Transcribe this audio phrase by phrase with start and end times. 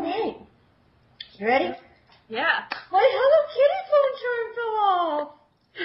[0.00, 0.36] right.
[1.38, 1.72] You ready?
[2.28, 2.64] Yeah.
[2.92, 5.28] My Hello Kitty phone charm fell off.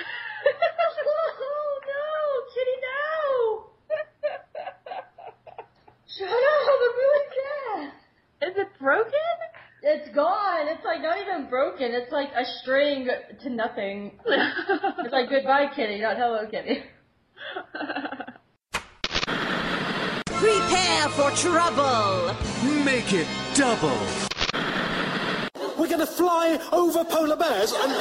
[1.41, 2.05] oh no,
[2.53, 2.99] Kitty, no!
[6.17, 6.35] Shut up!
[6.67, 8.49] I'm really sad.
[8.49, 9.35] Is it broken?
[9.81, 10.67] It's gone.
[10.67, 11.93] It's like not even broken.
[11.93, 13.07] It's like a string
[13.43, 14.19] to nothing.
[14.25, 16.83] It's like goodbye, Kitty, not hello, Kitty.
[20.45, 22.35] Prepare for trouble!
[22.83, 23.25] Make it
[23.55, 23.97] double.
[25.75, 27.91] We're going to fly over polar bears and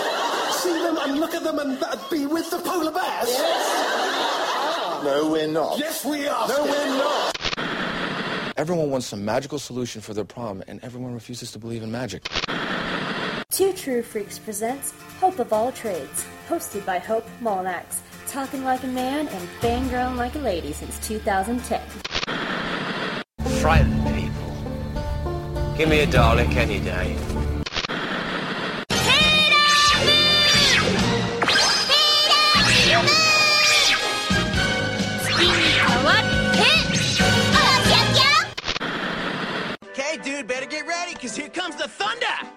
[0.53, 3.29] see them and look at them and be with the polar bears.
[3.29, 5.05] Yes!
[5.05, 5.79] No, we're not.
[5.79, 6.47] Yes, we are.
[6.47, 7.35] No, we're not.
[8.59, 12.29] Everyone wants some magical solution for their problem, and everyone refuses to believe in magic.
[13.51, 18.89] Two True Freaks presents Hope of All Trades, hosted by Hope Mullinax, talking like a
[18.89, 21.81] man and fangirling like a lady since 2010.
[23.65, 25.75] Frighten people.
[25.75, 27.17] Give me a Dalek any day.
[39.83, 42.54] Okay, dude, better get ready, because here comes the thunder!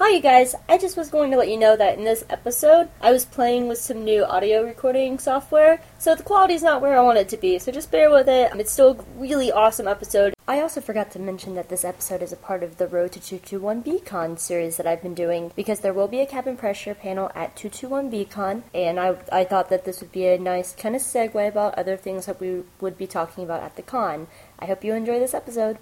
[0.00, 0.54] Hi, you guys.
[0.68, 3.66] I just was going to let you know that in this episode, I was playing
[3.66, 7.28] with some new audio recording software, so the quality is not where I want it
[7.30, 8.52] to be, so just bear with it.
[8.54, 10.34] It's still a really awesome episode.
[10.46, 13.18] I also forgot to mention that this episode is a part of the Road to
[13.18, 17.56] 221BCon series that I've been doing, because there will be a cabin pressure panel at
[17.56, 21.74] 221BCon, and I, I thought that this would be a nice kind of segue about
[21.74, 24.28] other things that we would be talking about at the con.
[24.60, 25.78] I hope you enjoy this episode.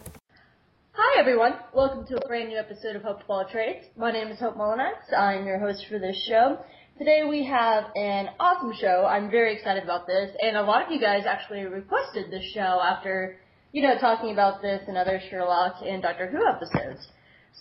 [0.99, 3.85] Hi everyone, welcome to a brand new episode of Hope of All Trades.
[3.99, 5.13] My name is Hope Mullinax.
[5.15, 6.57] I'm your host for this show.
[6.97, 9.05] Today we have an awesome show.
[9.05, 12.81] I'm very excited about this, and a lot of you guys actually requested this show
[12.83, 13.37] after,
[13.73, 17.07] you know, talking about this and other Sherlock and Doctor Who episodes.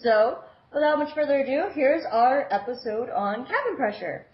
[0.01, 0.37] So,
[0.73, 4.27] without much further ado, here's our episode on cabin pressure.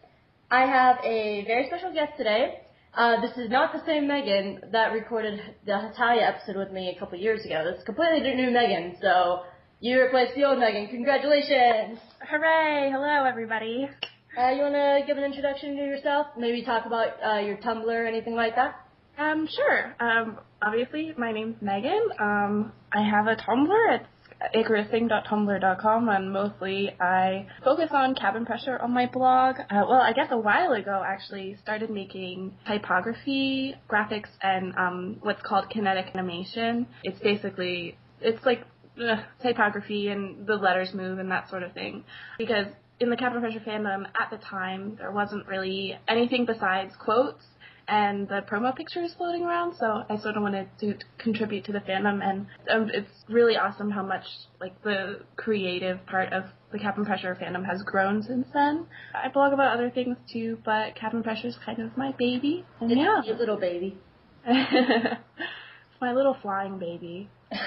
[0.51, 2.59] I have a very special guest today.
[2.93, 6.99] Uh, this is not the same Megan that recorded the Hetalia episode with me a
[6.99, 7.63] couple years ago.
[7.63, 9.43] This is completely new Megan, so
[9.79, 10.87] you replaced the old Megan.
[10.89, 11.99] Congratulations!
[12.29, 12.91] Hooray!
[12.91, 13.89] Hello, everybody.
[14.37, 16.27] Uh, you want to give an introduction to yourself?
[16.37, 18.75] Maybe talk about uh, your Tumblr or anything like that?
[19.17, 19.95] Um, sure.
[20.01, 22.01] Um, obviously, my name's Megan.
[22.19, 23.99] Um, I have a Tumblr.
[23.99, 24.07] It's
[24.55, 29.57] icarusthing.tumblr.com, and mostly I focus on cabin pressure on my blog.
[29.59, 35.41] Uh, well, I guess a while ago, actually, started making typography, graphics, and um, what's
[35.41, 36.87] called kinetic animation.
[37.03, 38.61] It's basically, it's like
[38.99, 42.03] uh, typography and the letters move and that sort of thing.
[42.37, 42.67] Because
[42.99, 47.43] in the cabin pressure fandom at the time, there wasn't really anything besides quotes
[47.91, 49.75] and the promo pictures floating around.
[49.77, 53.91] So I sort of wanted to contribute to the fandom, and um, it's really awesome
[53.91, 54.23] how much
[54.61, 58.87] like the creative part of the Cabin Pressure fandom has grown since then.
[59.13, 62.63] I blog about other things too, but Cabin Pressure is kind of my baby.
[62.79, 63.97] And It's yeah, your little baby.
[64.47, 67.29] my little flying baby.
[67.51, 67.59] I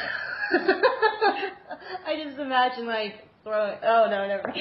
[2.24, 3.76] just imagine like throwing.
[3.82, 4.48] Oh no, never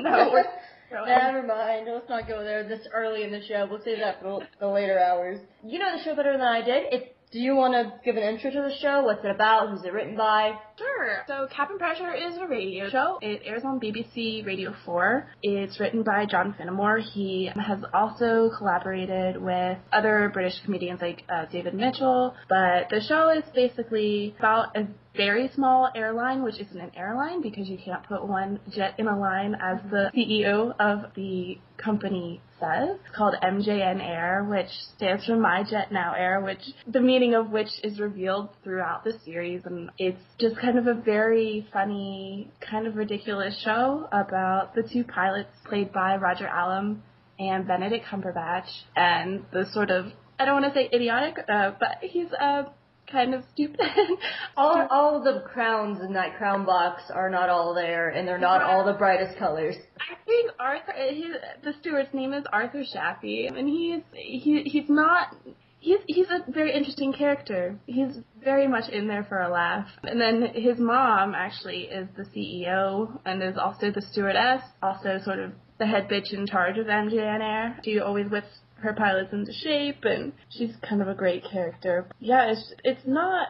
[0.00, 0.46] no, we're
[0.88, 1.86] throwing- um, Never mind.
[1.86, 3.66] Let's not go there this early in the show.
[3.70, 5.40] We'll save that for the later hours.
[5.64, 6.92] You know the show better than I did.
[6.92, 9.02] If do you want to give an intro to the show?
[9.02, 9.70] What's it about?
[9.70, 10.52] Who's it written by?
[10.76, 11.24] Sure.
[11.28, 13.18] So Cabin Pressure is a radio show.
[13.22, 15.26] It airs on BBC Radio 4.
[15.42, 17.00] It's written by John Finnemore.
[17.00, 22.34] He has also collaborated with other British comedians like uh, David Mitchell.
[22.48, 27.68] But the show is basically about a very small airline, which isn't an airline because
[27.68, 32.96] you can't put one jet in a line as the CEO of the company says.
[33.06, 37.50] It's called MJN Air, which stands for My Jet Now Air, which the meaning of
[37.50, 39.62] which is revealed throughout the series.
[39.64, 45.04] And it's just kind of a very funny, kind of ridiculous show about the two
[45.04, 47.02] pilots played by Roger Allam
[47.38, 50.06] and Benedict Cumberbatch and the sort of,
[50.38, 52.64] I don't want to say idiotic, uh, but he's uh,
[53.10, 53.80] kind of stupid.
[54.56, 58.62] All all the crowns in that crown box are not all there, and they're not
[58.62, 59.74] all the brightest colors.
[59.98, 65.36] I think Arthur, his, the steward's name is Arthur Shappey, and he's he he's not.
[65.84, 67.78] He's he's a very interesting character.
[67.84, 69.86] He's very much in there for a laugh.
[70.02, 75.40] And then his mom actually is the CEO and is also the stewardess, also sort
[75.40, 77.78] of the head bitch in charge of MJN Air.
[77.84, 82.06] She always whips her pilots into shape, and she's kind of a great character.
[82.18, 83.48] Yeah, it's it's not.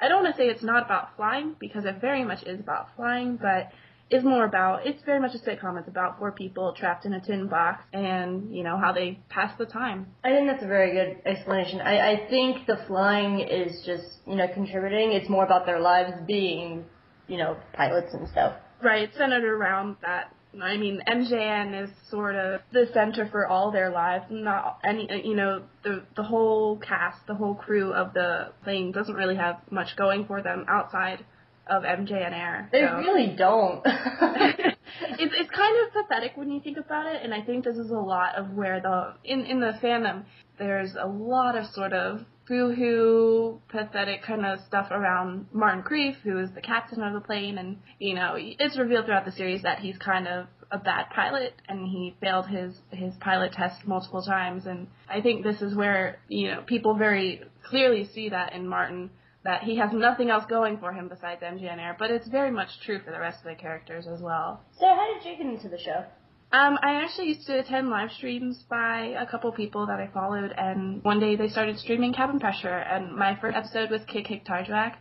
[0.00, 2.94] I don't want to say it's not about flying because it very much is about
[2.94, 3.72] flying, but
[4.14, 5.78] is more about it's very much a sitcom.
[5.78, 9.56] It's about four people trapped in a tin box and you know how they pass
[9.58, 10.06] the time.
[10.22, 11.80] I think that's a very good explanation.
[11.80, 15.12] I, I think the flying is just you know contributing.
[15.12, 16.84] It's more about their lives being
[17.28, 18.54] you know, pilots and stuff.
[18.82, 20.34] Right, centered around that.
[20.62, 24.26] I mean, MJN is sort of the center for all their lives.
[24.30, 29.14] Not any, you know, the the whole cast, the whole crew of the plane doesn't
[29.14, 31.24] really have much going for them outside
[31.66, 32.68] of MJN Air.
[32.72, 32.96] They so.
[32.96, 33.82] really don't.
[33.84, 37.90] it's it's kind of pathetic when you think about it, and I think this is
[37.90, 40.24] a lot of where the in in the fandom
[40.58, 46.38] there's a lot of sort of boo-hoo, pathetic kind of stuff around Martin Crieff, who
[46.38, 49.78] is the captain of the plane, and you know it's revealed throughout the series that
[49.78, 54.66] he's kind of a bad pilot and he failed his his pilot test multiple times,
[54.66, 59.10] and I think this is where you know people very clearly see that in Martin
[59.44, 62.80] that he has nothing else going for him besides MJN Air, but it's very much
[62.84, 64.62] true for the rest of the characters as well.
[64.80, 66.04] So how did you get into the show?
[66.52, 70.52] Um, I actually used to attend live streams by a couple people that I followed,
[70.56, 74.94] and one day they started streaming Cabin Pressure, and my first episode was Qikiqtarjuaq,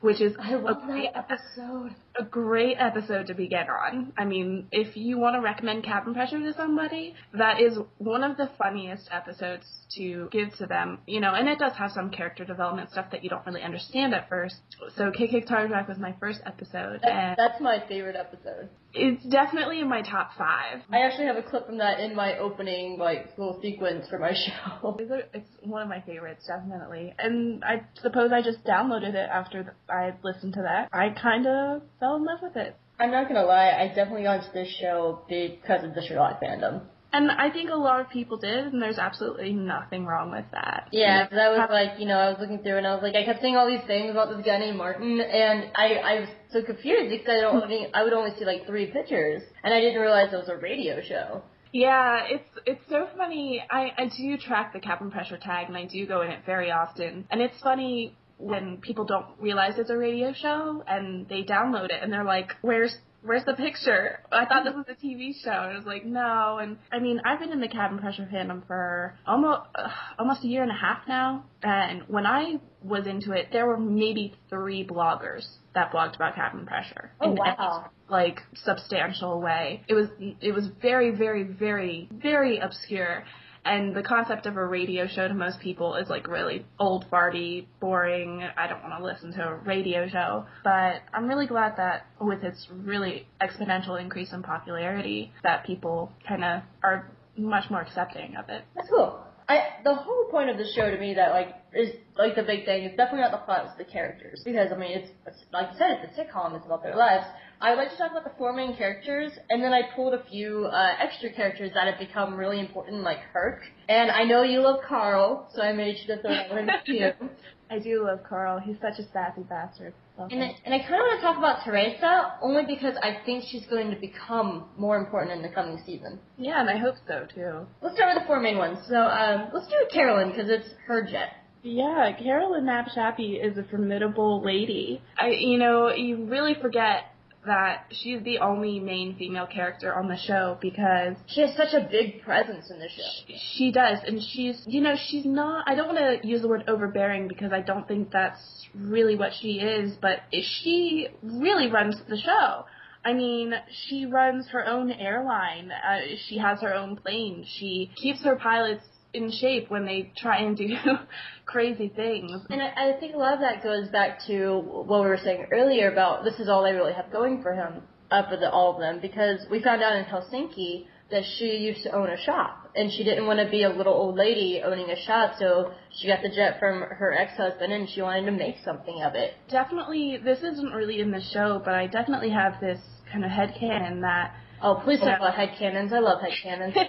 [0.00, 1.94] which is I love a great that episode.
[2.18, 4.12] A great episode to begin on.
[4.18, 8.36] I mean, if you want to recommend Cabin Pressure to somebody, that is one of
[8.36, 9.64] the funniest episodes
[9.96, 10.98] to give to them.
[11.06, 14.14] You know, and it does have some character development stuff that you don't really understand
[14.14, 14.56] at first.
[14.96, 18.68] So Qikiqtarjuaq was my first episode, and That's my favorite episode.
[18.94, 20.80] it's definitely in my top five.
[20.92, 24.32] I actually have a clip from that in my opening like little sequence for my
[24.80, 24.96] show.
[25.32, 27.14] It's one of my favorites, definitely.
[27.18, 30.88] And I suppose I just downloaded it after I listened to that.
[30.92, 32.76] I kind of fell in love with it.
[32.98, 36.82] I'm not gonna lie, I definitely got into this show because of the Sherlock fandom.
[37.10, 40.88] And I think a lot of people did, and there's absolutely nothing wrong with that.
[40.92, 43.14] Yeah, because I was like, you know, I was looking through and I was like,
[43.14, 46.28] I kept seeing all these things about this guy named Martin, and I I was
[46.50, 49.80] so confused because I don't only, I would only see like three pictures, and I
[49.80, 51.42] didn't realize it was a radio show.
[51.72, 53.62] Yeah, it's it's so funny.
[53.70, 56.70] I I do track the Cabin Pressure tag, and I do go in it very
[56.70, 57.26] often.
[57.30, 62.00] And it's funny when people don't realize it's a radio show and they download it
[62.02, 64.20] and they're like, "Where's Where's the picture?
[64.30, 67.20] I thought this was a TV show." And I was like, "No." And I mean,
[67.24, 69.88] I've been in the Cabin Pressure fandom for almost uh,
[70.18, 71.44] almost a year and a half now.
[71.62, 75.44] And when I was into it, there were maybe three bloggers
[75.74, 77.10] that blogged about Cabin Pressure.
[77.20, 77.90] Oh, in wow.
[78.08, 79.82] like substantial way.
[79.88, 80.08] It was
[80.40, 83.24] it was very very very very obscure.
[83.68, 87.66] And the concept of a radio show to most people is like really old farty,
[87.80, 88.42] boring.
[88.56, 90.46] I don't want to listen to a radio show.
[90.64, 96.44] But I'm really glad that with its really exponential increase in popularity, that people kind
[96.44, 98.64] of are much more accepting of it.
[98.74, 99.22] That's cool.
[99.48, 102.66] I the whole point of the show to me that like is like the big
[102.66, 105.72] thing is definitely not the plot, it's the characters because I mean it's, it's like
[105.72, 107.24] you said it's a sitcom, it's about their lives.
[107.60, 110.22] I would like to talk about the four main characters, and then I pulled a
[110.30, 113.62] few uh, extra characters that have become really important, like Herc.
[113.88, 116.68] And I know you love Carl, so I made sure to throw that one in
[116.86, 117.10] too.
[117.70, 118.60] I do love Carl.
[118.60, 119.92] He's such a sassy bastard.
[120.18, 120.50] Love And him.
[120.50, 123.66] I, and I kind of want to talk about Teresa, only because I think she's
[123.66, 126.18] going to become more important in the coming season.
[126.38, 127.66] Yeah, and I hope so too.
[127.82, 128.78] Let's start with the four main ones.
[128.88, 131.32] So um, let's do Carolyn, because it's her jet.
[131.62, 135.02] Yeah, Carolyn Knapp Shappey is a formidable lady.
[135.18, 137.02] I, you know, you really forget
[137.48, 141.86] that she's the only main female character on the show because She has such a
[141.90, 143.34] big presence in the show.
[143.54, 145.64] she does, and she's, you know, she's not.
[145.68, 148.40] I don't want to use the word overbearing because I don't think that's
[148.74, 152.64] really what she is, but she really runs the show.
[153.04, 153.54] I mean,
[153.88, 155.70] she runs her own airline.
[155.70, 157.44] Uh, she has her own plane.
[157.58, 158.84] She keeps her pilots
[159.14, 160.68] in shape when they try and do
[161.46, 162.42] crazy things.
[162.50, 165.46] And I, I think a lot of that goes back to what we were saying
[165.52, 168.74] earlier about this is all they really have going for him, uh, for the, all
[168.74, 172.70] of them, because we found out in Helsinki that she used to own a shop,
[172.76, 176.06] and she didn't want to be a little old lady owning a shop, so she
[176.06, 179.32] got the jet from her ex-husband, and she wanted to make something of it.
[179.48, 182.78] Definitely, this isn't really in the show, but I definitely have this
[183.10, 185.92] kind of headcanon that Oh, please talk about headcanons.
[185.92, 186.74] I love headcanons.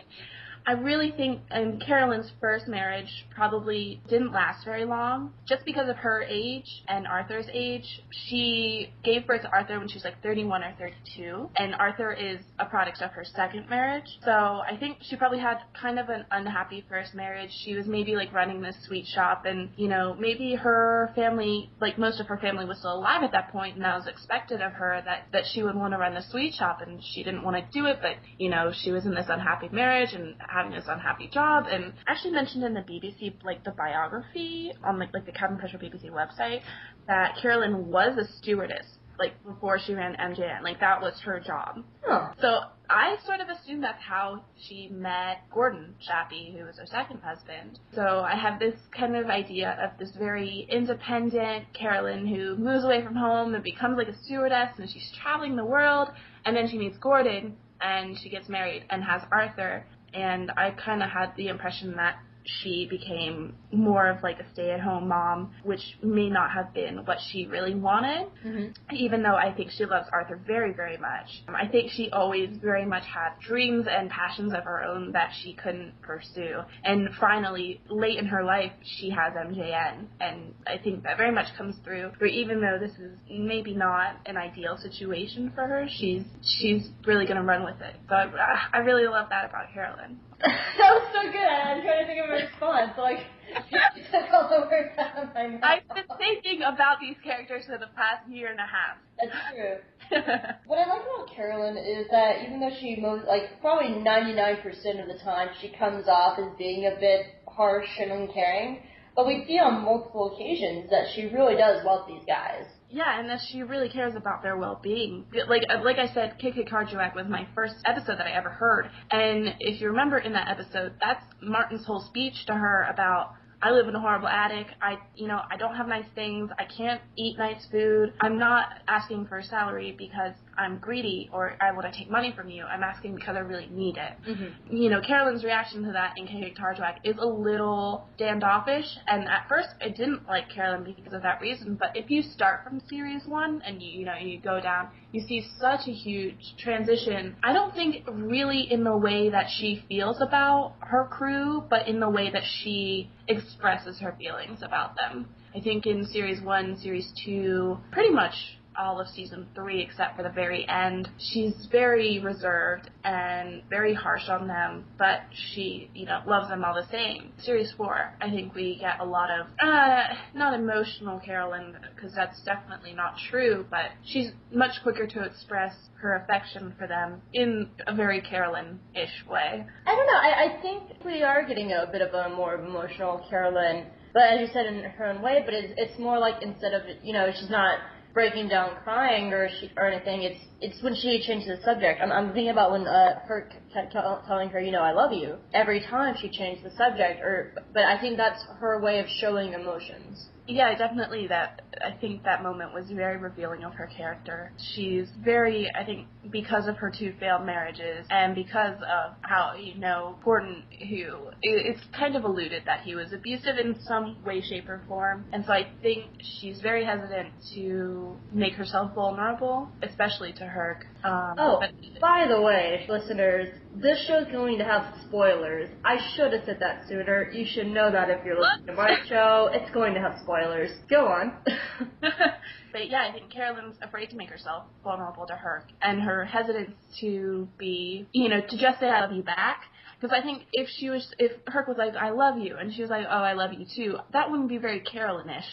[0.65, 5.97] I really think um, Carolyn's first marriage probably didn't last very long, just because of
[5.97, 8.01] her age and Arthur's age.
[8.11, 12.39] She gave birth to Arthur when she was like 31 or 32, and Arthur is
[12.59, 14.05] a product of her second marriage.
[14.23, 17.51] So I think she probably had kind of an unhappy first marriage.
[17.63, 21.97] She was maybe like running this sweet shop, and you know maybe her family, like
[21.97, 24.73] most of her family, was still alive at that point, and that was expected of
[24.73, 27.55] her that that she would want to run the sweet shop, and she didn't want
[27.55, 30.85] to do it, but you know she was in this unhappy marriage and having this
[30.87, 35.31] unhappy job and actually mentioned in the BBC like the biography on like like the
[35.31, 36.61] Cabin Pressure BBC website
[37.07, 38.85] that Carolyn was a stewardess
[39.19, 40.63] like before she ran MJN.
[40.63, 41.83] Like that was her job.
[42.03, 42.29] Huh.
[42.41, 47.19] So I sort of assumed that's how she met Gordon Shappey, who was her second
[47.21, 47.79] husband.
[47.93, 53.03] So I have this kind of idea of this very independent Carolyn who moves away
[53.03, 56.09] from home and becomes like a stewardess and she's traveling the world
[56.45, 61.03] and then she meets Gordon and she gets married and has Arthur and I kind
[61.03, 62.15] of had the impression that
[62.61, 67.45] she became more of like a stay-at-home mom, which may not have been what she
[67.45, 68.27] really wanted.
[68.45, 68.95] Mm-hmm.
[68.95, 72.85] Even though I think she loves Arthur very, very much, I think she always very
[72.85, 76.59] much had dreams and passions of her own that she couldn't pursue.
[76.83, 81.47] And finally, late in her life, she has MJN, and I think that very much
[81.57, 82.11] comes through.
[82.17, 87.25] Where even though this is maybe not an ideal situation for her, she's she's really
[87.25, 87.95] gonna run with it.
[88.07, 90.19] So I, I really love that about Carolyn.
[90.77, 91.43] that was so good.
[91.43, 92.91] I'm trying to think of a response.
[92.97, 93.19] Like,
[94.11, 95.61] took all the words out of my mouth.
[95.63, 98.97] I've been thinking about these characters for the past year and a half.
[99.19, 99.77] That's true.
[100.65, 104.63] What I like about Carolyn is that even though she most, like, probably 99%
[105.01, 108.81] of the time she comes off as being a bit harsh and uncaring,
[109.15, 112.65] but we see on multiple occasions that she really does love these guys.
[112.91, 115.25] Yeah, and that she really cares about their well-being.
[115.47, 119.55] Like uh, like I said, Qikiqtarjuaq was my first episode that I ever heard, and
[119.59, 123.33] if you remember in that episode, that's Martin's whole speech to her about.
[123.61, 124.67] I live in a horrible attic.
[124.81, 126.49] I, you know, I don't have nice things.
[126.57, 128.13] I can't eat nice food.
[128.21, 132.33] I'm not asking for a salary because I'm greedy or I want to take money
[132.35, 132.65] from you.
[132.65, 134.13] I'm asking because I really need it.
[134.29, 134.75] Mm-hmm.
[134.75, 139.69] You know, Carolyn's reaction to that in Qikiqtarjuaq is a little standoffish, and at first
[139.81, 141.75] I didn't like Carolyn because of that reason.
[141.75, 145.21] But if you start from series one and you, you know, you go down, you
[145.21, 147.37] see such a huge transition.
[147.41, 151.99] I don't think really in the way that she feels about her crew, but in
[151.99, 155.29] the way that she expresses her feelings about them.
[155.55, 160.23] I think in series one, series two, pretty much all of season three except for
[160.23, 161.09] the very end.
[161.17, 165.21] She's very reserved and very harsh on them, but
[165.53, 167.31] she, you know, loves them all the same.
[167.39, 172.41] Series four, I think we get a lot of, uh, not emotional Carolyn, because that's
[172.43, 177.95] definitely not true, but she's much quicker to express her affection for them in a
[177.95, 179.65] very Carolyn-ish way.
[179.85, 180.19] I don't know.
[180.19, 184.39] I, I think we are getting a bit of a more emotional Carolyn, but as
[184.41, 185.41] you said, in her own way.
[185.45, 187.79] But it's it's more like instead of you know she's not
[188.19, 190.23] breaking down crying or she or anything.
[190.23, 192.01] It's it's when she changes the subject.
[192.03, 195.13] I'm, I'm thinking about when uh, her kept tell, telling her, you know, I love
[195.13, 197.21] you every time she changed the subject.
[197.21, 200.29] Or but I think that's her way of showing emotions.
[200.47, 204.51] Yeah, definitely that I think that moment was very revealing of her character.
[204.73, 209.75] She's very I think because of her two failed marriages and because of how you
[209.75, 214.67] know Gordon who it's kind of alluded that he was abusive in some way shape
[214.67, 215.25] or form.
[215.31, 220.85] And so I think she's very hesitant to make herself vulnerable, especially to Herc.
[221.03, 221.61] Um, Oh,
[222.01, 225.69] by the way, listeners, this show's going to have spoilers.
[225.85, 227.29] I should have said that sooner.
[227.31, 229.49] You should know that if you're listening to my show.
[229.53, 230.71] It's going to have spoilers.
[230.89, 231.33] Go on.
[232.01, 236.75] but yeah, I think Carolyn's afraid to make herself vulnerable to Herc, and her hesitance
[236.99, 239.63] to be, you know, to just say I love you back.
[239.99, 242.81] Because I think if she was, if Herc was like, I love you, and she
[242.81, 245.43] was like, oh, I love you too, that wouldn't be very Carolyn-ish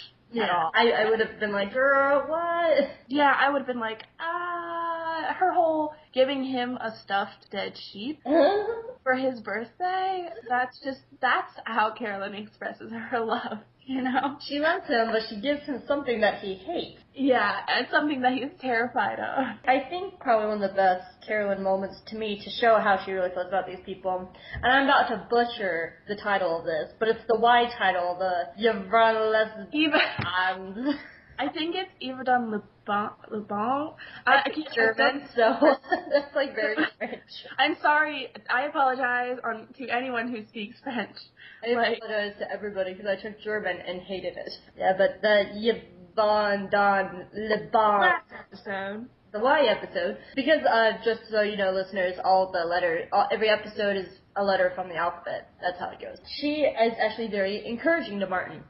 [0.41, 0.71] at all.
[0.75, 2.91] I, I would have been like, girl, what?
[3.09, 4.86] Yeah, I would have been like, ah,
[5.35, 8.21] her whole giving him a stuffed dead sheep
[9.03, 14.37] for his birthday, that's just, that's how Carolyn expresses her love, you know?
[14.47, 17.01] she loves him, but she gives him something that he hates.
[17.15, 19.45] Yeah, it's something that he's terrified of.
[19.67, 23.13] I think probably one of the best Carolyn moments to me to show how she
[23.13, 24.31] really feels about these people.
[24.63, 28.53] And I'm about to butcher the title of this, but it's the Y title, the
[29.33, 29.93] Lesbian.
[31.39, 33.95] I think it's Yverdon Le Bon, Le Bon.
[34.27, 35.57] I, I can't German, so
[36.13, 37.21] that's like very French.
[37.59, 38.29] I'm sorry.
[38.51, 41.17] I apologize on to anyone who speaks French.
[41.65, 44.53] I Like- apologize to everybody because I took German and hated it.
[44.79, 49.07] Yeah, but the Yvonne Don Le Bon Last episode.
[49.37, 53.49] The Y episode because uh, just so you know, listeners, all the letters, all, every
[53.49, 55.51] episode is a letter from the alphabet.
[55.61, 56.19] That's how it goes.
[56.41, 58.63] She is actually very encouraging to Martin,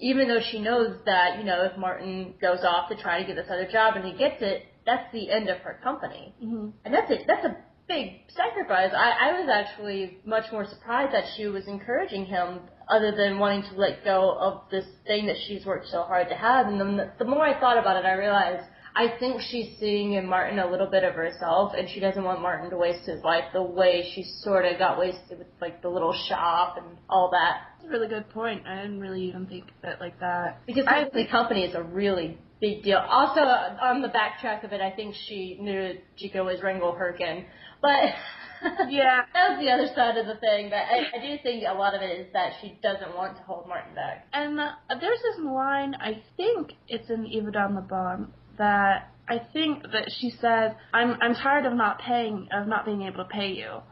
[0.00, 3.36] even though she knows that you know if Martin goes off to try to get
[3.36, 6.94] this other job and he gets it, that's the end of her company, hmm and
[6.94, 7.22] that's it.
[7.26, 7.56] That's a
[7.88, 8.90] big sacrifice.
[8.96, 13.62] I, I was actually much more surprised that she was encouraging him, other than wanting
[13.70, 16.66] to let go of this thing that she's worked so hard to have.
[16.66, 18.64] And then the, the more I thought about it, I realized
[18.94, 22.42] I think she's seeing in Martin a little bit of herself, and she doesn't want
[22.42, 25.88] Martin to waste his life the way she sort of got wasted with like the
[25.88, 27.62] little shop and all that.
[27.76, 28.66] That's a really good point.
[28.66, 30.60] I didn't really even think of it like that.
[30.66, 32.98] Because I the company is a really big deal.
[32.98, 37.44] Also, on the backtrack of it, I think she knew Chico was Rangel Herkin,
[37.80, 38.14] but
[38.88, 39.22] Yeah.
[39.34, 40.70] that was the other side of the thing.
[40.70, 43.42] But I, I do think a lot of it is that she doesn't want to
[43.42, 44.26] hold Martin back.
[44.32, 49.38] And uh, there's this line, I think it's in Eva Don the Bomb, that I
[49.52, 53.30] think that she says, "I'm I'm tired of not paying, of not being able to
[53.30, 53.82] pay you."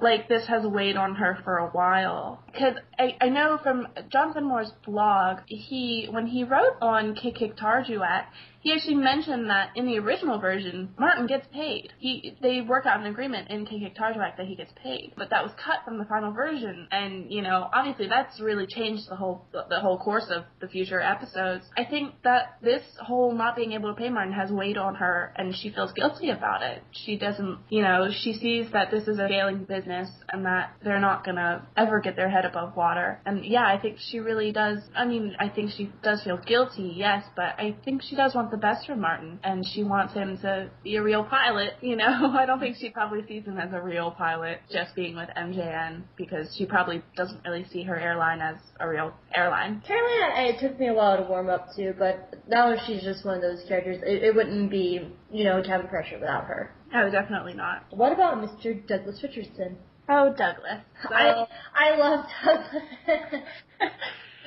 [0.00, 2.42] Like this has weighed on her for a while.
[2.52, 8.24] Because I, I know from John Finnemore's blog, he when he wrote on Qikiqtarjuaq,
[8.60, 11.92] he actually mentioned that in the original version, Martin gets paid.
[11.98, 15.52] He they work out an agreement in Qikiqtarjuaq that he gets paid, but that was
[15.62, 19.80] cut from the final version, and you know obviously that's really changed the whole the
[19.80, 21.64] whole course of the future episodes.
[21.76, 25.32] I think that this whole not being able to pay Martin has weighed on her,
[25.36, 26.82] and she feels guilty about it.
[26.92, 31.00] She doesn't, you know, she sees that this is a failing business and that they're
[31.00, 33.20] not gonna ever get their head above water.
[33.26, 34.78] And yeah, I think she really does.
[34.94, 38.50] I mean, I think she does feel guilty, yes, but I think she does want
[38.50, 41.74] the best for Martin, and she wants him to be a real pilot.
[41.84, 45.14] You know, I don't think she probably sees him as a real pilot just being
[45.14, 49.82] with MJN because she probably doesn't really see her airline as a real airline.
[49.84, 53.24] Apparently, eh, it took me a while to warm up to, but now she's just
[53.24, 53.98] one of those characters.
[54.04, 56.72] It, it wouldn't be, you know, cabin pressure without her.
[56.94, 57.86] No, definitely not.
[57.90, 58.86] What about Mr.
[58.86, 59.76] Douglas Richardson?
[60.08, 60.80] Oh, Douglas.
[61.10, 63.42] I I love Douglas.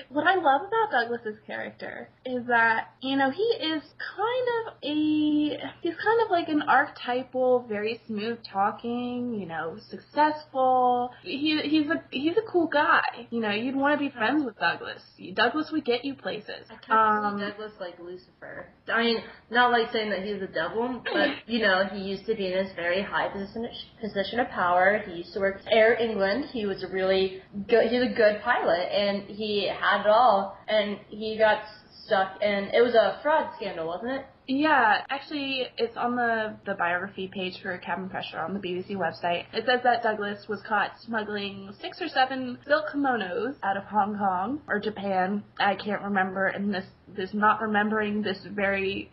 [0.09, 3.83] what I love about Douglas's character is that, you know, he is
[4.15, 11.11] kind of a he's kind of like an archetypal, very smooth talking, you know, successful.
[11.23, 13.27] He he's a he's a cool guy.
[13.29, 15.01] You know, you'd want to be friends with Douglas.
[15.33, 16.67] Douglas would get you places.
[16.69, 18.67] I kind of see um, Douglas like Lucifer.
[18.91, 19.17] I mean,
[19.49, 22.53] not like saying that he's the devil, but you know, he used to be in
[22.53, 23.67] this very high position
[24.01, 25.01] position of power.
[25.05, 26.45] He used to work Air England.
[26.51, 27.87] He was a really good.
[27.89, 30.57] He's a good pilot, and he had it all.
[30.67, 31.63] And he got
[32.05, 34.25] stuck, and it was a fraud scandal, wasn't it?
[34.49, 39.43] Yeah, actually, it's on the, the biography page for Cabin Pressure on the BBC website.
[39.51, 44.17] It says that Douglas was caught smuggling six or seven silk kimonos out of Hong
[44.17, 45.43] Kong or Japan.
[45.59, 49.11] I can't remember, and this this not remembering this very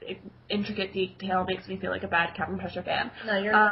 [0.49, 3.11] intricate detail makes me feel like a bad Cabin Pressure fan.
[3.27, 3.71] No, you're Uh,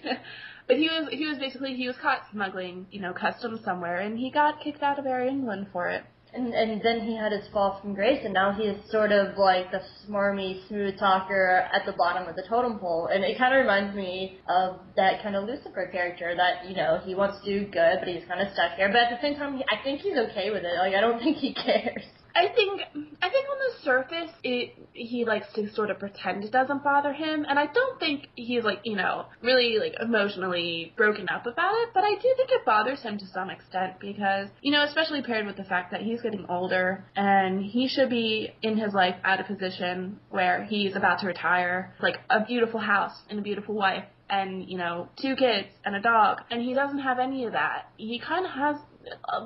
[0.00, 0.18] not.
[0.66, 4.18] But he was he was basically he was caught smuggling, you know, customs somewhere, and
[4.18, 6.04] he got kicked out of Air England for it.
[6.34, 9.38] And and then he had his fall from grace, and now he is sort of
[9.38, 13.06] like the smarmy, smooth talker at the bottom of the totem pole.
[13.06, 17.00] And it kind of reminds me of that kind of Lucifer character that you know
[17.04, 18.88] he wants to do good, but he's kind of stuck here.
[18.88, 20.76] But at the same time, he, I think he's okay with it.
[20.76, 22.02] Like I don't think he cares.
[22.34, 22.80] I think
[23.22, 27.12] I think on the surface it he likes to sort of pretend it doesn't bother
[27.12, 31.74] him and I don't think he's like, you know, really like emotionally broken up about
[31.74, 35.22] it, but I do think it bothers him to some extent because, you know, especially
[35.22, 39.16] paired with the fact that he's getting older and he should be in his life
[39.24, 43.76] at a position where he's about to retire, like a beautiful house and a beautiful
[43.76, 47.52] wife and, you know, two kids and a dog and he doesn't have any of
[47.52, 47.90] that.
[47.96, 48.76] He kind of has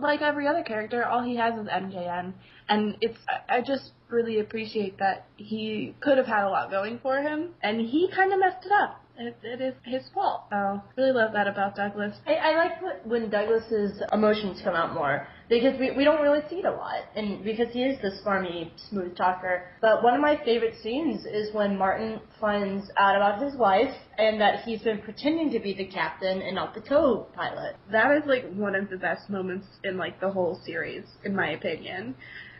[0.01, 2.33] like every other character, all he has is MJN,
[2.69, 3.19] and it's
[3.49, 7.81] I just really appreciate that he could have had a lot going for him, and
[7.81, 9.03] he kind of messed it up.
[9.19, 10.43] It, it is his fault.
[10.51, 12.15] So really love that about Douglas.
[12.25, 16.43] I, I like what, when Douglas's emotions come out more because we, we don't really
[16.49, 19.65] see it a lot, and because he is the smarmy, smooth talker.
[19.81, 24.41] But one of my favorite scenes is when Martin finds out about his wife and
[24.41, 27.77] that he's been pretending to be the captain and not the co-pilot.
[27.91, 31.51] That is like one of the best moments in like the whole series, in my
[31.51, 32.15] opinion.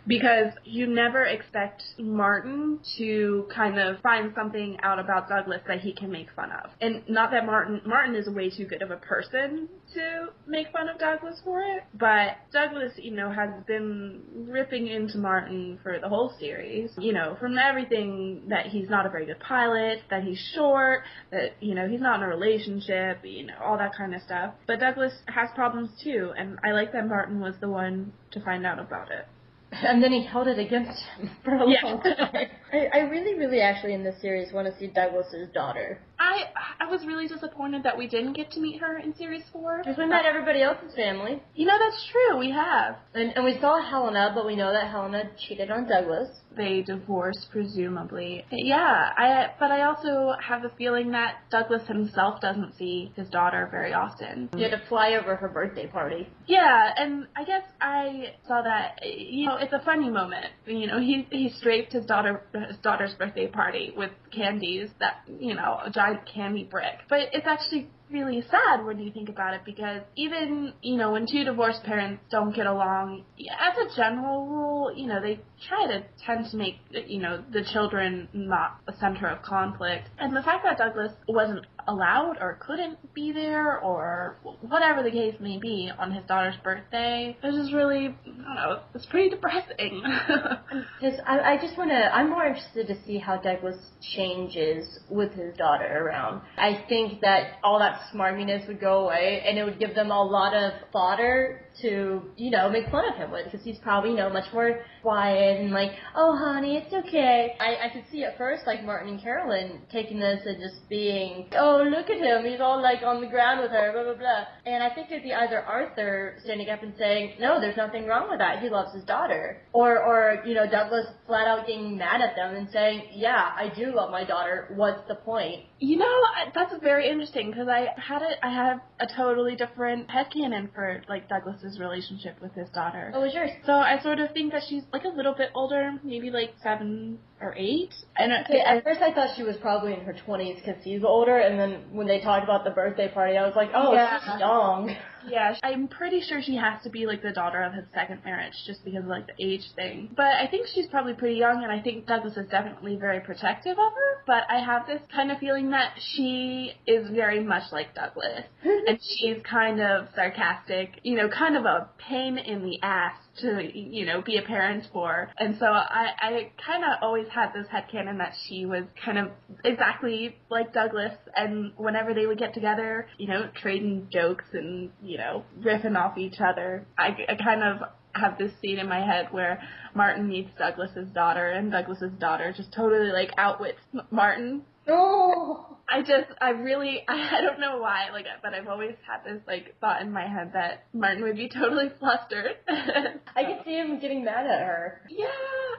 [0.09, 5.93] Because you never expect Martin to kind of find something out about Douglas that he
[5.93, 6.71] can make fun of.
[6.81, 10.89] And not that Martin Martin is way too good of a person to make fun
[10.89, 16.09] of Douglas for it, but Douglas, you know, has been ripping into Martin for the
[16.09, 16.91] whole series.
[16.99, 21.53] You know, from everything that he's not a very good pilot, that he's short, that,
[21.61, 24.55] you know, he's not in a relationship, you know, all that kind of stuff.
[24.67, 28.65] But Douglas has problems too, and I like that Martin was the one to find
[28.67, 29.27] out about it.
[29.71, 31.85] And then he held it against him for a Yeah.
[31.85, 32.49] long time.
[32.73, 35.99] I, I really, really actually in this series want to see Douglas's daughter.
[36.19, 36.45] I
[36.81, 39.79] I was really disappointed that we didn't get to meet her in series four.
[39.79, 41.43] Because we met everybody else's family.
[41.55, 42.39] You know that's true.
[42.39, 42.97] We have.
[43.15, 46.29] And, and we saw Helena, but we know that Helena cheated on Douglas.
[46.57, 48.45] They divorced presumably.
[48.51, 49.11] Yeah.
[49.17, 53.93] I but I also have a feeling that Douglas himself doesn't see his daughter very
[53.93, 54.49] often.
[54.57, 56.29] He had to fly over her birthday party.
[56.47, 59.01] Yeah, and I guess I saw that.
[59.05, 60.47] You know, it's a funny moment.
[60.67, 65.55] You know, he he strafed his daughter his daughter's birthday party with candies that you
[65.55, 67.01] know a giant candy brick.
[67.09, 71.27] But it's actually really sad when you think about it because even, you know, when
[71.31, 76.05] two divorced parents don't get along, as a general rule, you know, they try to
[76.25, 80.09] tend to make, you know, the children not a center of conflict.
[80.19, 85.35] And the fact that Douglas wasn't allowed or couldn't be there or whatever the case
[85.41, 89.31] may be on his daughter's birthday, it was just really, I don't know, it's pretty
[89.31, 90.03] depressing.
[90.29, 91.97] Um, just, I, I just want to.
[91.97, 93.77] I'm more interested to see how Douglas
[94.15, 96.43] changes with his daughter around.
[96.57, 100.23] I think that all that smarminess would go away, and it would give them a
[100.23, 104.17] lot of fodder to, you know, make fun of him with, because he's probably, you
[104.17, 107.55] know, much more quiet and like, oh, honey, it's okay.
[107.61, 111.49] I, I could see at first, like, Martin and Carolyn taking this and just being,
[111.57, 114.45] oh, look at him, he's all, like, on the ground with her, blah, blah, blah.
[114.67, 118.29] And I think it'd be either Arthur standing up and saying, no, there's nothing wrong
[118.31, 119.63] with that, he loves his daughter.
[119.73, 123.73] Or, or, you know, Douglas flat out getting mad at them and saying, yeah, I
[123.75, 125.65] do love my daughter, what's the point?
[125.81, 126.15] You know,
[126.55, 128.39] that's very interesting because I had it.
[128.43, 133.11] I have a totally different headcanon for like Douglas's relationship with his daughter.
[133.13, 133.51] Oh, what was yours?
[133.67, 137.19] So I sort of think that she's like a little bit older, maybe like seven
[137.41, 137.91] or eight.
[138.17, 141.37] And okay, at first I thought she was probably in her twenties because she's older,
[141.39, 144.19] and then when they talked about the birthday party, I was like, oh, Yeah.
[144.21, 144.95] she's young.
[145.27, 148.55] Yeah, I'm pretty sure she has to be like the daughter of his second marriage
[148.67, 150.11] just because of like the age thing.
[150.17, 153.73] But I think she's probably pretty young and I think Douglas is definitely very protective
[153.73, 154.23] of her.
[154.27, 158.45] But I have this kind of feeling that she is very much like Douglas.
[158.63, 163.71] and she's kind of sarcastic, you know, kind of a pain in the ass to,
[163.75, 165.31] you know, be a parent for.
[165.39, 169.29] And so I, I kind of always had this headcanon that she was kind of
[169.65, 171.15] exactly like Douglas.
[171.37, 176.19] And whenever they would get together, you know, trading jokes and, you know, riffing off
[176.19, 179.63] each other, I, I kind of have this scene in my head where
[179.95, 184.63] Martin meets Douglas's daughter and Douglas's daughter just totally like outwits Martin.
[184.89, 185.77] Oh.
[185.91, 189.75] I just, I really, I don't know why, like, but I've always had this, like,
[189.81, 192.57] thought in my head that Martin would be totally flustered.
[192.69, 195.01] I could see him getting mad at her.
[195.09, 195.27] yeah,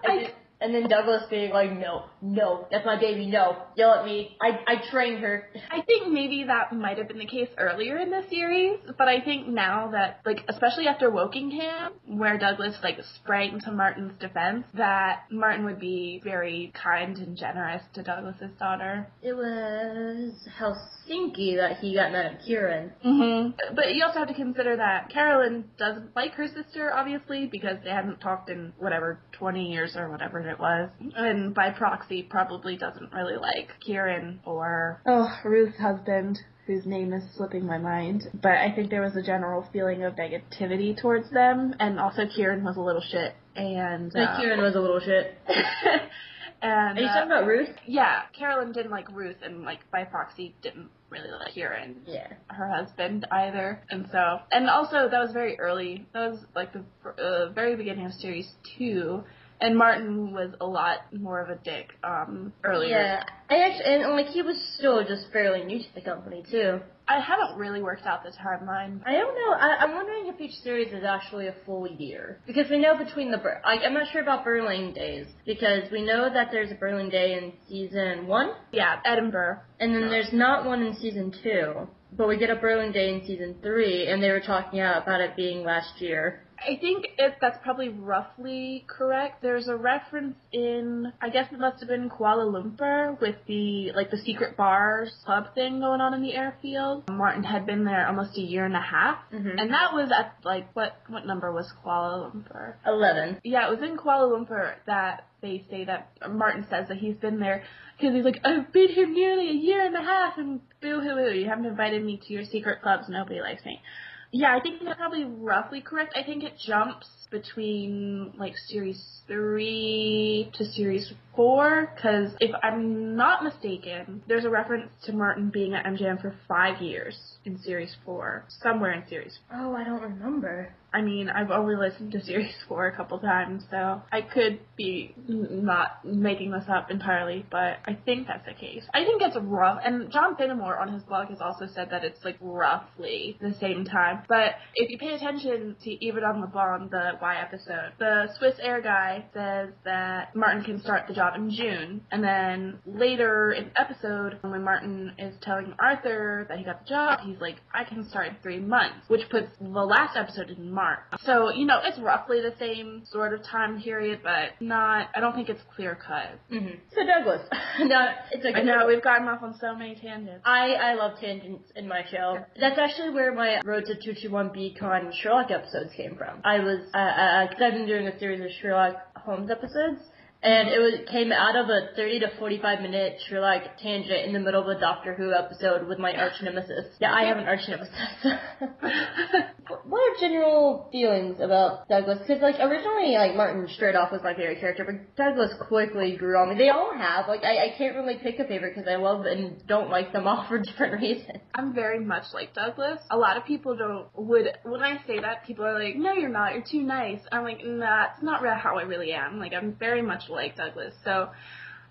[0.04, 4.06] And, I, and then Douglas being like, no, no, that's my baby, no, yell at
[4.06, 4.38] me.
[4.42, 5.50] I, I trained her.
[5.72, 9.22] I think maybe that might have been the case earlier in the series, but I
[9.22, 15.24] think now that, like, especially after Wokingham, where Douglas, like, sprang to Martin's defense, that
[15.32, 19.08] Martin would be very kind and generous to Douglas's daughter.
[19.22, 22.92] It was Helsinki that he got mad at Kieran.
[23.06, 23.76] Mm-hmm.
[23.76, 27.92] But you also have to consider that Carolyn doesn't like her sister, obviously, because they
[27.92, 30.90] haven't talked in whatever 20 years or whatever it was.
[31.16, 36.40] And by proxy, probably doesn't really like Kieran or, oh, Ruth's husband.
[36.68, 40.14] Whose name is slipping my mind, but I think there was a general feeling of
[40.14, 44.76] negativity towards them, and also Kieran was a little shit, and Like uh, Kieran was
[44.76, 45.36] a little shit.
[46.62, 47.70] and Are you uh, talking about Ruth?
[47.88, 52.28] yeah, Carolyn didn't like Ruth, and like by proxy didn't really like Kieran Yeah.
[52.50, 53.82] her husband either.
[53.90, 56.06] And so, and also that was very early.
[56.14, 56.84] That was like the
[57.20, 59.24] uh, very beginning of series two.
[59.62, 62.98] And Martin was a lot more of a dick um, earlier.
[62.98, 63.24] Yeah.
[63.50, 66.80] I actually, and like he was still just fairly new to the company too.
[67.10, 69.02] I haven't really worked out the timeline.
[69.06, 69.54] I don't know.
[69.58, 73.32] I, I'm wondering if each series is actually a full year because we know between
[73.32, 77.10] the I, I'm not sure about Berlin days because we know that there's a Berlin
[77.10, 79.60] day in season one, Yeah, Edinburgh.
[79.80, 81.88] and then there's not one in season two.
[82.12, 85.36] But we get a Berlin day in season three, and they were talking about it
[85.36, 86.44] being last year.
[86.68, 89.42] I think it, that's probably roughly correct.
[89.42, 94.12] There's a reference in, I guess it must have been Kuala Lumpur with the, like
[94.12, 97.10] the secret bars club thing going on in the airfield.
[97.10, 99.18] Martin had been there almost a year and a half.
[99.34, 99.60] Mhm.
[99.60, 102.76] And that was at, like, what, what number was Kuala Lumpur?
[102.86, 103.40] Eleven.
[103.44, 107.40] Yeah, it was in Kuala Lumpur that they say that Martin says that he's been
[107.40, 107.64] there
[107.98, 111.16] because he's like, I've been here nearly a year and a half, and boo hoo
[111.16, 113.06] hoo, you haven't invited me to your secret clubs.
[113.10, 113.82] Nobody likes me.
[114.32, 116.14] Yeah, I think that's probably roughly correct.
[116.16, 123.44] I think it jumps between like series three to series four, because if I'm not
[123.44, 128.46] mistaken, there's a reference to Martin being at MJN for five years in series four,
[128.62, 130.74] somewhere in series Oh, I don't remember.
[130.94, 135.14] I mean, I've only listened to series four a couple times, so I could be
[135.28, 138.84] not making this up entirely, but I think that's the case.
[138.94, 142.24] I think it's rough, and John Finnemore on his blog has also said that it's
[142.24, 144.24] like roughly the same time.
[144.28, 148.82] But if you pay attention to Yverdon Le Bon, the Y episode, the Swiss Air
[148.82, 153.82] guy says that Martin can start the job in June, and then later in the
[153.82, 158.08] episode, when Martin is telling Arthur that he got the job, he's like, I can
[158.10, 161.00] start in three months, which puts the last episode in Mark.
[161.26, 165.36] So, you know, it's roughly the same sort of time period, but not, I don't
[165.36, 166.40] think it's clear cut.
[166.50, 166.76] Mm-hmm.
[166.96, 167.42] So Douglas,
[167.82, 168.62] no, it's okay.
[168.62, 170.42] I know, we've gotten off on so many tangents.
[170.46, 172.38] I, I love tangents in my show.
[172.58, 176.40] That's actually where my Road to 221B Con Sherlock episodes came from.
[176.46, 180.00] I was, uh, uh, cause I've been doing a series of Sherlock Holmes episodes,
[180.42, 184.40] and it was came out of a 30 to 45 minute Sherlock tangent in the
[184.40, 186.96] middle of a Doctor Who episode with my arch nemesis.
[187.02, 187.94] Yeah, I have an arch nemesis.
[189.70, 192.20] what are general feelings about Douglas?
[192.20, 196.38] Because like originally, like Martin straight off was my favorite character, but Douglas quickly grew
[196.38, 196.58] on me.
[196.58, 197.28] They all have.
[197.28, 200.28] Like I, I can't really pick a favorite because I love and don't like them
[200.28, 201.40] all for different reasons.
[201.56, 203.00] I'm very much like Douglas.
[203.12, 206.30] A lot of people don't would when I say that people are like, no, you're
[206.30, 206.54] not.
[206.54, 207.20] You're too nice.
[207.32, 209.40] I'm like, nah, it's not how I really am.
[209.40, 210.94] Like I'm very much like Douglas.
[211.04, 211.30] So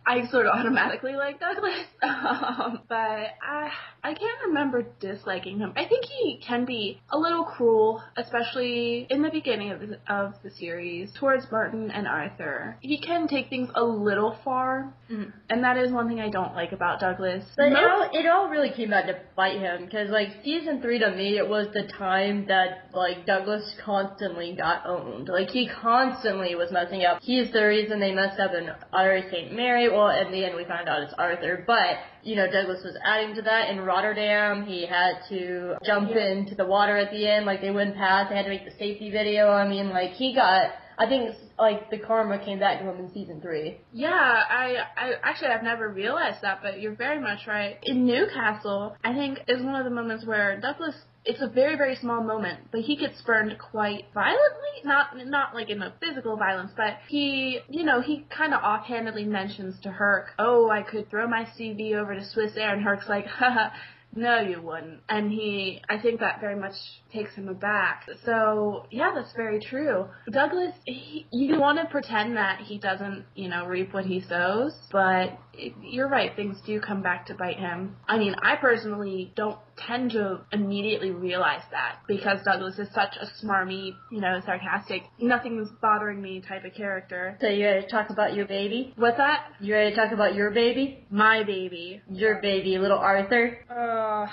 [0.09, 3.71] I sort of automatically like Douglas, um, but I
[4.03, 5.73] I can't remember disliking him.
[5.77, 10.35] I think he can be a little cruel, especially in the beginning of the, of
[10.43, 12.77] the series towards Martin and Arthur.
[12.81, 15.33] He can take things a little far, Mhm.
[15.51, 17.45] and that is one thing I don't like about Douglas.
[17.57, 20.99] But it all, it all really came out to bite him because like season three
[20.99, 25.29] to me it was the time that like Douglas constantly got owned.
[25.29, 27.21] Like he constantly was messing up.
[27.23, 29.53] He's the reason they messed up in Ottery St.
[29.53, 29.89] Mary.
[29.89, 33.35] Well, in the end we found out it's Arthur, but you know Douglas was adding
[33.37, 34.66] to that in Rotterdam.
[34.66, 38.29] He had to jump into the water at the end, like they wouldn't pass.
[38.29, 39.48] They had to make the safety video.
[39.51, 40.70] I mean, like he got.
[41.01, 43.79] I think like the karma came back to him in season three.
[43.92, 47.79] Yeah, I, I actually I've never realized that, but you're very much right.
[47.85, 50.94] In Newcastle, I think is one of the moments where Douglas.
[51.25, 54.83] It's a very very small moment, but he gets burned quite violently.
[54.85, 59.25] Not not like in a physical violence, but he you know he kind of offhandedly
[59.25, 63.09] mentions to Herc, "Oh, I could throw my CV over to Swiss Air," and Herc's
[63.09, 63.71] like, "Haha."
[64.15, 65.01] No, you wouldn't.
[65.09, 66.75] And he, I think that very much
[67.13, 68.09] takes him aback.
[68.25, 70.07] So, yeah, that's very true.
[70.31, 74.75] Douglas, he, you want to pretend that he doesn't, you know, reap what he sows,
[74.91, 75.39] but
[75.83, 77.97] you're right, things do come back to bite him.
[78.07, 83.27] I mean, I personally don't tend to immediately realize that because Douglas is such a
[83.44, 87.37] smarmy, you know, sarcastic, nothing's bothering me type of character.
[87.40, 88.92] So you ready to talk about your baby?
[88.97, 89.53] What's that?
[89.61, 91.07] You ready to talk about your baby?
[91.11, 92.03] My baby.
[92.11, 93.59] Your baby, little Arthur.
[93.71, 94.27] Uh,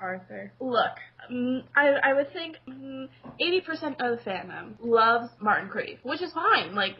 [0.00, 0.52] Arthur.
[0.60, 0.96] Look,
[1.30, 3.08] mm, I I would think mm,
[3.40, 6.74] eighty percent of the fandom loves Martin Crieff, which is fine.
[6.74, 6.96] Like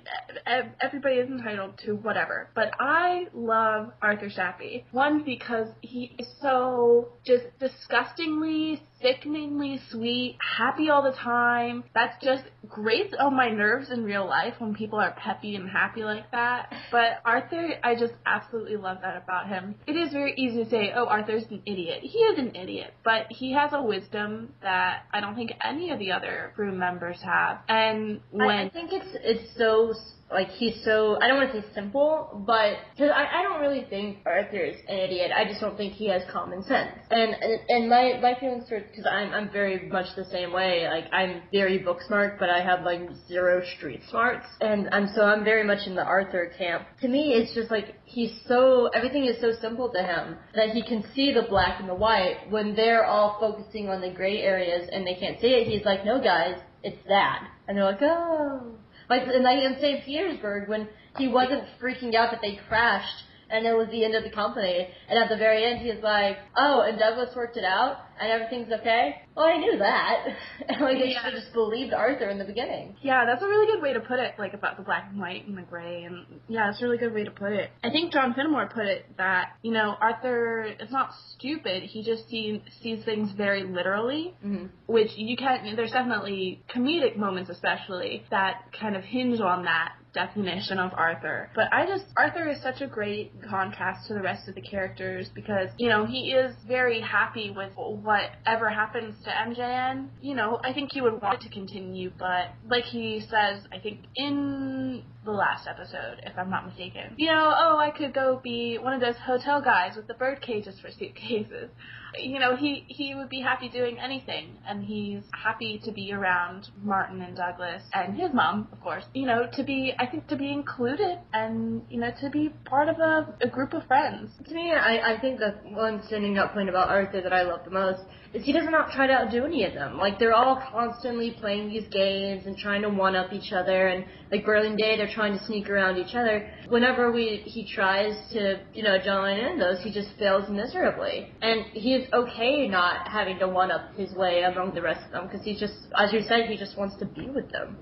[0.80, 4.84] everybody is entitled to whatever, but I love Arthur Shappey.
[4.92, 11.84] One because he is so just disgustingly, sickeningly sweet, happy all the time.
[11.94, 16.02] That's just grates on my nerves in real life when people are peppy and happy
[16.02, 16.72] like that.
[16.90, 19.74] But Arthur, I just absolutely love that about him.
[19.86, 22.00] It is very easy to say, oh, Arthur's an idiot.
[22.02, 25.98] He is an idiot, but he has a wisdom that I don't think any of
[25.98, 27.58] the other crew members have.
[27.68, 29.92] And when I, I think it's it's so
[30.30, 33.86] like he's so I don't want to say simple, but because I, I don't really
[33.88, 35.30] think Arthur's an idiot.
[35.34, 36.92] I just don't think he has common sense.
[37.10, 40.88] And and, and my my feelings towards because I'm I'm very much the same way.
[40.88, 45.22] Like I'm very book smart, but I have like zero street smarts, and I'm so
[45.22, 46.86] I'm very much in the Arthur camp.
[47.02, 50.82] To me, it's just like he's so everything is so simple to him that he
[50.82, 54.88] can see the black and the white when they're all focusing on the gray areas
[54.90, 55.68] and they can't see it.
[55.68, 58.78] He's like, no guys, it's that, and they're like, oh.
[59.08, 60.04] Like, and like in St.
[60.04, 60.88] Petersburg, when
[61.18, 64.88] he wasn't freaking out that they crashed and it was the end of the company,
[65.08, 68.72] and at the very end he's like, oh, and Douglas worked it out, and everything's
[68.80, 69.16] okay?
[69.36, 70.26] Well, I knew that.
[70.80, 71.22] like, they Yeah.
[71.24, 72.96] should have just believed Arthur in the beginning.
[73.02, 75.46] Yeah, that's a really good way to put it, like about the black and white
[75.46, 77.70] and the gray, and yeah, it's a really good way to put it.
[77.82, 82.28] I think John Finnemore put it that, you know, Arthur is not stupid, he just
[82.28, 84.66] see, sees things very literally, Mm-hmm.
[84.86, 90.78] which you can, there's definitely comedic moments especially that kind of hinge on that definition
[90.78, 91.50] of Arthur.
[91.54, 95.28] But I just, Arthur is such a great contrast to the rest of the characters
[95.34, 100.08] because, you know, he is very happy with whatever happens to MJN.
[100.22, 103.78] You know, I think he would want it to continue, but like he says, I
[103.82, 108.40] think in the last episode, if I'm not mistaken, you know, oh, I could go
[108.42, 111.70] be one of those hotel guys with the bird cages for suitcases
[112.18, 116.68] you know, he he would be happy doing anything, and he's happy to be around
[116.82, 119.04] Martin and Douglas and his mom, of course.
[119.14, 119.94] You know, to be.
[119.98, 123.74] I think to be included and you know to be part of a, a group
[123.74, 124.30] of friends.
[124.46, 127.64] To me, I, I think the one standing out point about Arthur that I love
[127.64, 128.02] the most
[128.42, 129.96] he does not try to outdo any of them.
[129.96, 134.04] Like they're all constantly playing these games and trying to one up each other, and
[134.30, 136.48] like Berlin Day, they're trying to sneak around each other.
[136.68, 141.64] Whenever we he tries to you know join in those, he just fails miserably, and
[141.72, 145.26] he is okay not having to one up his way among the rest of them
[145.26, 147.76] because he just, as you said, he just wants to be with them.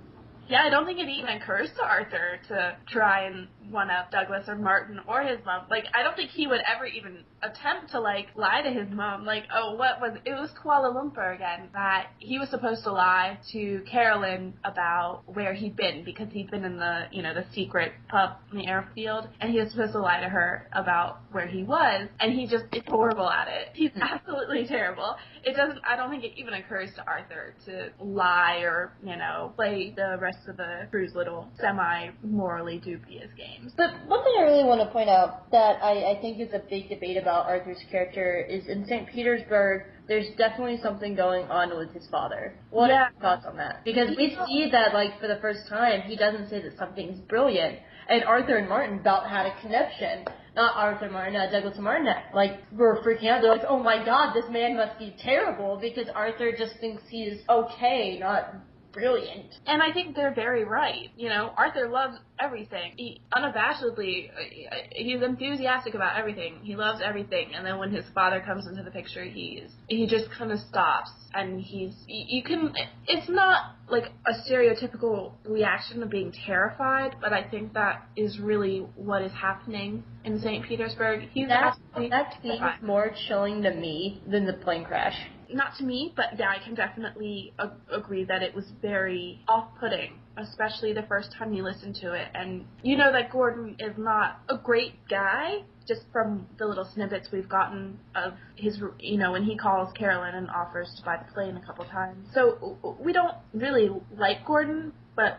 [0.52, 4.44] Yeah, I don't think it even occurs to Arthur to try and one up Douglas
[4.48, 5.64] or Martin or his mom.
[5.70, 9.24] Like, I don't think he would ever even attempt to like lie to his mom.
[9.24, 13.38] Like, oh, what was it was Kuala Lumpur again that he was supposed to lie
[13.52, 17.92] to Carolyn about where he'd been because he'd been in the you know the secret
[18.08, 21.62] pub in the airfield, and he was supposed to lie to her about where he
[21.62, 23.68] was, and he just is horrible at it.
[23.74, 24.02] He's hmm.
[24.02, 25.16] absolutely terrible.
[25.44, 25.78] It doesn't.
[25.88, 30.18] I don't think it even occurs to Arthur to lie or you know play the
[30.20, 33.72] rest of the crew's little semi morally dubious games.
[33.76, 36.62] But one thing I really want to point out that I, I think is a
[36.70, 39.08] big debate about Arthur's character is in St.
[39.08, 42.54] Petersburg, there's definitely something going on with his father.
[42.70, 42.94] What Yeah.
[42.94, 43.84] are your thoughts on that?
[43.84, 47.78] Because we see that, like, for the first time, he doesn't say that something's brilliant.
[48.08, 50.26] And Arthur and Martin about had a connection.
[50.54, 53.40] Not Arthur Martin, uh, Douglas and Martin, like, were freaking out.
[53.40, 57.38] They're like, oh my god, this man must be terrible because Arthur just thinks he's
[57.48, 58.56] okay, not
[58.92, 59.54] brilliant.
[59.66, 61.10] And I think they're very right.
[61.16, 62.92] You know, Arthur loves everything.
[62.96, 66.58] He unabashedly, uh, he's enthusiastic about everything.
[66.62, 67.54] He loves everything.
[67.54, 71.10] And then when his father comes into the picture, he's he just kind of stops
[71.34, 72.72] and he's you you can.
[73.06, 78.86] It's not like a stereotypical reaction of being terrified, but I think that is really
[78.96, 80.64] what is happening in St.
[80.66, 81.28] Petersburg.
[81.32, 81.76] He's That,
[82.10, 85.16] that seems more chilling to me than the plane crash.
[85.54, 90.18] Not to me, but yeah, I can definitely a- agree that it was very off-putting,
[90.36, 92.28] especially the first time you listen to it.
[92.34, 97.28] And you know that Gordon is not a great guy, just from the little snippets
[97.32, 101.32] we've gotten of his, you know, when he calls Carolyn and offers to buy the
[101.32, 102.28] plane a couple times.
[102.34, 105.38] So we don't really like Gordon, but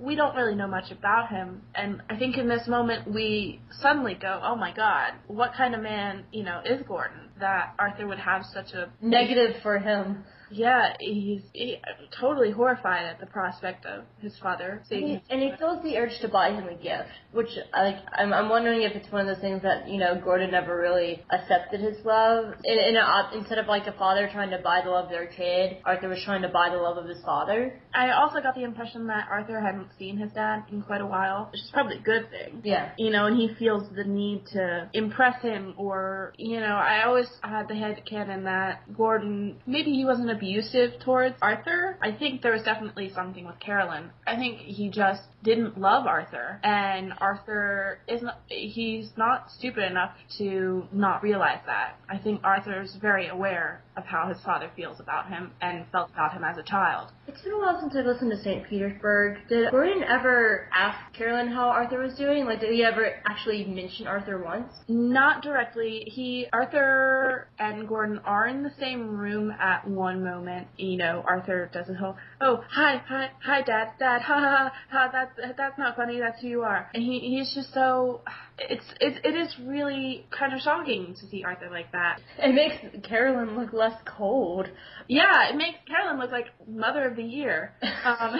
[0.00, 1.62] we don't really know much about him.
[1.74, 5.82] And I think in this moment we suddenly go, oh my god, what kind of
[5.82, 7.28] man, you know, is Gordon?
[7.40, 10.24] That Arthur would have such a Negative for him.
[10.50, 11.78] Yeah, he's he,
[12.18, 16.18] totally horrified at the prospect of his father seeing his and he feels the urge
[16.20, 19.42] to buy him a gift, which like I'm, I'm wondering if it's one of those
[19.42, 22.54] things that you know Gordon never really accepted his love.
[22.64, 25.26] In, in a, instead of like a father trying to buy the love of their
[25.26, 27.80] kid, Arthur was trying to buy the love of his father.
[27.94, 31.48] I also got the impression that Arthur hadn't seen his dad in quite a while,
[31.50, 32.62] which is probably a good thing.
[32.64, 32.92] Yeah.
[32.98, 37.26] You know, and he feels the need to impress him or, you know, I always
[37.42, 41.98] had the head canon that Gordon, maybe he wasn't abusive towards Arthur.
[42.00, 44.10] I think there was definitely something with Carolyn.
[44.26, 46.60] I think he just didn't love Arthur.
[46.62, 51.96] And Arthur is not, he's not stupid enough to not realize that.
[52.08, 56.32] I think Arthur's very aware of how his father feels about him and felt about
[56.32, 57.10] him as a child.
[57.26, 58.66] It's been a while since I've listened to St.
[58.68, 59.38] Petersburg.
[59.48, 62.44] Did Gordon ever ask Carolyn how Arthur was doing?
[62.44, 64.72] Like, did he ever actually mention Arthur once?
[64.88, 66.04] Not directly.
[66.06, 70.68] He, Arthur and Gordon are in the same room at one moment.
[70.76, 75.08] You know, Arthur does his whole, oh, hi, hi, hi, dad, dad, ha, ha, ha,
[75.08, 76.90] ha that's, that's not funny, that's who you are.
[76.94, 78.22] And he, he's just so,
[78.58, 82.20] it's, it, it is really kind of shocking to see Arthur like that.
[82.38, 84.68] It makes Carolyn look less cold.
[85.06, 87.72] Yeah, it makes Carolyn look like Mother of the Year.
[88.04, 88.36] Um,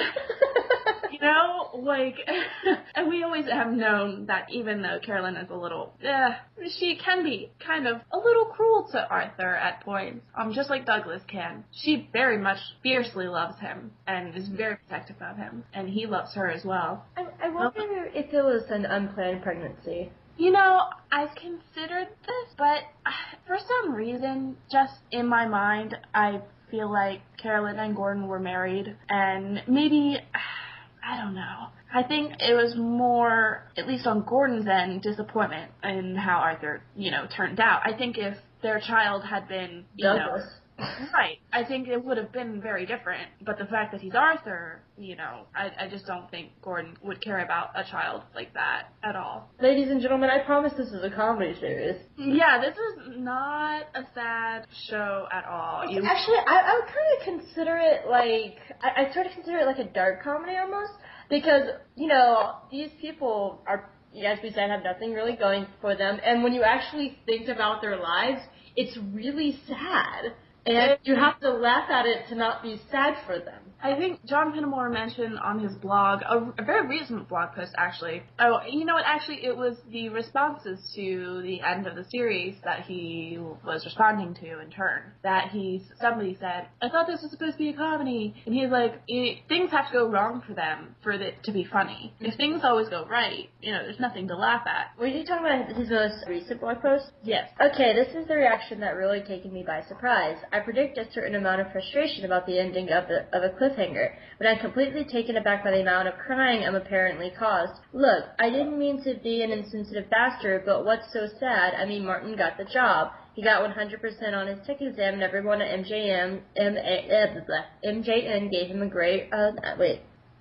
[1.12, 2.16] you know, like,
[2.94, 6.34] and we always have known that even though Carolyn is a little, eh,
[6.78, 10.86] she can be kind of a little cruel to Arthur at points, um, just like
[10.86, 11.64] Douglas can.
[11.72, 16.34] She very much fiercely loves him and is very protective of him, and he loves
[16.34, 17.04] her as well.
[17.16, 20.07] I, I wonder if it was an unplanned pregnancy.
[20.38, 22.84] You know, I've considered this, but
[23.46, 28.96] for some reason, just in my mind, I feel like Carolyn and Gordon were married,
[29.08, 30.16] and maybe,
[31.04, 31.68] I don't know.
[31.92, 37.10] I think it was more, at least on Gordon's end, disappointment in how Arthur, you
[37.10, 37.80] know, turned out.
[37.84, 40.48] I think if their child had been, you know, Douglas.
[40.78, 41.38] Right.
[41.52, 43.28] I think it would have been very different.
[43.44, 47.20] But the fact that he's Arthur, you know, I, I just don't think Gordon would
[47.22, 49.50] care about a child like that at all.
[49.60, 51.96] Ladies and gentlemen, I promise this is a comedy series.
[52.16, 55.88] Yeah, this is not a sad show at all.
[55.88, 59.58] You, Actually, I, I would kind of consider it like I, I sort of consider
[59.58, 60.92] it like a dark comedy almost
[61.28, 63.90] because you know these people are,
[64.24, 67.82] as we said, have nothing really going for them, and when you actually think about
[67.82, 68.40] their lives,
[68.76, 70.34] it's really sad.
[70.68, 73.68] And you have to laugh at it to not be sad for them.
[73.80, 78.22] I think John Finnemore mentioned on his blog, a, a, very recent blog post actually.
[78.40, 79.04] Oh, you know what?
[79.06, 84.34] Actually, it was the responses to the end of the series that he was responding
[84.34, 85.12] to in turn.
[85.22, 88.34] That he, somebody said, I thought this was supposed to be a comedy.
[88.46, 92.12] And he's like, things have to go wrong for them for it to be funny.
[92.20, 94.98] If things always go right, you know, there's nothing to laugh at.
[94.98, 97.12] Were you talking about his most recent blog post?
[97.22, 97.48] Yes.
[97.60, 100.36] Okay, this is the reaction that really taken me by surprise.
[100.52, 104.14] I predict a certain amount of frustration about the ending of, the, of a cliffhanger,
[104.38, 107.80] but I'm completely taken aback by the amount of crying I'm apparently caused.
[107.92, 111.74] Look, I didn't mean to be an insensitive bastard, but what's so sad?
[111.74, 113.12] I mean, Martin got the job.
[113.34, 118.88] He got 100% on his tech exam, and everyone at MJM, MJN gave him a
[118.88, 120.00] great, uh, wait,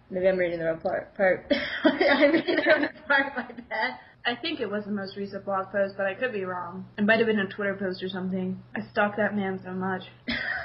[0.09, 1.15] maybe I'm reading the wrong part.
[1.15, 1.51] part.
[1.83, 3.99] I'm reading the wrong part, my bad.
[4.27, 6.85] I think it was the most recent blog post, but I could be wrong.
[6.97, 8.61] It might have been a Twitter post or something.
[8.75, 10.01] I stalk that man so much.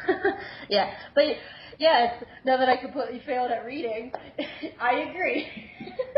[0.69, 1.27] yeah, but
[1.79, 4.11] yes, now that I completely failed at reading,
[4.81, 5.47] I agree.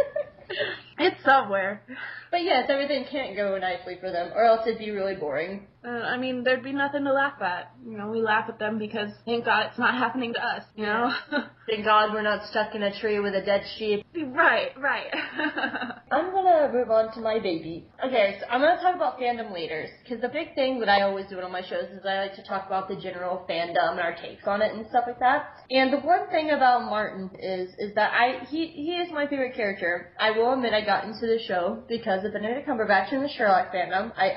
[0.98, 1.82] it's somewhere.
[2.30, 5.66] But yes, everything can't go nicely for them, or else it'd be really boring.
[5.86, 7.72] Uh, I mean, there'd be nothing to laugh at.
[7.86, 10.62] You know, we laugh at them because thank God it's not happening to us.
[10.74, 11.12] You know.
[11.68, 14.04] thank God we're not stuck in a tree with a dead sheep.
[14.16, 15.12] Right, right.
[16.10, 17.86] I'm gonna move on to my baby.
[18.04, 21.26] Okay, so I'm gonna talk about fandom leaders because the big thing that I always
[21.26, 24.16] do on my shows is I like to talk about the general fandom and our
[24.16, 25.46] takes on it and stuff like that.
[25.70, 29.54] And the one thing about Martin is is that I he he is my favorite
[29.54, 30.12] character.
[30.18, 33.72] I will admit I got into the show because of Benedict Cumberbatch and the Sherlock
[33.72, 34.12] fandom.
[34.16, 34.28] I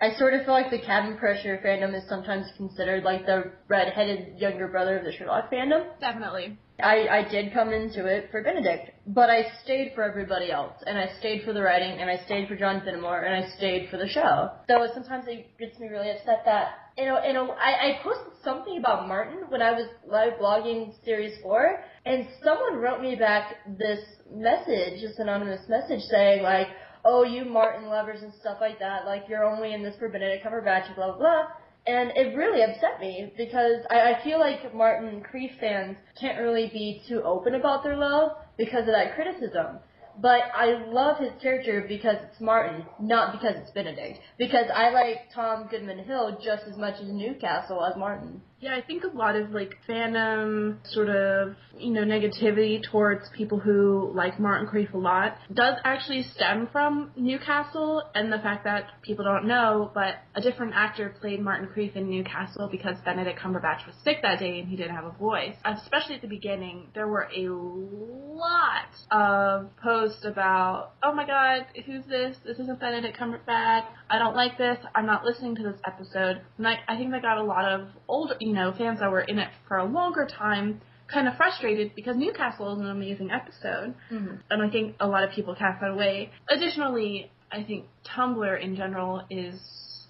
[0.00, 3.52] I I sort of feel like the cabin pressure fandom is sometimes considered like the
[3.68, 5.84] red-headed younger brother of the Sherlock fandom.
[6.00, 6.58] Definitely.
[6.82, 10.98] I, I did come into it for Benedict, but I stayed for everybody else, and
[10.98, 13.96] I stayed for the writing, and I stayed for John Finnemore, and I stayed for
[13.96, 14.50] the show.
[14.68, 18.32] So sometimes it gets me really upset that, you know, you know, I, I posted
[18.42, 23.56] something about Martin when I was live blogging Series 4, and someone wrote me back
[23.78, 24.00] this
[24.32, 26.68] message, this anonymous message saying like,
[27.04, 30.44] oh, you Martin lovers and stuff like that, like you're only in this for Benedict
[30.44, 31.42] Cumberbatch and blah blah blah.
[31.86, 36.68] And it really upset me because I, I feel like Martin Crieff fans can't really
[36.68, 39.78] be too open about their love because of that criticism.
[40.20, 44.18] But I love his character because it's Martin, not because it's Benedict.
[44.36, 48.42] Because I like Tom Goodman Hill just as much as Newcastle as Martin.
[48.60, 53.58] Yeah, I think a lot of like fandom sort of, you know, negativity towards people
[53.58, 58.84] who like Martin Crieff a lot does actually stem from Newcastle and the fact that
[59.00, 63.86] people don't know, but a different actor played Martin Crieff in Newcastle because Benedict Cumberbatch
[63.86, 65.56] was sick that day and he didn't have a voice.
[65.64, 72.04] Especially at the beginning, there were a lot of posts about, oh my god, who's
[72.04, 72.36] this?
[72.44, 73.86] This isn't Benedict Cumberbatch.
[74.10, 74.76] I don't like this.
[74.94, 76.42] I'm not listening to this episode.
[76.58, 79.20] And I, I think that got a lot of older, you know, fans that were
[79.20, 80.80] in it for a longer time
[81.12, 83.94] kind of frustrated because Newcastle is an amazing episode.
[84.12, 84.36] Mm-hmm.
[84.50, 86.30] And I think a lot of people cast that away.
[86.48, 87.86] Additionally, I think
[88.16, 89.60] Tumblr in general is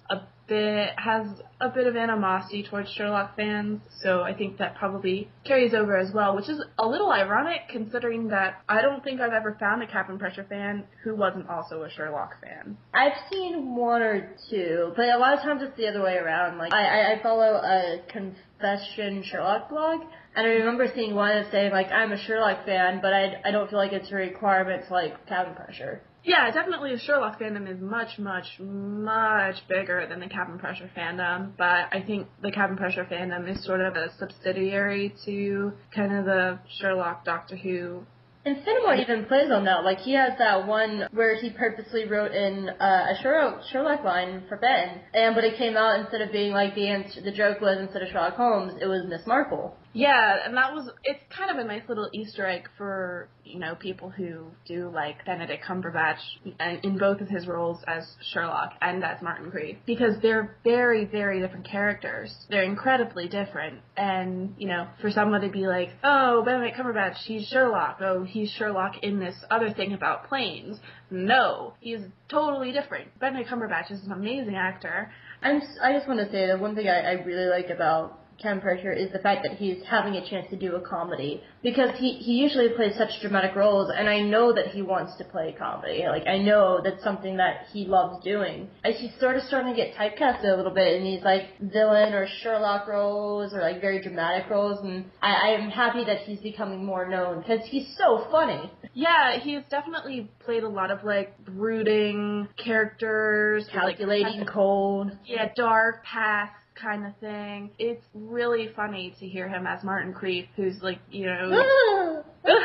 [0.09, 0.17] a
[0.51, 1.25] bit has
[1.61, 6.11] a bit of animosity towards Sherlock fans, so I think that probably carries over as
[6.13, 9.87] well, which is a little ironic considering that I don't think I've ever found a
[9.87, 12.77] Cabin Pressure fan who wasn't also a Sherlock fan.
[12.93, 16.57] I've seen one or two, but a lot of times it's the other way around.
[16.57, 20.01] Like I, I follow a confession Sherlock blog,
[20.35, 23.51] and I remember seeing one that saying like I'm a Sherlock fan, but I I
[23.51, 26.01] don't feel like it's a requirement to like Cabin Pressure.
[26.23, 31.87] Yeah, definitely Sherlock fandom is much, much, much bigger than the Cabin Pressure fandom, but
[31.91, 36.59] I think the Cabin Pressure fandom is sort of a subsidiary to kind of the
[36.79, 38.05] Sherlock Doctor Who
[38.43, 39.83] and Finnemore even plays on that.
[39.83, 44.43] Like he has that one where he purposely wrote in uh, a Sherlock, Sherlock line
[44.49, 47.61] for Ben, and but it came out instead of being like the answer, the joke
[47.61, 49.75] was instead of Sherlock Holmes, it was Miss Marple.
[49.93, 53.75] Yeah, and that was it's kind of a nice little Easter egg for you know
[53.75, 56.19] people who do like Benedict Cumberbatch
[56.59, 61.05] uh, in both of his roles as Sherlock and as Martin Crieff because they're very
[61.05, 62.33] very different characters.
[62.49, 67.47] They're incredibly different, and you know for someone to be like, oh Benedict Cumberbatch, he's
[67.47, 67.97] Sherlock.
[67.99, 70.79] Oh he's Sherlock in this other thing about planes.
[71.09, 73.19] No, he's totally different.
[73.19, 75.11] Benedict Cumberbatch is an amazing actor.
[75.43, 78.61] I'm, I just want to say that one thing I, I really like about Cabin
[78.61, 82.13] Pressure is the fact that he's having a chance to do a comedy because he
[82.13, 86.05] he usually plays such dramatic roles, and I know that he wants to play comedy.
[86.07, 88.69] Like I know that's something that he loves doing.
[88.83, 92.13] And he's sort of starting to get typecasted a little bit in these like villain
[92.13, 96.39] or Sherlock roles or like very dramatic roles, and I, I am happy that he's
[96.39, 98.71] becoming more known because he's so funny.
[98.93, 105.11] Yeah, he's definitely played a lot of like brooding characters, calculating, like, cold.
[105.25, 107.71] Yeah, dark past kind of thing.
[107.77, 111.51] It's really funny to hear him as Martin Creep, who's like, you know,
[112.45, 112.63] oh,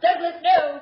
[0.00, 0.80] Douglas, no.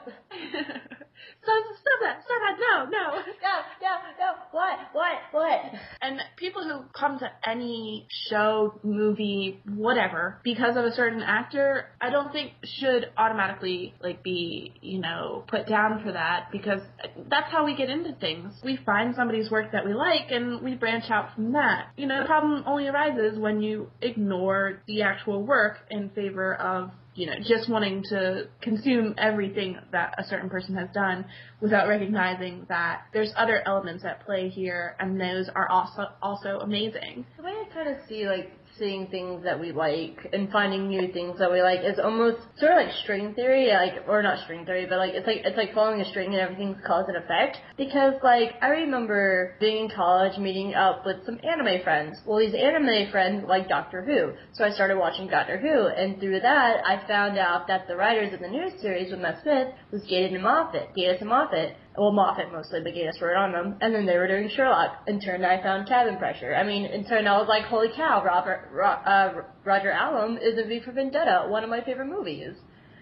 [1.43, 3.19] Stop, stop that, stop that, no, no.
[3.43, 5.61] No, no, no, what, what, what?
[6.01, 12.11] And people who come to any show, movie, whatever, because of a certain actor, I
[12.11, 16.81] don't think should automatically, like, be, you know, put down for that, because
[17.29, 18.53] that's how we get into things.
[18.65, 21.89] We find somebody's work that we like, and we branch out from that.
[21.97, 26.91] You know, the problem only arises when you ignore the actual work in favor of
[27.15, 31.27] you know, just wanting to consume everything that a certain person has done
[31.61, 37.27] without recognizing that there's other elements at play here and those are also also amazing.
[37.37, 38.51] The way I kind of see like
[38.83, 42.73] seeing things that we like and finding new things that we like is almost sort
[42.73, 45.73] of like string theory, like or not string theory, but like it's like it's like
[45.73, 47.59] following a string and everything's cause and effect.
[47.77, 52.19] Because like I remember being in college, meeting up with some anime friends.
[52.27, 56.41] Well, these anime friends like Doctor Who, so I started watching Doctor Who, and through
[56.41, 60.03] that I found out that the writers of the new series with Matt Smith was
[60.03, 63.77] Gatiss and Moffat, Gatiss and Moffat well, Moffat mostly, but Gatiss wrote on them.
[63.81, 65.03] And then they were doing Sherlock.
[65.07, 66.55] In turn, I found Cabin Pressure.
[66.55, 70.59] I mean, in turn, I was like, holy cow, Robert, Ro- uh, Roger Allam is
[70.59, 72.55] in V for Vendetta, one of my favorite movies.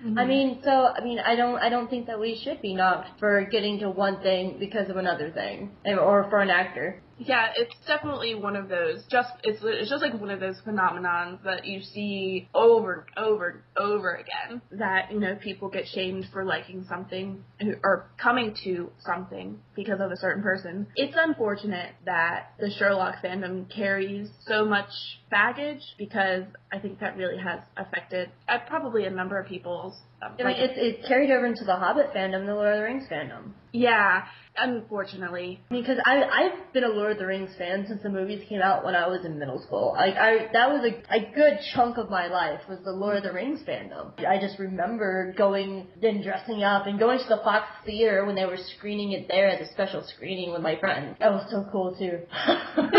[0.05, 0.18] Mm-hmm.
[0.18, 3.20] I mean, so I mean, I don't, I don't think that we should be knocked
[3.20, 7.03] for getting to one thing because of another thing, or for an actor.
[7.20, 9.04] Yeah, it's definitely one of those.
[9.10, 13.48] Just it's it's just like one of those phenomenons that you see over and over
[13.48, 14.62] and over again.
[14.72, 17.44] That you know people get shamed for liking something
[17.84, 20.86] or coming to something because of a certain person.
[20.96, 24.90] It's unfortunate that the Sherlock fandom carries so much
[25.30, 29.94] baggage because I think that really has affected uh, probably a number of people's.
[30.22, 32.82] Um, I mean, it's it carried over into the Hobbit fandom, the Lord of the
[32.82, 33.52] Rings fandom.
[33.72, 34.24] Yeah,
[34.61, 35.61] unfortunately.
[35.70, 38.84] Because I I've been a Lord of the Rings fan since the movies came out
[38.84, 39.94] when I was in middle school.
[39.96, 43.22] Like I that was a, a good chunk of my life was the Lord of
[43.24, 44.12] the Rings fandom.
[44.24, 48.44] I just remember going and dressing up and going to the Fox Theater when they
[48.44, 51.16] were screening it there as a special screening with my friends.
[51.20, 52.20] That was so cool too.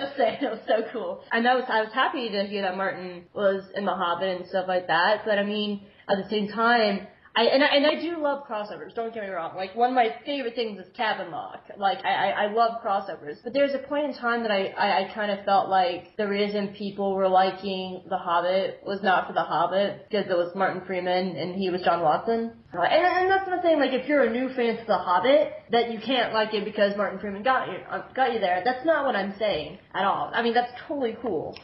[0.00, 1.22] just saying, it was so cool.
[1.32, 4.48] And I was I was happy to hear that Martin was in The Hobbit and
[4.48, 5.22] stuff like that.
[5.24, 7.06] But I mean, at the same time,
[7.36, 8.94] I and I and I do love crossovers.
[8.94, 9.56] Don't get me wrong.
[9.56, 11.64] Like one of my favorite things is Cabin Lock.
[11.76, 13.38] Like I I, I love crossovers.
[13.42, 16.28] But there's a point in time that I, I I kind of felt like the
[16.28, 20.82] reason people were liking The Hobbit was not for The Hobbit because it was Martin
[20.86, 22.52] Freeman and he was John Watson.
[22.72, 25.92] And, and that's not saying like if you're a new fan to The Hobbit that
[25.92, 28.62] you can't like it because Martin Freeman got you uh, got you there.
[28.64, 30.30] That's not what I'm saying at all.
[30.32, 31.56] I mean that's totally cool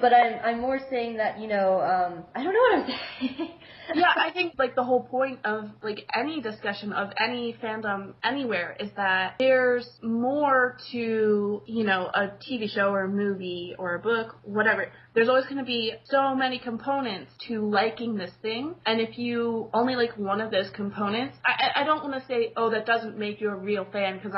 [0.00, 2.86] but I'm I'm more saying that you know um I don't know what I'm
[3.20, 3.50] saying
[3.94, 8.76] yeah, I think like the whole point of like any discussion of any fandom anywhere
[8.78, 13.98] is that there's more to, you know, a TV show or a movie or a
[13.98, 18.74] book, whatever there's always going to be so many components to liking this thing.
[18.84, 22.52] And if you only like one of those components, I, I don't want to say,
[22.56, 24.34] oh, that doesn't make you a real fan because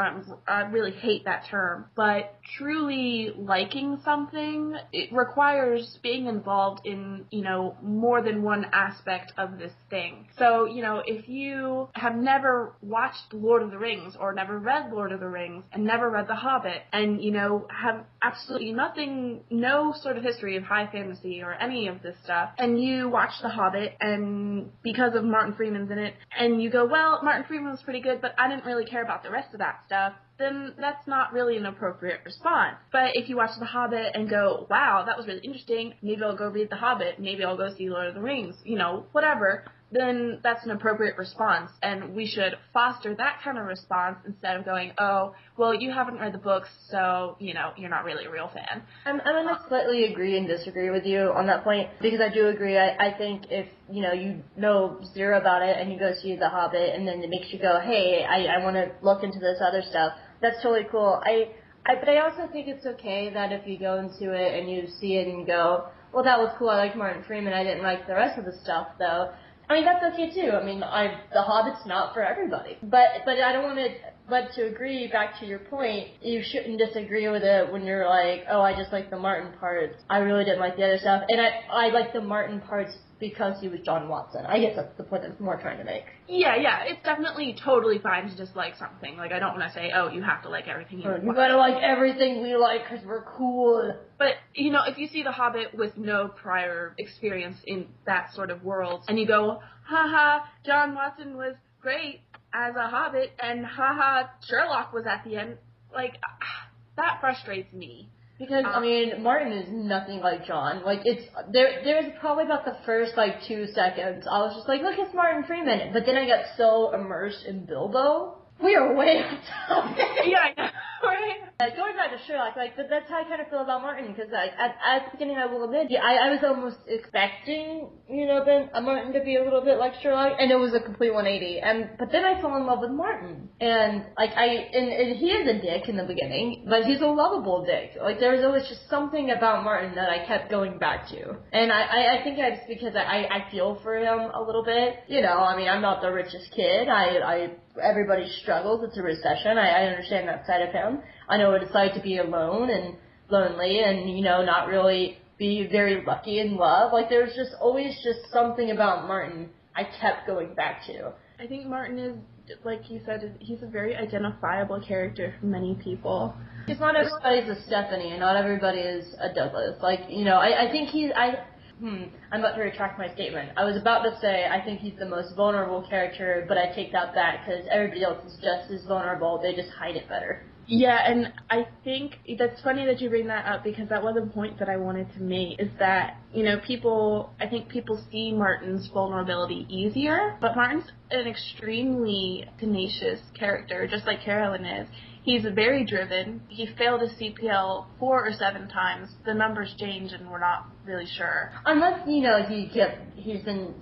[0.46, 1.86] I really hate that term.
[1.96, 9.32] But truly liking something, it requires being involved in, you know, more than one aspect
[9.38, 10.26] of this thing.
[10.38, 14.92] So, you know, if you have never watched Lord of the Rings or never read
[14.92, 19.40] Lord of the Rings and never read The Hobbit and, you know, have absolutely nothing,
[19.50, 23.30] no sort of history of high fantasy or any of this stuff, and you watch
[23.42, 27.70] The Hobbit, and because of Martin Freeman's in it, and you go, well, Martin Freeman
[27.70, 30.74] was pretty good, but I didn't really care about the rest of that stuff, then
[30.78, 32.76] that's not really an appropriate response.
[32.92, 36.36] But if you watch The Hobbit and go, wow, that was really interesting, maybe I'll
[36.36, 39.64] go read The Hobbit, maybe I'll go see Lord of the Rings, you know, whatever,
[39.98, 41.70] then that's an appropriate response.
[41.82, 46.18] And we should foster that kind of response instead of going, oh, well, you haven't
[46.18, 48.82] read the books, so, you know, you're not really a real fan.
[49.04, 52.32] I'm, I'm going to slightly agree and disagree with you on that point because I
[52.32, 52.76] do agree.
[52.76, 56.36] I, I think if, you know, you know zero about it and you go see
[56.36, 59.38] The Hobbit and then it makes you go, hey, I, I want to look into
[59.38, 61.20] this other stuff, that's totally cool.
[61.24, 61.48] I,
[61.86, 64.88] I, but I also think it's okay that if you go into it and you
[65.00, 66.70] see it and you go, well, that was cool.
[66.70, 67.52] I liked Martin Freeman.
[67.52, 69.32] I didn't like the rest of the stuff, though.
[69.68, 70.52] I mean, that's okay too.
[70.52, 73.88] I mean, I The Hobbit's not for everybody, but but I don't want to.
[74.28, 78.44] But to agree, back to your point, you shouldn't disagree with it when you're like,
[78.50, 80.02] oh, I just like the Martin parts.
[80.10, 83.60] I really didn't like the other stuff, and I I like the Martin parts because
[83.60, 84.44] he was John Watson.
[84.46, 86.04] I guess that's the point I'm more trying to make.
[86.28, 89.16] Yeah, yeah, it's definitely totally fine to just like something.
[89.16, 91.00] Like I don't want to say, oh, you have to like everything.
[91.00, 93.94] You, you gotta like everything we like because we're cool.
[94.18, 98.50] But you know, if you see The Hobbit with no prior experience in that sort
[98.50, 102.20] of world, and you go, haha, John Watson was great
[102.52, 105.56] as a Hobbit, and haha, Sherlock was at the end.
[105.94, 108.10] Like, ah, that frustrates me.
[108.38, 110.84] Because I um, mean, Martin is nothing like John.
[110.84, 111.80] Like it's there.
[111.84, 114.26] There was probably about the first like two seconds.
[114.30, 115.92] I was just like, look, it's Martin Freeman.
[115.92, 118.42] But then I got so immersed in Bilbo.
[118.62, 120.04] We are way off topic.
[120.26, 120.70] yeah, I know,
[121.02, 121.45] right?
[121.58, 124.12] Uh, going back to Sherlock, like but that's how I kind of feel about Martin
[124.12, 127.88] because like at, at the beginning, I will admit, yeah, I, I was almost expecting
[128.10, 130.74] you know Ben uh, Martin to be a little bit like Sherlock, and it was
[130.74, 131.60] a complete 180.
[131.60, 135.32] And but then I fell in love with Martin, and like I and, and he
[135.32, 137.96] is a dick in the beginning, but he's a lovable dick.
[138.02, 141.72] Like there was always just something about Martin that I kept going back to, and
[141.72, 145.08] I I, I think it's because I I feel for him a little bit.
[145.08, 146.88] You know, I mean, I'm not the richest kid.
[146.88, 147.50] I I
[147.82, 148.82] everybody struggles.
[148.84, 149.58] It's a recession.
[149.58, 151.00] I, I understand that side of him.
[151.28, 152.96] I know what it's like to be alone and
[153.28, 156.92] lonely and, you know, not really be very lucky in love.
[156.92, 161.12] Like there's just always just something about Martin I kept going back to.
[161.38, 162.16] I think Martin is,
[162.64, 166.34] like you said, he's a very identifiable character for many people.
[166.64, 169.76] Because not everybody's a Stephanie and not everybody is a Douglas.
[169.82, 171.44] Like, you know, I, I think he's, I,
[171.78, 173.50] Hmm, I'm about to retract my statement.
[173.56, 176.90] I was about to say I think he's the most vulnerable character, but I take
[176.92, 179.38] that back because everybody else is just as vulnerable.
[179.42, 180.42] They just hide it better.
[180.68, 184.26] Yeah, and I think that's funny that you bring that up because that was a
[184.26, 188.32] point that I wanted to make is that, you know, people, I think people see
[188.32, 194.88] Martin's vulnerability easier, but Martin's an extremely tenacious character, just like Carolyn is.
[195.26, 196.40] He's very driven.
[196.46, 199.10] He failed his CPL four or seven times.
[199.24, 201.50] The numbers change, and we're not really sure.
[201.64, 203.74] Unless you know he kept he's been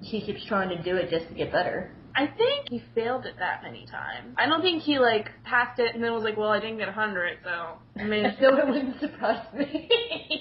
[0.00, 1.90] he keeps trying to do it just to get better.
[2.14, 4.36] I think he failed it that many times.
[4.38, 6.88] I don't think he like passed it and then was like, "Well, I didn't get
[6.88, 9.90] a hundred, so I mean, so it wouldn't surprise me."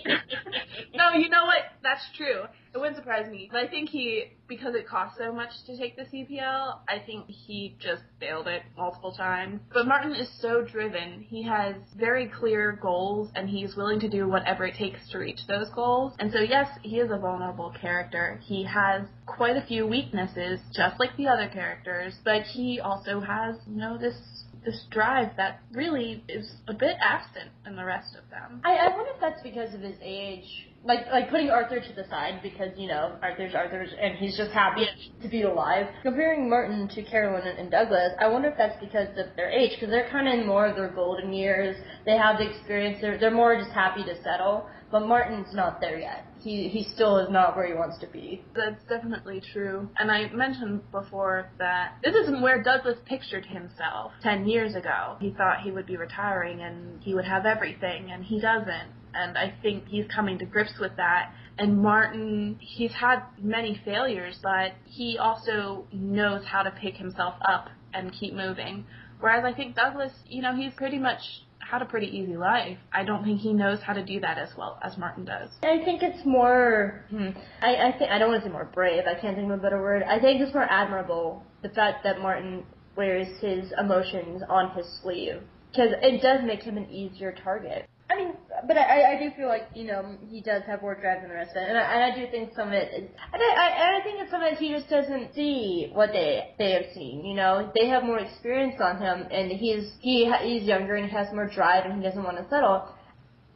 [0.93, 1.63] no, you know what?
[1.81, 2.43] That's true.
[2.73, 3.49] It wouldn't surprise me.
[3.51, 7.27] But I think he, because it cost so much to take the CPL, I think
[7.27, 9.59] he just failed it multiple times.
[9.73, 11.21] But Martin is so driven.
[11.21, 15.39] He has very clear goals and he's willing to do whatever it takes to reach
[15.47, 16.13] those goals.
[16.19, 18.39] And so, yes, he is a vulnerable character.
[18.43, 23.57] He has quite a few weaknesses, just like the other characters, but he also has,
[23.67, 24.15] you know, this
[24.63, 28.61] this drive that really is a bit absent in the rest of them.
[28.63, 32.07] I, I wonder if that's because of his age like like putting Arthur to the
[32.09, 34.85] side because you know Arthur's Arthur's and he's just happy
[35.21, 35.87] to be alive.
[36.01, 39.71] Comparing Martin to Carolyn and, and Douglas, I wonder if that's because of their age
[39.75, 41.75] because they're kind of in more of their golden years.
[42.05, 42.97] They have the experience.
[43.01, 44.67] They're they're more just happy to settle.
[44.91, 46.25] But Martin's not there yet.
[46.41, 48.43] He he still is not where he wants to be.
[48.55, 49.87] That's definitely true.
[49.97, 55.15] And I mentioned before that this isn't where Douglas pictured himself ten years ago.
[55.21, 59.37] He thought he would be retiring and he would have everything, and he doesn't and
[59.37, 61.33] I think he's coming to grips with that.
[61.57, 67.69] And Martin, he's had many failures, but he also knows how to pick himself up
[67.93, 68.85] and keep moving.
[69.19, 71.19] Whereas I think Douglas, you know, he's pretty much
[71.59, 72.77] had a pretty easy life.
[72.91, 75.49] I don't think he knows how to do that as well as Martin does.
[75.63, 77.05] I think it's more.
[77.09, 77.29] Hmm,
[77.61, 79.03] I I think I don't want to say more brave.
[79.07, 80.03] I can't think of a better word.
[80.03, 82.65] I think it's more admirable the fact that Martin
[82.97, 85.41] wears his emotions on his sleeve
[85.71, 87.87] because it does make him an easier target.
[88.11, 88.33] I mean,
[88.67, 91.35] but I, I do feel like you know he does have more drive than the
[91.35, 93.55] rest of it, and I, and I do think some of it is, and I,
[93.55, 97.23] I, I think that sometimes he just doesn't see what they they have seen.
[97.23, 101.11] You know, they have more experience on him, and he's he he's younger and he
[101.15, 102.89] has more drive, and he doesn't want to settle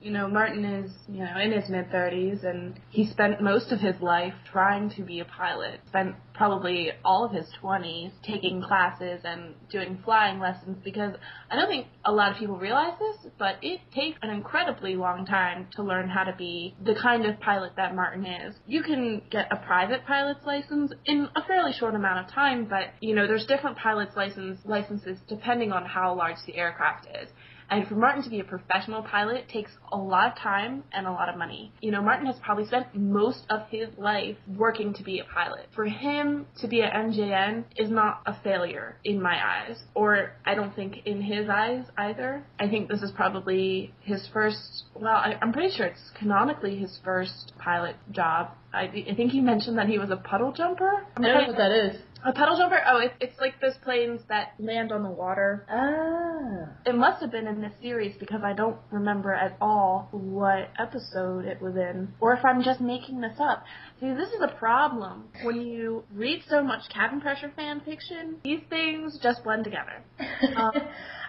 [0.06, 3.80] you know, Martin is, you know, in his mid 30s and he spent most of
[3.80, 5.80] his life trying to be a pilot.
[5.88, 11.14] Spent probably all of his 20s taking classes and doing flying lessons because
[11.50, 15.26] I don't think a lot of people realize this, but it takes an incredibly long
[15.26, 18.56] time to learn how to be the kind of pilot that Martin is.
[18.68, 22.94] You can get a private pilot's license in a fairly short amount of time, but,
[23.00, 27.30] you know, there's different pilot's license licenses depending on how large the aircraft is.
[27.70, 31.12] And for Martin to be a professional pilot takes a lot of time and a
[31.12, 31.72] lot of money.
[31.82, 35.68] You know, Martin has probably spent most of his life working to be a pilot.
[35.76, 40.56] For him to be at MJN is not a failure in my eyes, or I
[40.56, 42.46] don't think in his eyes either.
[42.60, 47.00] I think this is probably his first, well, I, am pretty sure it's canonically his
[47.04, 48.52] first pilot job.
[48.76, 51.06] I, I think he mentioned that he was a puddle jumper.
[51.16, 52.02] I'm I do not know what that is.
[52.26, 52.82] A puddle jumper?
[52.88, 55.66] Oh, it, it's like those planes that land on the water.
[55.70, 56.74] Ah.
[56.86, 61.46] It must have been in this series because I don't remember at all what episode
[61.46, 63.64] it was in, or if I'm just making this up.
[64.00, 68.38] See, this is a problem when you read so much cabin pressure fan fiction.
[68.44, 70.04] These things just blend together.
[70.56, 70.72] Um,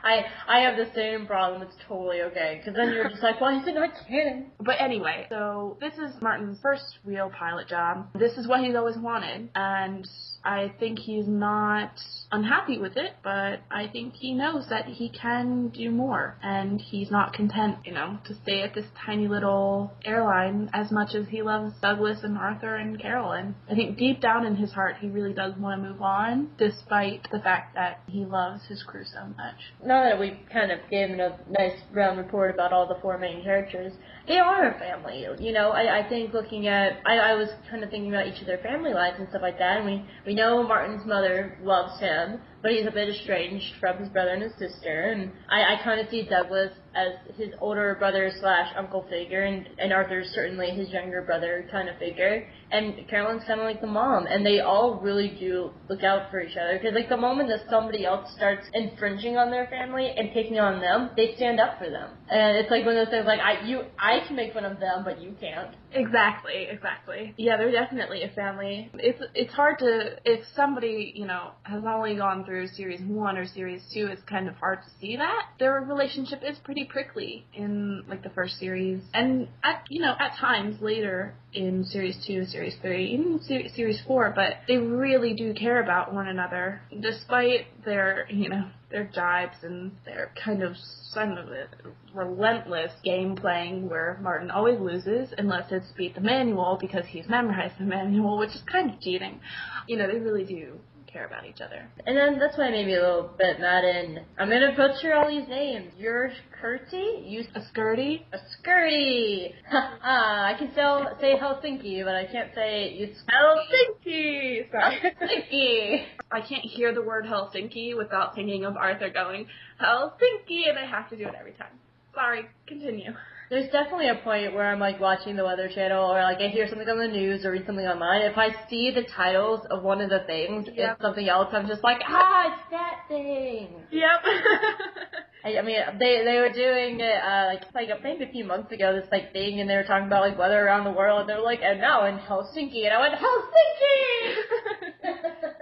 [0.07, 1.62] I I have the same problem.
[1.62, 4.46] It's totally okay because then you're just like, is it not canon?
[4.61, 8.09] But anyway, so this is Martin's first real pilot job.
[8.14, 10.07] This is what he's always wanted, and
[10.44, 11.90] I think he's not
[12.30, 17.11] unhappy with it, but I think he knows that he can do more, and he's
[17.11, 21.42] not content, you know, to stay at this tiny little airline as much as he
[21.42, 23.57] loves Douglas and Arthur and Carolyn.
[23.68, 27.28] I think deep down in his heart, he really does want to move on, despite
[27.32, 29.57] the fact that he loves his crew so much.
[29.97, 33.42] Now that we kind of gave a nice round report about all the four main
[33.42, 33.94] characters,
[34.28, 35.24] they are a family.
[35.40, 38.38] You know, I, I think looking at, I, I was kind of thinking about each
[38.42, 41.99] of their family lives and stuff like that, and we, we know Martin's mother loves
[41.99, 45.82] him, but he's a bit estranged from his brother and his sister, and I, I
[45.82, 50.70] kind of see Douglas as his older brother slash uncle figure, and, and Arthur's certainly
[50.70, 54.61] his younger brother kind of figure, and Carolyn's kind of like the mom, and they
[54.61, 58.32] all really do look out for each other, because like the moment that somebody else
[58.34, 62.57] starts infringing on their family and picking on them, they stand up for them, and
[62.57, 65.04] it's like one of those things like I you I can make fun of them,
[65.04, 65.74] but you can't.
[65.92, 67.34] Exactly, exactly.
[67.36, 68.90] Yeah, they're definitely a family.
[68.94, 73.47] It's it's hard to if somebody you know has only gone through series one or
[73.47, 75.49] series two, it's kind of hard to see that.
[75.59, 80.36] Their relationship is pretty prickly in like the first series, and at you know at
[80.38, 85.53] times later in series two, series three, even ser- series four, but they really do
[85.53, 90.76] care about one another, despite their you know their jibes and their kind of
[91.12, 91.68] son of it
[92.14, 97.74] relentless game playing where Martin always loses unless it's beat the manual because he's memorized
[97.78, 99.40] the manual, which is kind of cheating.
[99.86, 100.78] You know, they really do
[101.16, 101.88] care about each other.
[102.06, 105.14] And then that's why I made me a little bit mad and I'm gonna butcher
[105.14, 105.92] all these names.
[105.98, 106.30] You're
[106.62, 107.26] Kurti?
[107.26, 108.20] You A skirty?
[108.34, 109.52] a skirty.
[109.72, 114.70] I can still say Helsinki, but I can't say you Helsinki!
[114.70, 115.14] Sorry.
[115.22, 116.04] Helsinki.
[116.30, 119.46] I can't hear the word Helsinki without thinking of Arthur going,
[119.80, 121.72] Helsinki, and I have to do it every time.
[122.14, 123.12] Sorry, continue.
[123.49, 126.66] There's definitely a point where I'm like watching the Weather Channel or like I hear
[126.68, 128.22] something on the news or read something online.
[128.22, 130.76] If I see the titles of one of the things, Yep.
[130.76, 131.49] it's something else.
[131.53, 133.82] I'm just like, ah, it's that thing.
[133.92, 134.20] Yep.
[135.44, 138.72] I, I mean, they they were doing it uh, like like maybe a few months
[138.72, 138.92] ago.
[139.01, 141.20] This like thing, and they were talking about like weather around the world.
[141.20, 144.34] And they were like, and now in Helsinki, and I went Helsinki.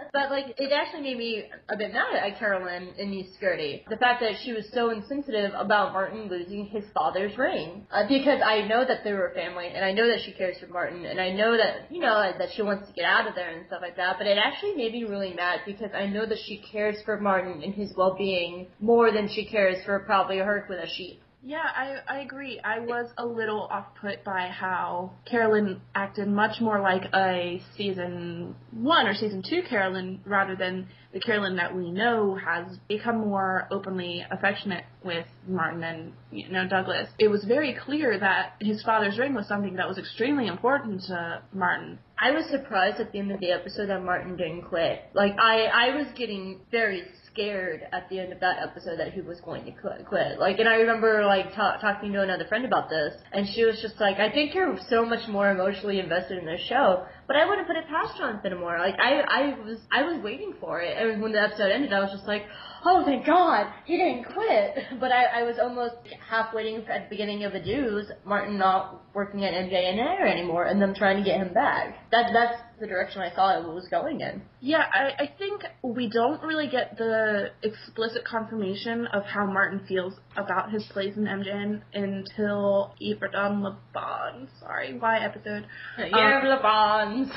[0.14, 3.82] but like, it actually made me a bit mad at Carolyn in Miss Skirty.
[3.90, 8.40] The fact that she was so insensitive about Martin losing his father's ring, uh, because
[8.40, 11.04] I know that they were a family, and I know that she cares for Martin,
[11.04, 13.66] and I know that you know that she wants to get out of there and
[13.66, 14.16] stuff like that.
[14.16, 17.64] But it actually made me really mad because I know that she cares for Martin
[17.64, 21.23] and his well-being more than she cares for probably a herd with a sheep.
[21.46, 22.58] Yeah, I, I agree.
[22.64, 28.56] I was a little off put by how Carolyn acted much more like a season
[28.72, 33.68] one or season two Carolyn rather than the Carolyn that we know has become more
[33.70, 37.08] openly affectionate with Martin and you know Douglas.
[37.18, 41.42] It was very clear that his father's ring was something that was extremely important to
[41.52, 41.98] Martin.
[42.18, 45.02] I was surprised at the end of the episode that Martin didn't quit.
[45.12, 47.04] Like I, I was getting very
[47.34, 50.38] scared at the end of that episode that he was going to quit.
[50.38, 53.80] Like, and I remember like ta- talking to another friend about this, and she was
[53.82, 57.48] just like, "I think you're so much more emotionally invested in this show." But I
[57.48, 58.78] wouldn't put it past John Finnemore.
[58.78, 62.00] Like I, I was, I was waiting for it, and when the episode ended, I
[62.00, 62.44] was just like,
[62.84, 65.96] "Oh, thank God, he didn't quit." But I, I was almost
[66.28, 70.64] half waiting at the beginning of the news, Martin not working at MJN Air anymore,
[70.64, 72.10] and them trying to get him back.
[72.10, 74.42] That, that's the direction I thought it was going in.
[74.60, 80.12] Yeah, I, I think we don't really get the explicit confirmation of how Martin feels
[80.36, 84.50] about his place in MJN until Yverdon-les-Bains.
[84.60, 85.66] Sorry, why episode?
[85.98, 87.30] Yeah, Um, the bonds.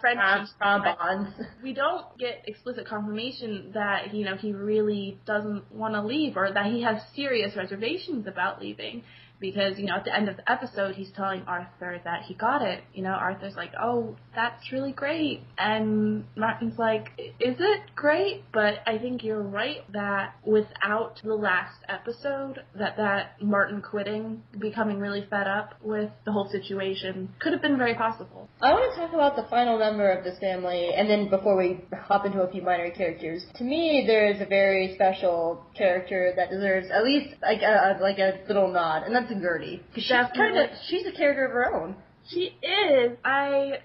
[0.00, 0.48] French.
[0.60, 1.30] bonds.
[1.62, 6.50] We don't get explicit confirmation that you know he really doesn't want to leave or
[6.52, 9.02] that he has serious reservations about leaving.
[9.42, 12.62] Because, you know, at the end of the episode, he's telling Arthur that he got
[12.62, 12.84] it.
[12.94, 15.42] You know, Arthur's like, oh, that's really great.
[15.58, 18.44] And Martin's like, is it great?
[18.52, 25.00] But I think you're right that without the last episode, that that Martin quitting, becoming
[25.00, 28.48] really fed up with the whole situation, could have been very possible.
[28.60, 31.80] I want to talk about the final member of this family, and then before we
[32.04, 36.50] hop into a few minor characters, to me there is a very special character that
[36.50, 39.78] deserves at least like a, like a little nod, and that's Gertie.
[39.94, 41.96] 'Cause she's kind of she's a character of her own.
[42.28, 43.16] She is.
[43.24, 43.80] I.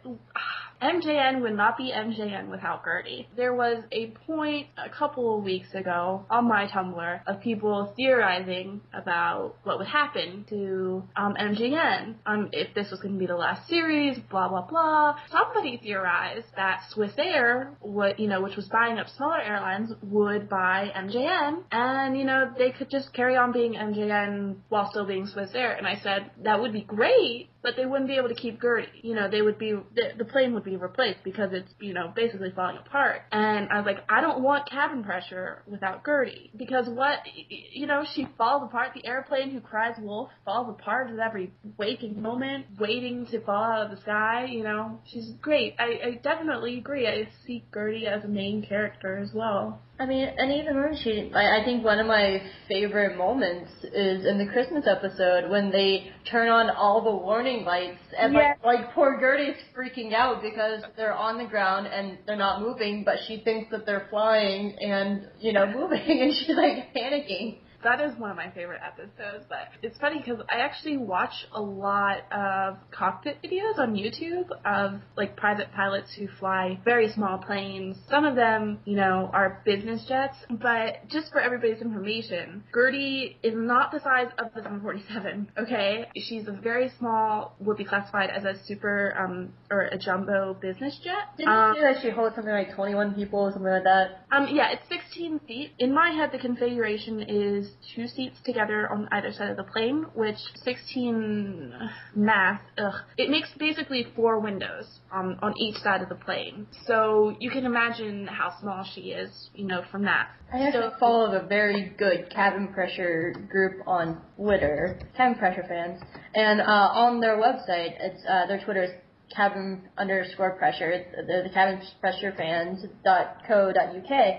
[0.82, 3.28] MJN would not be MJN without Gertie.
[3.36, 8.82] There was a point a couple of weeks ago on my Tumblr of people theorizing
[8.94, 13.36] about what would happen to um, MJN, um, if this was going to be the
[13.36, 15.16] last series, blah blah blah.
[15.32, 20.50] Somebody theorized that Swiss Air, what you know, which was buying up smaller airlines, would
[20.50, 25.26] buy MJN, and you know they could just carry on being MJN while still being
[25.28, 25.74] Swiss Air.
[25.74, 28.88] And I said that would be great, but they wouldn't be able to keep Gertie.
[29.02, 32.12] You know, they would be the, the plane would be replaced because it's, you know,
[32.16, 33.22] basically falling apart.
[33.32, 36.52] And I was like, I don't want cabin pressure without Gertie.
[36.56, 38.92] Because what, you know, she falls apart.
[38.94, 43.86] The airplane who cries wolf falls apart at every waking moment, waiting to fall out
[43.86, 45.00] of the sky, you know.
[45.06, 45.76] She's great.
[45.80, 47.08] I, I definitely agree.
[47.08, 49.82] I see Gertie as a main character as well.
[50.00, 54.28] I mean, and even when she, I, I think one of my favorite moments is
[54.28, 58.94] in the Christmas episode when they turn on all the warning lights and like, like
[58.94, 63.42] poor Gertie's freaking out because they're on the ground and they're not moving, but she
[63.44, 67.58] thinks that they're flying and, you know, moving and she's like panicking.
[67.84, 71.62] That is one of my favorite episodes, but it's funny because I actually watch a
[71.62, 77.98] lot of cockpit videos on YouTube of like private pilots who fly very small planes.
[78.10, 83.54] Some of them, you know, are business jets, but just for everybody's information, Gertie is
[83.56, 86.08] not the size of the 747, okay?
[86.16, 91.00] She's a very small, would be classified as a super, um, or a jumbo business
[91.04, 91.38] jet.
[91.38, 94.26] Didn't Um, you say that she holds something like 21 people or something like that?
[94.32, 95.72] um, yeah, it's 16 feet.
[95.80, 100.06] In my head, the configuration is two seats together on either side of the plane,
[100.14, 101.74] which 16
[102.16, 106.68] math, ugh, it makes basically four windows on, on each side of the plane.
[106.86, 110.30] So you can imagine how small she is, you know, from that.
[110.54, 116.02] I actually So- follow a very good cabin pressure group on Twitter, cabin pressure fans,
[116.36, 118.92] and uh, on their website, it's uh, their Twitter is
[119.36, 120.90] cabin underscore pressure.
[120.90, 124.36] It's the, the cabin pressure fans dot co dot uk.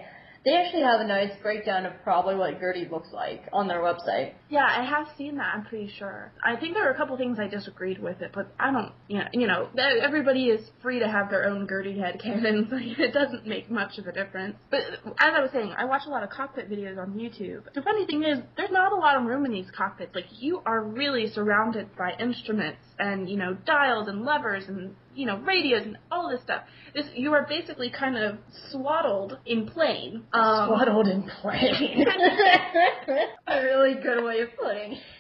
[0.49, 4.33] They actually have a nice breakdown of probably what Gertie looks like on their website.
[4.51, 5.55] Yeah, I have seen that.
[5.55, 6.33] I'm pretty sure.
[6.43, 8.93] I think there were a couple things I disagreed with it, but I don't.
[9.09, 9.69] You know, you know,
[10.03, 12.69] everybody is free to have their own Gertie head canons.
[12.79, 14.57] Like, it doesn't make much of a difference.
[14.71, 14.81] But
[15.19, 17.63] as I was saying, I watch a lot of cockpit videos on YouTube.
[17.75, 20.15] The funny thing is, there's not a lot of room in these cockpits.
[20.15, 25.27] Like, you are really surrounded by instruments and you know dials and levers and you
[25.27, 26.63] know radios and all this stuff.
[26.95, 28.39] This you are basically kind of
[28.71, 30.25] swaddled in plane.
[30.33, 32.05] Um, Swaddled in plain.
[33.47, 34.38] a really good way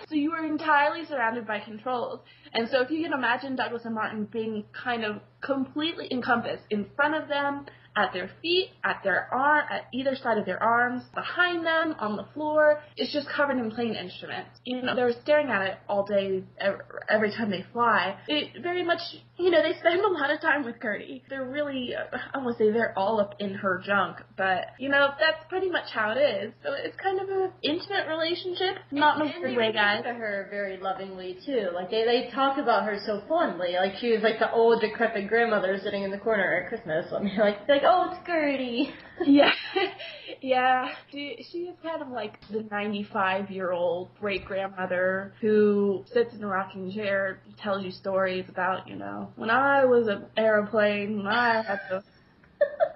[0.09, 2.21] So you were entirely surrounded by controls.
[2.53, 6.87] And so if you can imagine Douglas and Martin being kind of completely encompassed in
[6.97, 7.67] front of them,
[7.99, 12.17] at their feet, at their arm, at either side of their arms, behind them, on
[12.17, 14.51] the floor, it's just covered in plane instruments.
[14.65, 18.17] You know, they're staring at it all day, ev- every time they fly.
[18.29, 19.01] It very much,
[19.39, 21.23] you know, they spend a lot of time with Gertie.
[21.29, 25.09] They're really, uh, I won't say they're all up in her junk, but, you know,
[25.19, 26.53] that's pretty much how it is.
[26.65, 28.77] So it's kind of an intimate relationship.
[28.91, 30.03] Not in a weird they way, guys.
[30.03, 31.69] to her very lovingly too.
[31.75, 33.75] Like they they talk about her so fondly.
[33.79, 37.07] Like she was like the old decrepit grandmother sitting in the corner at Christmas.
[37.13, 38.93] I mean, like like oh it's Gertie.
[39.27, 39.53] Yeah,
[40.41, 40.95] yeah.
[41.11, 46.47] She, is kind of like the 95 year old great grandmother who sits in a
[46.47, 51.63] rocking chair, tells you stories about, you know, when I was an airplane, when I
[51.63, 52.05] had to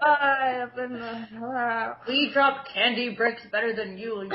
[0.03, 1.47] up in the.
[1.47, 4.31] Uh, We drop candy bricks better than you, and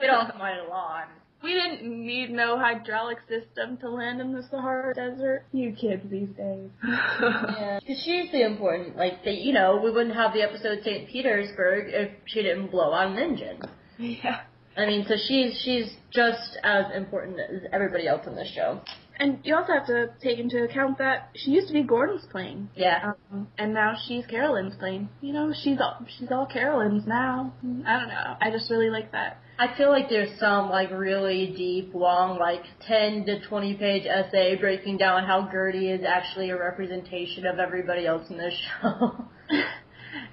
[0.00, 1.06] get off my lawn.
[1.44, 5.44] We didn't need no hydraulic system to land in the Sahara Desert.
[5.52, 6.70] You kids these days.
[6.84, 8.96] Yeah, because she's the important.
[8.96, 11.08] Like they, you know, we wouldn't have the episode St.
[11.08, 13.60] Petersburg if she didn't blow out an engine.
[13.98, 14.40] yeah.
[14.76, 18.80] I mean, so she's she's just as important as everybody else in this show.
[19.18, 22.68] And you also have to take into account that she used to be Gordon's plane.
[22.74, 23.12] Yeah.
[23.32, 25.08] Um, and now she's Carolyn's plane.
[25.20, 27.54] You know, she's all she's all Carolyn's now.
[27.86, 28.36] I don't know.
[28.40, 29.38] I just really like that.
[29.56, 34.56] I feel like there's some like really deep, long, like 10 to 20 page essay
[34.56, 39.26] breaking down how Gertie is actually a representation of everybody else in this show.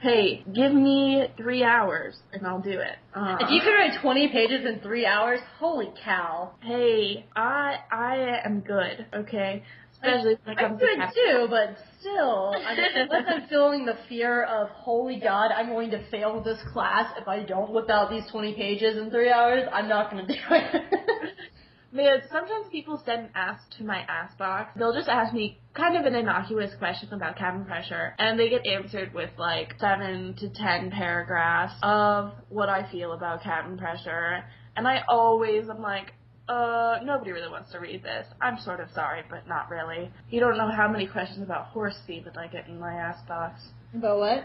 [0.01, 2.95] Hey, give me three hours and I'll do it.
[3.13, 6.55] Uh, if you could write 20 pages in three hours, holy cow.
[6.61, 9.05] hey, I I am good.
[9.13, 13.85] Okay, especially when it I'm comes to too, but still, I mean, unless I'm feeling
[13.85, 17.89] the fear of, holy god, I'm going to fail this class if I don't whip
[17.89, 20.83] out these 20 pages in three hours, I'm not going to do it.
[21.91, 24.71] Because sometimes people send ask to my ask box.
[24.77, 28.65] They'll just ask me kind of an innocuous question about cabin pressure, and they get
[28.65, 34.43] answered with like seven to ten paragraphs of what I feel about cabin pressure.
[34.75, 36.13] And I always am like,
[36.47, 38.25] uh, nobody really wants to read this.
[38.41, 40.11] I'm sort of sorry, but not really.
[40.29, 43.61] You don't know how many questions about horse semen I get in my ask box.
[43.93, 44.43] About what?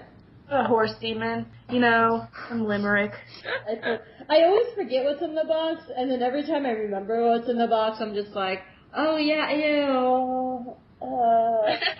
[0.48, 3.12] A horse demon, you know, from Limerick.
[3.68, 3.98] I,
[4.30, 7.58] I always forget what's in the box, and then every time I remember what's in
[7.58, 8.60] the box, I'm just like,
[8.96, 10.15] oh yeah, ew.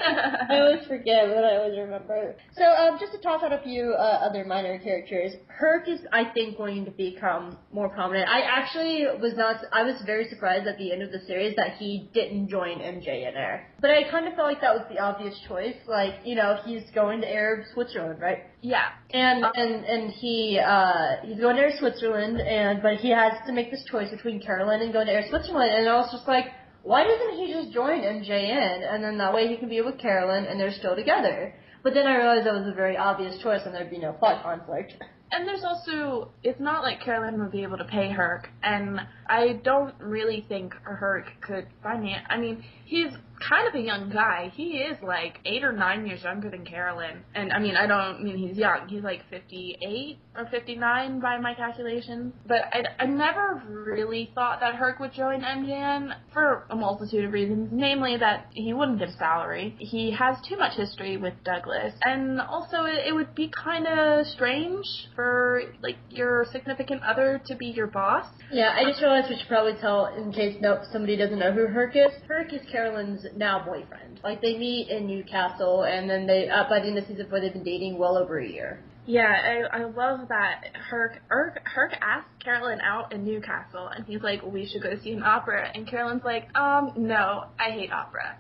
[0.51, 2.37] I always forget, but I always remember.
[2.57, 6.25] So, um, just to toss out a few uh, other minor characters, Herc is, I
[6.33, 8.29] think, going to become more prominent.
[8.29, 9.57] I actually was not.
[9.73, 13.37] I was very surprised at the end of the series that he didn't join MJN
[13.37, 13.69] Air.
[13.81, 15.77] But I kind of felt like that was the obvious choice.
[15.87, 18.45] Like, you know, he's going to Air Switzerland, right?
[18.63, 18.89] Yeah.
[19.11, 23.53] And and and he uh he's going to Air Switzerland, and but he has to
[23.53, 26.47] make this choice between Carolyn and going to Air Switzerland, and I was just like
[26.87, 30.45] why doesn't he just join MJN and then that way he can be with Carolyn
[30.45, 31.53] and they're still together?
[31.83, 34.45] But then I realized that was a very obvious choice and there'd be no plot
[34.45, 34.93] conflict.
[35.33, 39.61] And there's also, it's not like Carolyn would be able to pay Herc, and I
[39.65, 42.27] don't really think Herc could finance.
[42.31, 43.11] I mean, he's
[43.49, 44.51] kind of a young guy.
[44.55, 47.23] He is like eight or nine years younger than Carolyn.
[47.35, 48.89] And I mean, I don't mean he's young.
[48.89, 52.33] He's like 58 or 59 by my calculations.
[52.47, 57.33] But I, I never really thought that Herc would join MJN for a multitude of
[57.33, 57.71] reasons.
[57.73, 59.77] Namely that he wouldn't give salary.
[59.79, 61.95] He has too much history with Douglas.
[62.03, 64.87] And also it, it would be kind of strange
[65.17, 68.27] for like your significant other to be your boss.
[68.53, 71.67] Yeah, I just realized we should probably tell in case no somebody doesn't know who
[71.67, 72.13] Herc is.
[72.29, 74.21] Herc is Carolyn's now boyfriend.
[74.23, 77.41] Like they meet in Newcastle, and then they uh, by the end of season four
[77.41, 78.79] they've been dating well over a year.
[79.09, 84.21] Yeah, I, I love that Herc, Herc Herc asked Carolyn out in Newcastle, and he's
[84.21, 88.37] like, "We should go see an opera," and Carolyn's like, "Um, no, I hate opera."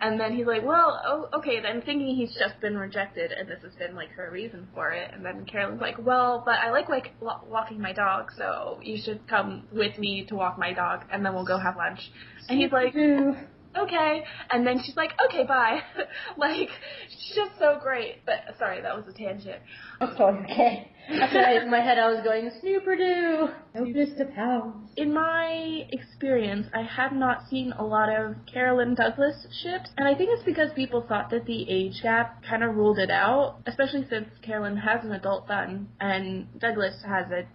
[0.00, 3.62] And then he's like, well, oh, okay, then thinking he's just been rejected and this
[3.62, 5.10] has been like her reason for it.
[5.12, 9.26] And then Carolyn's like, well, but I like like walking my dog, so you should
[9.26, 12.10] come with me to walk my dog and then we'll go have lunch.
[12.48, 13.42] And he's like, mm-hmm.
[13.78, 14.24] Okay.
[14.50, 15.80] And then she's like, okay, bye.
[16.36, 16.68] like,
[17.08, 18.24] she's just so great.
[18.24, 19.62] But sorry, that was a tangent.
[20.00, 20.90] That's okay.
[21.08, 23.54] In my head I was going, Snooperdoo!
[23.74, 24.90] Notice to pounds.
[24.96, 30.16] In my experience, I have not seen a lot of Carolyn Douglas ships, and I
[30.16, 34.04] think it's because people thought that the age gap kind of ruled it out, especially
[34.10, 37.46] since Carolyn has an adult son and Douglas has a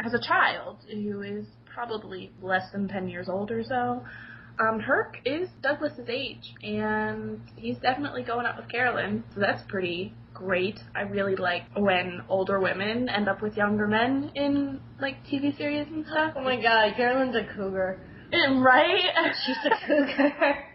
[0.00, 4.02] has a child who is probably less than 10 years old or so.
[4.58, 10.14] Um, Herc is Douglas's age, and he's definitely going out with Carolyn, so that's pretty
[10.34, 10.78] great.
[10.94, 15.86] I really like when older women end up with younger men in like TV series
[15.88, 16.34] and stuff.
[16.36, 18.00] Oh my god, Carolyn's a cougar.
[18.32, 19.02] Right?
[19.44, 20.64] She's a cougar.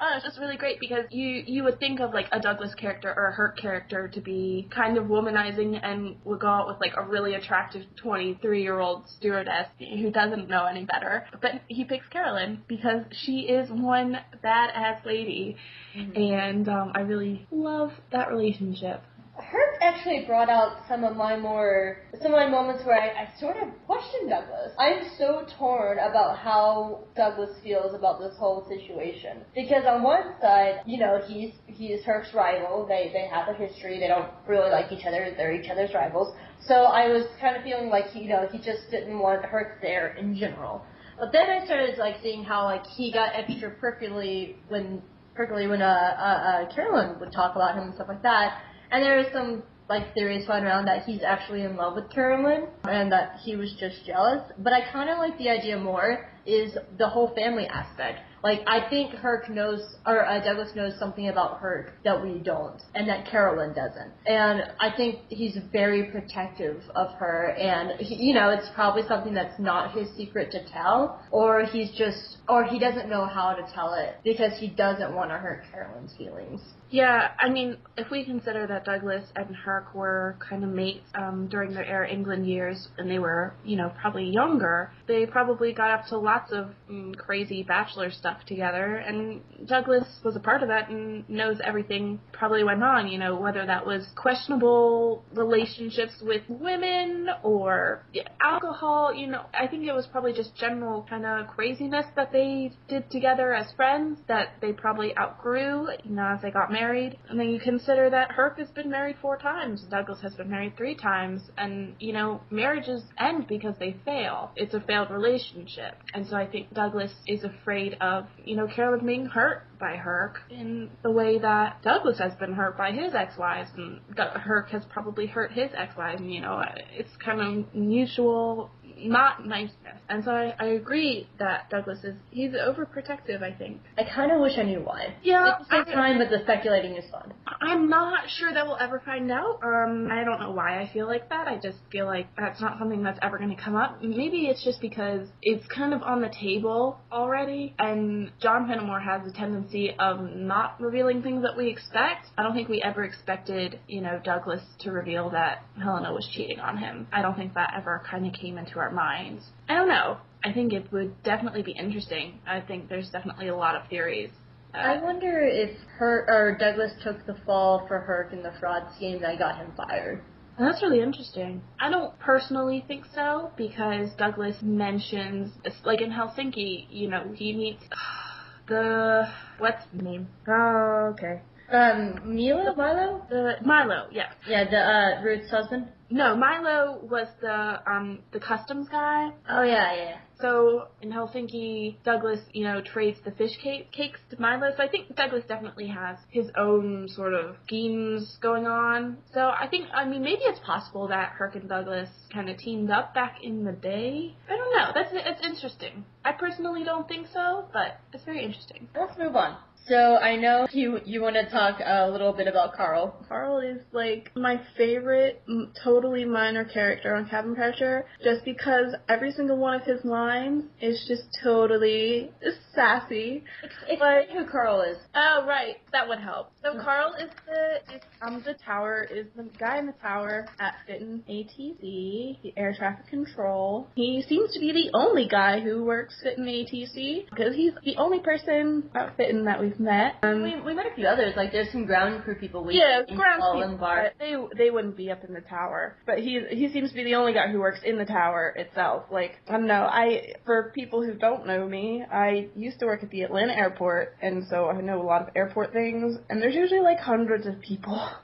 [0.00, 3.12] Oh, it's just really great because you you would think of like a Douglas character
[3.16, 6.94] or a Herc character to be kind of womanizing and would go out with like
[6.96, 11.26] a really attractive 23 year old stewardess who doesn't know any better.
[11.40, 15.56] But he picks Carolyn because she is one badass lady,
[15.96, 16.16] mm-hmm.
[16.16, 19.02] and um, I really love that relationship.
[19.36, 23.40] Herc actually brought out some of my more, some of my moments where I, I
[23.40, 24.72] sort of questioned Douglas.
[24.78, 29.38] I'm so torn about how Douglas feels about this whole situation.
[29.54, 32.86] Because on one side, you know, he's, he's Herc's rival.
[32.86, 33.98] They, they have a history.
[33.98, 35.34] They don't really like each other.
[35.36, 36.34] They're each other's rivals.
[36.66, 40.14] So I was kind of feeling like, you know, he just didn't want Herc there
[40.14, 40.84] in general.
[41.18, 45.02] But then I started like seeing how like he got extra prickly when
[45.34, 48.62] prickly when uh, uh, uh Carolyn would talk about him and stuff like that.
[48.90, 52.66] And there is some like theories flying around that he's actually in love with Carolyn
[52.84, 54.42] and that he was just jealous.
[54.58, 58.20] But I kind of like the idea more is the whole family aspect.
[58.42, 62.78] Like I think Herc knows, or uh, Douglas knows something about Herc that we don't,
[62.94, 64.12] and that Carolyn doesn't.
[64.26, 69.32] And I think he's very protective of her, and he, you know, it's probably something
[69.32, 73.66] that's not his secret to tell, or he's just, or he doesn't know how to
[73.74, 76.60] tell it because he doesn't want to hurt Carolyn's feelings.
[76.90, 81.48] Yeah, I mean, if we consider that Douglas and Herc were kind of mates um,
[81.48, 85.90] during their Air England years, and they were, you know, probably younger, they probably got
[85.90, 90.68] up to lots of mm, crazy bachelor stuff together, and Douglas was a part of
[90.68, 96.42] that and knows everything probably went on, you know, whether that was questionable relationships with
[96.48, 98.04] women or
[98.40, 102.72] alcohol, you know, I think it was probably just general kind of craziness that they
[102.88, 107.16] did together as friends that they probably outgrew, you know, as they got married.
[107.28, 110.76] And then you consider that Herc has been married four times, Douglas has been married
[110.76, 114.50] three times, and, you know, marriages end because they fail.
[114.56, 115.94] It's a failed relationship.
[116.12, 120.38] And so I think Douglas is afraid of, you know, Carolyn being hurt by Herc
[120.50, 125.26] in the way that Douglas has been hurt by his ex-wives, and Herc has probably
[125.26, 126.20] hurt his ex-wives.
[126.20, 126.60] And, you know,
[126.92, 129.98] it's kind of mutual not niceness.
[130.08, 133.42] And so I, I agree that Douglas is he's overprotective.
[133.42, 133.80] I think.
[133.98, 135.14] I kind of wish I knew why.
[135.22, 137.32] Yeah, At the same time, but the speculating is fun.
[137.46, 139.60] I'm not sure that we'll ever find out.
[139.62, 141.48] Um, I don't know why I feel like that.
[141.48, 144.02] I just feel like that's not something that's ever going to come up.
[144.02, 149.26] Maybe it's just because it's kind of on the table already, and John Finnemore has
[149.26, 152.26] a tendency of not revealing things that we expect.
[152.36, 156.60] I don't think we ever expected, you know, Douglas to reveal that Helena was cheating
[156.60, 157.06] on him.
[157.12, 159.44] I don't think that ever kind of came into our minds.
[159.68, 160.18] I don't know.
[160.44, 162.40] I think it would definitely be interesting.
[162.46, 164.30] I think there's definitely a lot of theories.
[164.74, 168.82] Uh, I wonder if her or Douglas took the fall for Herc in the fraud
[168.96, 170.22] scheme that got him fired.
[170.58, 171.62] That's really interesting.
[171.80, 175.50] I don't personally think so because Douglas mentions,
[175.84, 177.82] like in Helsinki, you know, he meets
[178.68, 179.28] the
[179.58, 180.28] what's the name?
[180.46, 181.40] Oh, okay.
[181.72, 184.32] Um, Milo, Milo, The Milo, yeah.
[184.46, 185.88] yeah, the uh, Ruth's husband.
[186.14, 189.30] No, Milo was the um the customs guy.
[189.50, 190.16] Oh yeah, yeah.
[190.40, 194.70] So in Helsinki, Douglas, you know, trades the fish cake, cakes to Milo.
[194.76, 199.18] So I think Douglas definitely has his own sort of schemes going on.
[199.32, 202.90] So I think, I mean, maybe it's possible that Herc and Douglas kind of teamed
[202.90, 204.36] up back in the day.
[204.48, 204.92] I don't know.
[204.94, 206.04] That's it's interesting.
[206.24, 208.88] I personally don't think so, but it's very interesting.
[208.94, 209.56] Let's move on.
[209.86, 213.22] So I know you you want to talk a little bit about Carl.
[213.28, 219.30] Carl is like my favorite, m- totally minor character on Cabin Pressure, just because every
[219.32, 222.30] single one of his lines is just totally
[222.74, 223.44] sassy.
[223.86, 224.96] Explain who Carl is.
[225.14, 226.52] Oh right, that would help.
[226.62, 230.76] So Carl is the is um the tower is the guy in the tower at
[230.86, 233.88] Fitton ATC, the air traffic control.
[233.94, 238.20] He seems to be the only guy who works Fitton ATC because he's the only
[238.20, 240.16] person at Fitton that we've met.
[240.22, 241.34] Um, We, we met a few others.
[241.36, 242.64] Like there's some ground crew people.
[242.64, 243.78] We yeah, ground people,
[244.18, 245.96] they they wouldn't be up in the tower.
[246.06, 249.04] But he he seems to be the only guy who works in the tower itself.
[249.10, 249.84] Like I don't know.
[249.84, 254.16] I for people who don't know me, I used to work at the Atlanta airport,
[254.22, 256.16] and so I know a lot of airport things.
[256.28, 258.08] And there's usually like hundreds of people.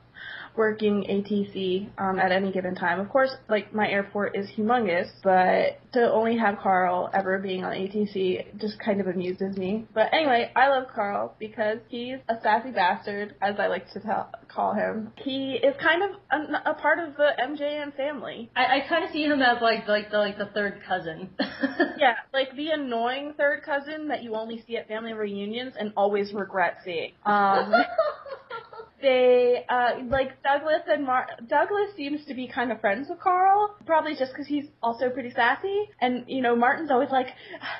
[0.56, 3.00] Working ATC um, at any given time.
[3.00, 7.72] Of course, like my airport is humongous, but to only have Carl ever being on
[7.72, 9.86] ATC just kind of amuses me.
[9.94, 14.30] But anyway, I love Carl because he's a sassy bastard, as I like to tell,
[14.48, 15.12] call him.
[15.16, 18.50] He is kind of a, a part of the MJN family.
[18.56, 21.30] I, I kind of see him as like like the like the third cousin.
[22.00, 26.32] Yeah, like the annoying third cousin that you only see at family reunions and always
[26.32, 27.12] regret seeing.
[27.26, 27.72] Um,
[29.02, 33.76] they uh like Douglas and Mar- Douglas seems to be kind of friends with Carl,
[33.86, 35.88] probably just because he's also pretty sassy.
[36.00, 37.28] And you know, Martin's always like,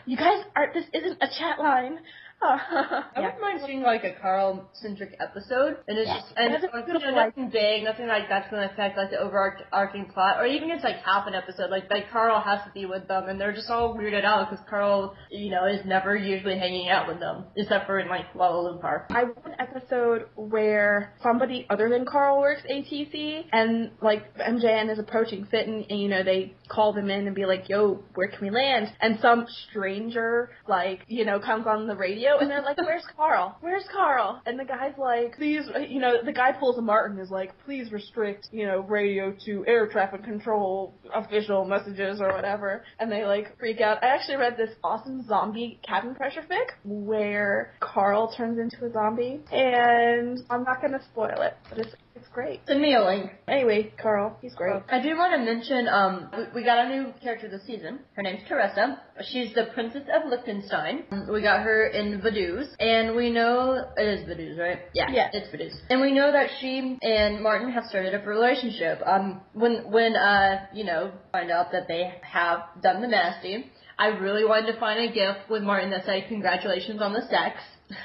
[0.07, 0.75] "You guys aren't.
[0.75, 1.99] this isn't a chat line."
[2.43, 3.20] I yeah.
[3.20, 6.99] wouldn't mind seeing like a Carl centric episode, and it's just and That's it's, you
[6.99, 10.82] know, nothing big, nothing like that's gonna affect like the overarching plot, or even just
[10.82, 11.68] like half an episode.
[11.70, 14.64] Like like Carl has to be with them, and they're just all weirded out because
[14.70, 18.78] Carl, you know, is never usually hanging out with them, except for in like Lala
[18.78, 19.09] Park.
[19.11, 24.99] I want an episode where somebody other than Carl works ATC and like MJN is
[24.99, 28.41] approaching Fitton and you know they call them in and be like, "Yo, where can
[28.41, 32.78] we land?" And some stranger like you know comes on the radio and they're like,
[32.78, 33.57] "Where's Carl?
[33.61, 37.31] Where's Carl?" And the guy's like, "Please," you know, the guy pulls a Martin is
[37.31, 43.11] like, "Please restrict you know radio to air traffic control official messages or whatever." And
[43.11, 44.03] they like freak out.
[44.03, 49.41] I actually read this awesome zombie cabin pressure fic where Carl turns into a zombie,
[49.53, 52.61] and I'm not gonna spoil it, but it's it's great.
[52.66, 53.31] Send me a link.
[53.49, 54.83] Anyway, Carl, he's great.
[54.91, 58.01] I do want to mention, um, we, we got a new character this season.
[58.14, 59.01] Her name's Teresa.
[59.31, 61.05] She's the Princess of Liechtenstein.
[61.33, 64.81] We got her in Vaduz, and we know it is Vaduz, right?
[64.95, 65.29] Yeah, Yeah.
[65.33, 65.73] it's Vaduz.
[65.89, 69.01] And we know that she and Martin have started a relationship.
[69.07, 74.09] Um, when when uh, you know, find out that they have done the nasty, I
[74.09, 77.57] really wanted to find a gift with Martin that said congratulations on the sex.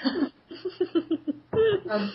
[1.89, 2.13] um,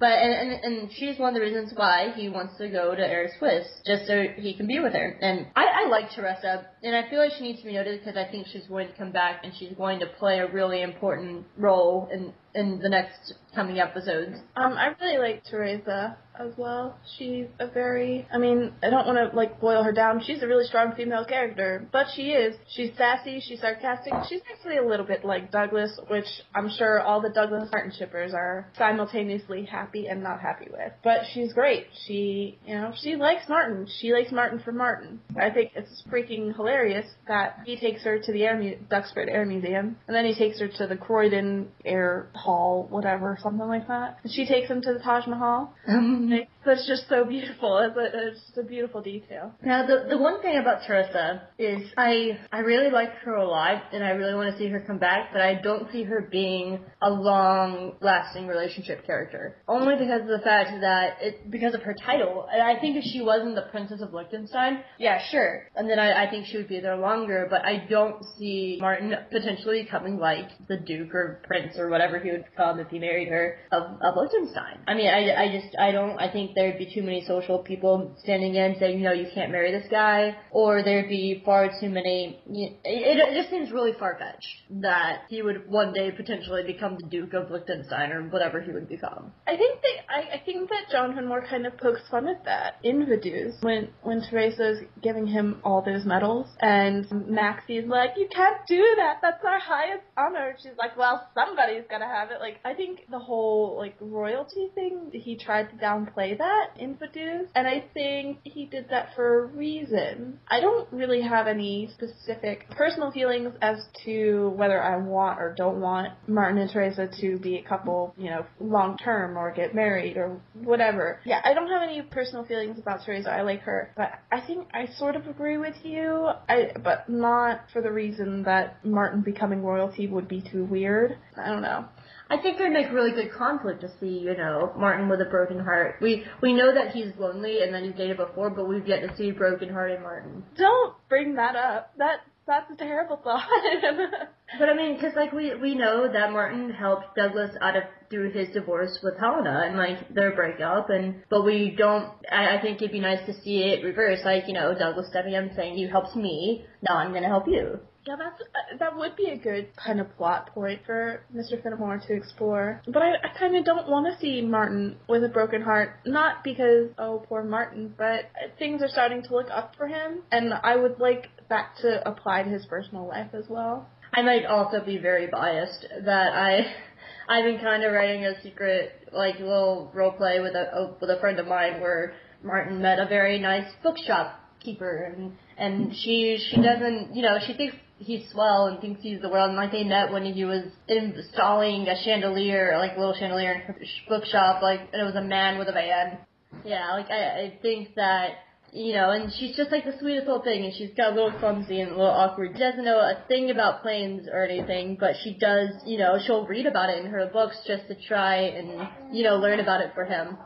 [0.00, 3.00] but and, and and she's one of the reasons why he wants to go to
[3.00, 5.18] Air Swiss just so he can be with her.
[5.20, 8.16] And I, I like Teresa, and I feel like she needs to be noted because
[8.16, 11.46] I think she's going to come back and she's going to play a really important
[11.56, 14.36] role in in the next coming episodes.
[14.56, 16.98] Um, I really like Teresa as well.
[17.16, 20.22] She's a very, I mean, I don't want to like boil her down.
[20.24, 22.54] She's a really strong female character, but she is.
[22.68, 23.40] She's sassy.
[23.40, 24.12] She's sarcastic.
[24.28, 28.32] She's actually a little bit like Douglas, which I'm sure all the Douglas Martin shippers
[28.34, 30.92] are simultaneously happy and not happy with.
[31.02, 31.86] But she's great.
[32.06, 33.88] She, you know, she likes Martin.
[34.00, 35.20] She likes Martin for Martin.
[35.40, 39.44] I think it's freaking hilarious that he takes her to the Air Mu- Duxford Air
[39.44, 44.18] Museum, and then he takes her to the Croydon Air Hall, whatever, something like that.
[44.22, 45.74] And she takes him to the Taj Mahal.
[45.88, 47.78] Um, Like, That's just so beautiful.
[47.78, 49.52] It's, a, it's just a beautiful detail.
[49.62, 53.82] Now, the the one thing about Teresa is I I really like her a lot,
[53.92, 56.80] and I really want to see her come back, but I don't see her being
[57.00, 59.56] a long lasting relationship character.
[59.66, 62.46] Only because of the fact that it because of her title.
[62.52, 66.24] And I think if she wasn't the Princess of Liechtenstein, yeah, sure, and then I,
[66.26, 67.46] I think she would be there longer.
[67.48, 72.30] But I don't see Martin potentially becoming like the Duke or Prince or whatever he
[72.30, 74.78] would become if he married her of of Liechtenstein.
[74.86, 78.16] I mean, I I just I don't I think there'd be too many social people
[78.22, 81.88] standing in saying, you know, you can't marry this guy, or there'd be far too
[81.88, 82.40] many.
[82.46, 87.06] It, it just seems really far fetched that he would one day potentially become the
[87.06, 89.32] Duke of Liechtenstein or whatever he would become.
[89.46, 92.76] I think they, I, I think that John Finnemore kind of pokes fun at that
[92.82, 98.66] in Vaduz when when Teresa's giving him all those medals and Maxie's like, you can't
[98.66, 99.18] do that.
[99.22, 100.56] That's our highest honor.
[100.62, 102.40] She's like, well, somebody's gonna have it.
[102.40, 107.46] Like, I think the whole like royalty thing, he tried to downplay that in Vaduz,
[107.54, 110.38] and I think he did that for a reason.
[110.48, 115.80] I don't really have any specific personal feelings as to whether I want or don't
[115.80, 120.16] want Martin and Teresa to be a couple, you know, long term or get married
[120.16, 121.20] or whatever.
[121.24, 123.30] Yeah, I don't have any personal feelings about Teresa.
[123.30, 126.28] I like her, but I think I sort of agree with you.
[126.48, 131.16] I but not for the reason that Martin becoming royalty would be too weird.
[131.36, 131.86] I don't know.
[132.30, 135.58] I think it'd make really good conflict to see, you know, Martin with a broken
[135.58, 135.96] heart.
[136.00, 139.16] We we know that he's lonely and that he's dated before, but we've yet to
[139.16, 140.44] see broken hearted Martin.
[140.56, 141.92] Don't bring that up.
[141.96, 143.48] That that's a terrible thought.
[144.58, 148.32] But I mean, because like we we know that Martin helped Douglas out of through
[148.32, 152.10] his divorce with Helena and like their breakup, and but we don't.
[152.32, 155.34] I, I think it'd be nice to see it reverse, like you know Douglas stepping
[155.34, 157.78] up and saying, "You helped me, now I'm gonna help you."
[158.08, 161.62] Yeah, that's uh, that would be a good kind of plot point for Mr.
[161.62, 162.80] Finnemore to explore.
[162.86, 165.90] But I, I kind of don't want to see Martin with a broken heart.
[166.06, 170.54] Not because oh poor Martin, but things are starting to look up for him, and
[170.54, 173.86] I would like that to apply to his personal life as well.
[174.14, 176.60] I might also be very biased that I
[177.28, 181.20] I've been kind of writing a secret like little role play with a with a
[181.20, 186.56] friend of mine where Martin met a very nice bookshop keeper and and she she
[186.56, 189.84] doesn't you know she thinks he's swell and thinks he's the world and like they
[189.84, 193.76] met when he was installing a chandelier like a little chandelier in her
[194.08, 196.18] bookshop like and it was a man with a van
[196.64, 198.30] yeah like I I think that
[198.72, 201.32] you know, and she's just like the sweetest little thing, and she's got a little
[201.38, 202.50] clumsy and a little awkward.
[202.52, 206.46] She doesn't know a thing about planes or anything, but she does, you know, she'll
[206.46, 209.92] read about it in her books just to try and, you know, learn about it
[209.94, 210.36] for him.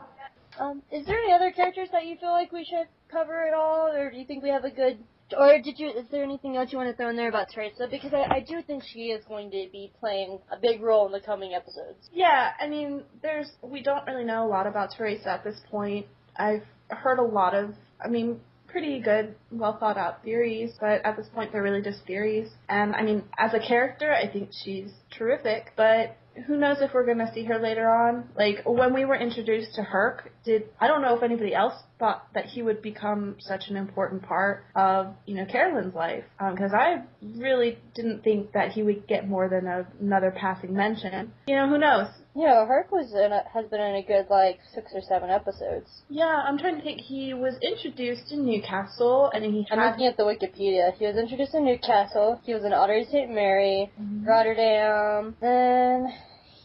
[0.59, 3.91] Um, is there any other characters that you feel like we should cover at all,
[3.91, 4.99] or do you think we have a good
[5.37, 5.89] or did you?
[5.89, 7.87] Is there anything else you want to throw in there about Teresa?
[7.89, 11.11] Because I, I do think she is going to be playing a big role in
[11.11, 12.09] the coming episodes.
[12.11, 16.05] Yeah, I mean, there's we don't really know a lot about Teresa at this point.
[16.35, 21.15] I've heard a lot of, I mean, pretty good, well thought out theories, but at
[21.15, 22.49] this point they're really just theories.
[22.67, 27.05] And I mean, as a character, I think she's terrific, but who knows if we're
[27.05, 28.29] gonna see her later on?
[28.35, 32.27] Like when we were introduced to Herc, did I don't know if anybody else thought
[32.33, 36.79] that he would become such an important part of you know Carolyn's life because um,
[36.79, 41.31] I really didn't think that he would get more than a, another passing mention.
[41.47, 42.07] You know who knows?
[42.35, 46.03] Yeah, Herc was in a, has been in a good like six or seven episodes.
[46.09, 46.99] Yeah, I'm trying to think.
[46.99, 49.67] He was introduced in Newcastle, and he.
[49.71, 50.93] I'm looking at the Wikipedia.
[50.97, 52.41] He was introduced in Newcastle.
[52.43, 53.29] He was in Ottery St.
[53.29, 54.25] Mary, mm-hmm.
[54.25, 55.35] Rotterdam.
[55.41, 56.07] Then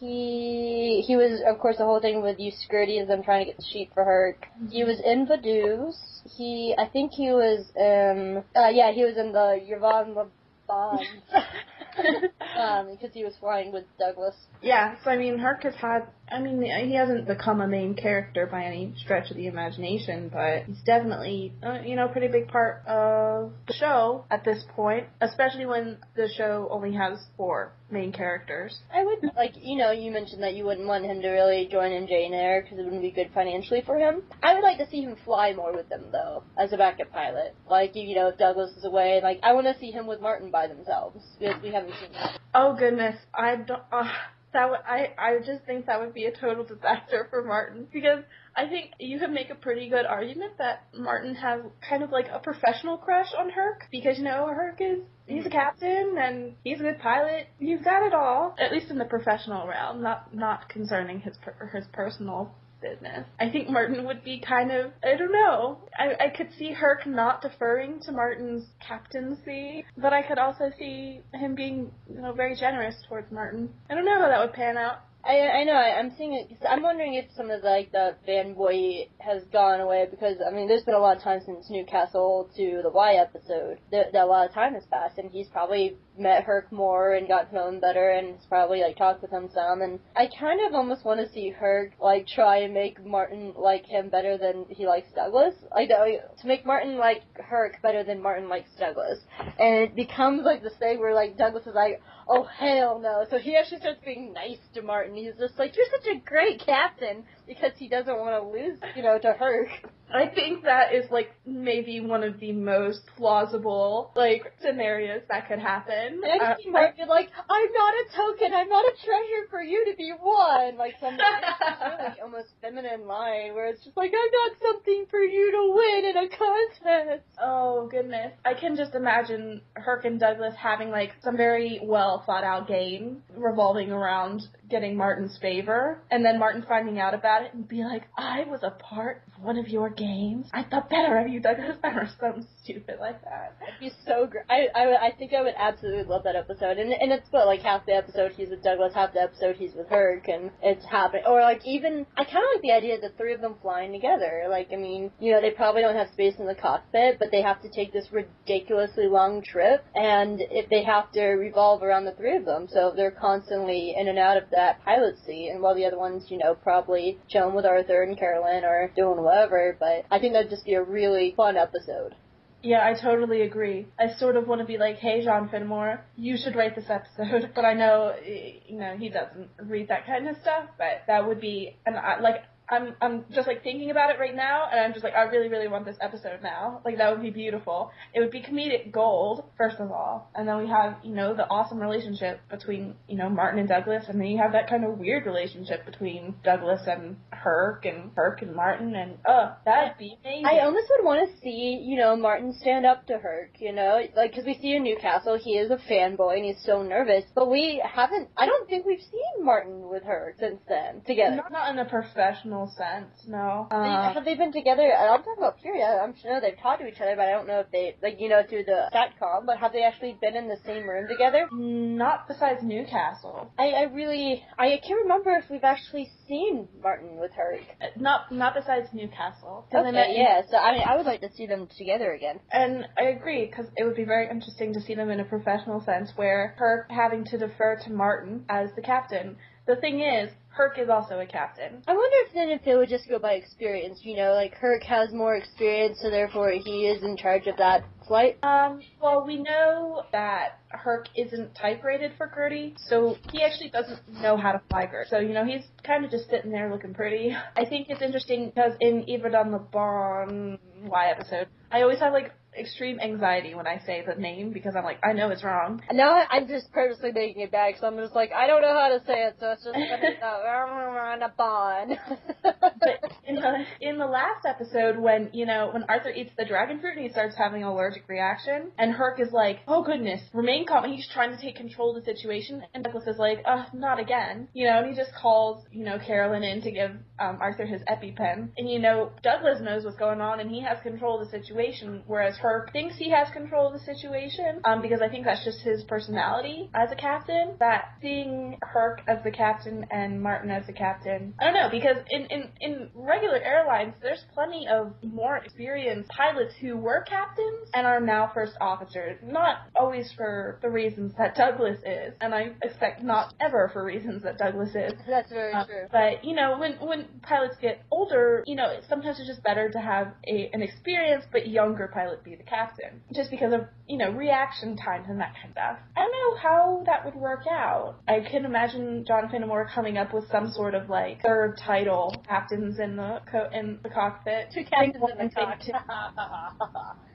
[0.00, 3.10] he he was of course the whole thing with you Euskurtes.
[3.10, 4.46] I'm trying to get the sheet for Herc.
[4.70, 5.94] He was in Vaduz.
[6.36, 10.28] He I think he was um uh, yeah he was in the Yvonne Le
[10.66, 11.04] Bon.
[12.58, 14.34] um, because he was flying with Douglas.
[14.62, 16.08] Yeah, so I mean, Herc has had.
[16.30, 20.64] I mean, he hasn't become a main character by any stretch of the imagination, but
[20.64, 25.06] he's definitely, uh, you know, a pretty big part of the show at this point,
[25.20, 28.78] especially when the show only has four main characters.
[28.92, 31.90] I would like, you know, you mentioned that you wouldn't want him to really join
[31.90, 34.22] MJN Air because it wouldn't be good financially for him.
[34.42, 37.54] I would like to see him fly more with them though, as a backup pilot.
[37.68, 40.50] Like, you know, if Douglas is away, like I want to see him with Martin
[40.50, 42.38] by themselves because we haven't seen that.
[42.54, 43.82] Oh goodness, I don't.
[43.90, 44.04] Uh,
[44.52, 48.24] that I just think that would be a total disaster for Martin because
[48.56, 52.26] I think you could make a pretty good argument that Martin has kind of like
[52.32, 56.80] a professional crush on Herc because you know Herc is he's a captain and he's
[56.80, 57.48] a good pilot.
[57.58, 61.70] He's got it all, at least in the professional realm, not not concerning his per,
[61.72, 63.26] his personal business.
[63.40, 65.78] I think Martin would be kind of, I don't know.
[65.98, 71.20] I, I could see Herc not deferring to Martin's captaincy, but I could also see
[71.34, 73.70] him being, you know, very generous towards Martin.
[73.90, 75.00] I don't know how that would pan out.
[75.24, 76.48] I I know I, I'm seeing it.
[76.48, 80.54] Cause I'm wondering if some of the, like the fanboy has gone away because I
[80.54, 84.24] mean there's been a lot of time since Newcastle to the Y episode that, that
[84.24, 87.54] a lot of time has passed and he's probably met Herc more and got to
[87.54, 90.74] know him better and has probably like talked with him some and I kind of
[90.74, 94.86] almost want to see Herc like try and make Martin like him better than he
[94.86, 99.96] likes Douglas like to make Martin like Herc better than Martin likes Douglas and it
[99.96, 103.24] becomes like this thing where like Douglas is like oh hell no.
[103.30, 105.16] So he actually starts being nice to Martin.
[105.16, 109.02] He's just like you're such a great captain because he doesn't want to lose you
[109.02, 109.70] know to Herc
[110.12, 115.58] I think that is like maybe one of the most plausible like scenarios that could
[115.58, 116.20] happen.
[116.24, 119.84] And uh, Mark be like, I'm not a token, I'm not a treasure for you
[119.90, 120.76] to be one.
[120.76, 121.16] Like some
[121.98, 126.04] really almost feminine line where it's just like, I'm not something for you to win
[126.06, 127.24] in a contest.
[127.42, 128.32] Oh goodness.
[128.44, 133.22] I can just imagine Herc and Douglas having like some very well thought out game
[133.36, 138.02] revolving around getting Martin's favor, and then Martin finding out about it and be like,
[138.16, 140.48] I was a part of one of your games.
[140.52, 143.56] I thought better of you, Douglas, or something stupid like that.
[143.62, 144.44] It'd be so great.
[144.50, 146.78] I, I, I think I would absolutely love that episode.
[146.78, 149.74] And, and it's what, like half the episode he's with Douglas, half the episode he's
[149.74, 151.24] with Herc, and it's happening.
[151.26, 153.92] Or like even, I kind of like the idea of the three of them flying
[153.92, 154.46] together.
[154.50, 157.42] Like, I mean, you know, they probably don't have space in the cockpit, but they
[157.42, 162.12] have to take this ridiculously long trip, and if they have to revolve around the
[162.12, 165.76] three of them, so they're constantly in and out of that pilot seat, and while
[165.76, 170.04] the other ones, you know, probably chilling with Arthur and Carolyn or doing whatever, but
[170.10, 172.16] I think that'd just be a really fun episode.
[172.60, 173.86] Yeah, I totally agree.
[174.00, 177.52] I sort of want to be like, hey, John Finnemore, you should write this episode.
[177.54, 180.64] But I know, you know, he doesn't read that kind of stuff.
[180.76, 184.18] But that would be, and I, uh, like, I'm I'm just like thinking about it
[184.18, 186.80] right now, and I'm just like I really really want this episode now.
[186.84, 187.90] Like that would be beautiful.
[188.14, 191.48] It would be comedic gold first of all, and then we have you know the
[191.48, 194.98] awesome relationship between you know Martin and Douglas, and then you have that kind of
[194.98, 200.44] weird relationship between Douglas and Herc and Herc and Martin, and uh that'd be amazing.
[200.46, 204.00] I almost would want to see you know Martin stand up to Herc, you know,
[204.14, 207.50] like because we see in Newcastle he is a fanboy and he's so nervous, but
[207.50, 208.28] we haven't.
[208.36, 211.36] I don't think we've seen Martin with Herc since then together.
[211.36, 213.68] Not, not in a professional sense, no.
[213.70, 214.90] Uh, have they been together?
[214.92, 215.84] I'm talking about period.
[215.84, 218.28] I'm sure they've talked to each other, but I don't know if they, like, you
[218.28, 221.48] know, through the satcom, but have they actually been in the same room together?
[221.52, 223.52] Not besides Newcastle.
[223.58, 227.60] I, I really, I can't remember if we've actually seen Martin with Herc.
[227.96, 229.66] Not, not besides Newcastle.
[229.72, 232.40] Okay, yeah, so I mean, I would like to see them together again.
[232.50, 235.80] And I agree, because it would be very interesting to see them in a professional
[235.84, 239.36] sense, where Herc having to defer to Martin as the captain.
[239.66, 241.84] The thing is, Herc is also a captain.
[241.86, 244.82] I wonder if then if they would just go by experience, you know, like Herc
[244.82, 248.38] has more experience, so therefore he is in charge of that flight.
[248.42, 254.00] Um, well, we know that Herc isn't type rated for Gertie, so he actually doesn't
[254.20, 255.08] know how to fly Gertie.
[255.08, 257.36] So, you know, he's kind of just sitting there looking pretty.
[257.56, 262.32] I think it's interesting because in Yverdon Le Bon Y episode, I always have like
[262.58, 265.82] extreme anxiety when I say the name because I'm like, I know it's wrong.
[265.92, 268.88] Now I'm just purposely making it back, so I'm just like, I don't know how
[268.88, 271.98] to say it, so it's just gonna a bond.
[272.42, 276.80] but in the, in the last episode, when you know when Arthur eats the dragon
[276.80, 280.66] fruit and he starts having an allergic reaction, and Herc is like, oh goodness, remain
[280.66, 280.84] calm.
[280.90, 284.48] He's trying to take control of the situation, and Douglas is like, uh, not again.
[284.52, 287.82] You know, and he just calls you know Carolyn in to give um, Arthur his
[287.82, 291.38] EpiPen, and you know Douglas knows what's going on and he has control of the
[291.38, 295.44] situation, whereas Herc thinks he has control of the situation, um, because I think that's
[295.44, 297.56] just his personality as a captain.
[297.58, 301.98] That seeing Herc as the captain and Martin as the captain, I don't know, because
[302.10, 307.86] in, in, in regular airlines, there's plenty of more experienced pilots who were captains and
[307.86, 309.18] are now first officers.
[309.22, 314.22] Not always for the reasons that Douglas is, and I expect not ever for reasons
[314.22, 314.92] that Douglas is.
[315.06, 315.86] That's very uh, true.
[315.92, 319.78] But, you know, when, when pilots get older, you know, sometimes it's just better to
[319.78, 324.10] have a, an experienced but younger pilot be the captain, just because of you know
[324.12, 325.78] reaction times and that kind of stuff.
[325.96, 327.96] I don't know how that would work out.
[328.08, 332.78] I can imagine John Finnemore coming up with some sort of like third title, captains
[332.78, 334.50] in the co- in the cockpit.
[334.54, 335.74] Two captains in the cockpit.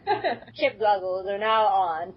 [0.55, 2.13] Chip goggles are now on.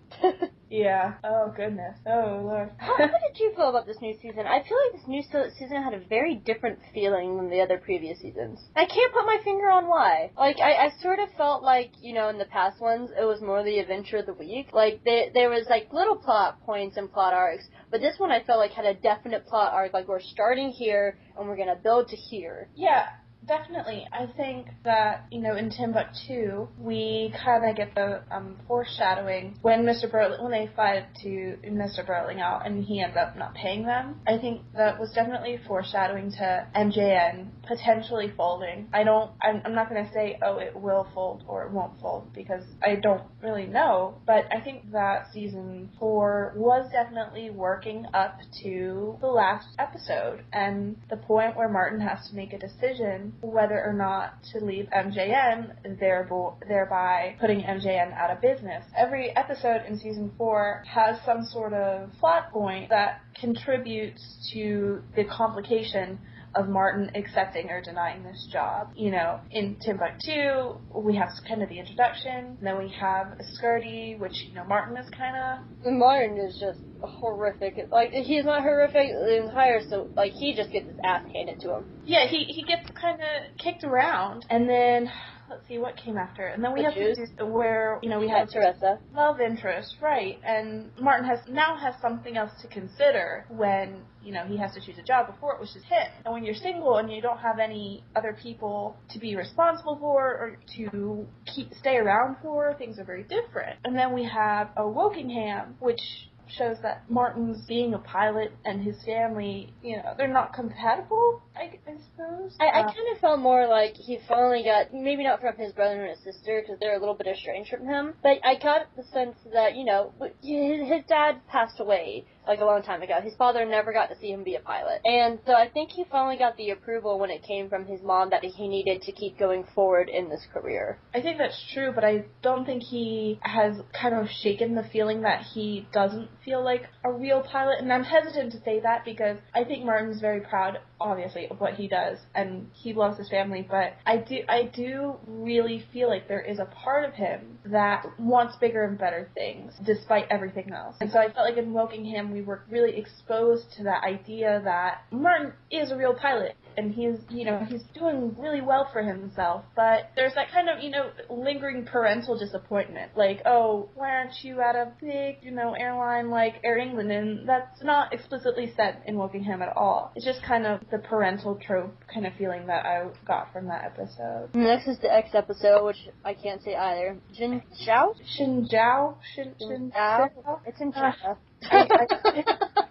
[0.69, 1.15] yeah.
[1.23, 1.97] Oh goodness.
[2.05, 2.71] Oh lord.
[2.79, 4.41] how, how did you feel about this new season?
[4.41, 5.23] I feel like this new
[5.57, 8.59] season had a very different feeling than the other previous seasons.
[8.75, 10.31] I can't put my finger on why.
[10.37, 13.41] Like I, I sort of felt like you know in the past ones it was
[13.41, 14.69] more the adventure of the week.
[14.73, 18.43] Like they, there was like little plot points and plot arcs, but this one I
[18.43, 19.93] felt like had a definite plot arc.
[19.93, 22.69] Like we're starting here and we're gonna build to here.
[22.75, 23.07] Yeah
[23.45, 24.07] Definitely.
[24.13, 29.85] I think that, you know, in Timbuktu, we kind of get the um, foreshadowing when
[29.85, 30.11] Mr.
[30.11, 32.05] Birling, when they fight to Mr.
[32.05, 34.21] Birling out and he ends up not paying them.
[34.27, 38.89] I think that was definitely foreshadowing to MJN potentially folding.
[38.93, 42.01] I don't, I'm, I'm not going to say, oh, it will fold or it won't
[42.01, 48.07] fold because I don't really know, but I think that season four was definitely working
[48.13, 53.26] up to the last episode and the point where Martin has to make a decision
[53.41, 58.85] whether or not to leave MJN, thereby putting MJN out of business.
[58.97, 65.25] Every episode in season four has some sort of plot point that contributes to the
[65.25, 66.19] complication
[66.57, 68.91] of Martin accepting or denying this job.
[68.97, 74.33] You know, in Timbuktu, we have kind of the introduction, then we have Skirty, which,
[74.49, 75.93] you know, Martin is kind of...
[75.93, 77.89] Martin is just horrific.
[77.91, 81.61] Like, he's not horrific in the entire, so, like, he just gets his ass handed
[81.61, 81.85] to him.
[82.05, 85.11] Yeah, he, he gets kind of kicked around, and then
[85.51, 87.19] let's see what came after, and then we the have Jews?
[87.39, 90.39] to where you know we have Teresa love interest, right?
[90.45, 94.81] And Martin has now has something else to consider when you know he has to
[94.81, 95.27] choose a job.
[95.27, 98.37] Before it was just him, and when you're single and you don't have any other
[98.43, 103.79] people to be responsible for or to keep stay around for, things are very different.
[103.85, 106.01] And then we have a Wokingham, which
[106.49, 111.79] shows that Martin's being a pilot and his family, you know, they're not compatible, I,
[111.89, 112.57] I suppose.
[112.61, 115.73] I, I Uh, kind of felt more like he finally got, maybe not from his
[115.73, 118.95] brother and his sister, because they're a little bit estranged from him, but I got
[118.97, 120.13] the sense that, you know,
[120.43, 123.15] his, his dad passed away like a long time ago.
[123.21, 125.01] His father never got to see him be a pilot.
[125.05, 128.31] And so I think he finally got the approval when it came from his mom
[128.31, 130.99] that he needed to keep going forward in this career.
[131.13, 135.23] I think that's true, but I don't think he has kind of shaken the feeling
[135.23, 137.81] that he doesn't feel like a real pilot.
[137.81, 141.75] And I'm hesitant to say that because I think Martin's very proud, obviously, of what
[141.75, 143.67] he does, and he loves his family.
[143.69, 148.05] But I do, I do really feel like there is a part of him that
[148.19, 150.97] wants bigger and better things, despite everything else.
[151.01, 155.03] And so I felt like in Wokingham, we were really exposed to that idea that
[155.11, 159.65] Martin is a real pilot and he's you know he's doing really well for himself
[159.75, 164.61] but there's that kind of you know lingering parental disappointment like oh why aren't you
[164.61, 169.17] at a big you know airline like air england and that's not explicitly said in
[169.17, 173.07] wokingham at all it's just kind of the parental trope kind of feeling that i
[173.27, 177.17] got from that episode Next is the X episode, which I can't say either.
[177.35, 178.15] Jin Xiao?
[178.37, 180.31] shin jiao shin shin Xiao?
[180.35, 180.61] Jiao?
[180.67, 181.37] It's in Uh, China.
[181.71, 182.83] I-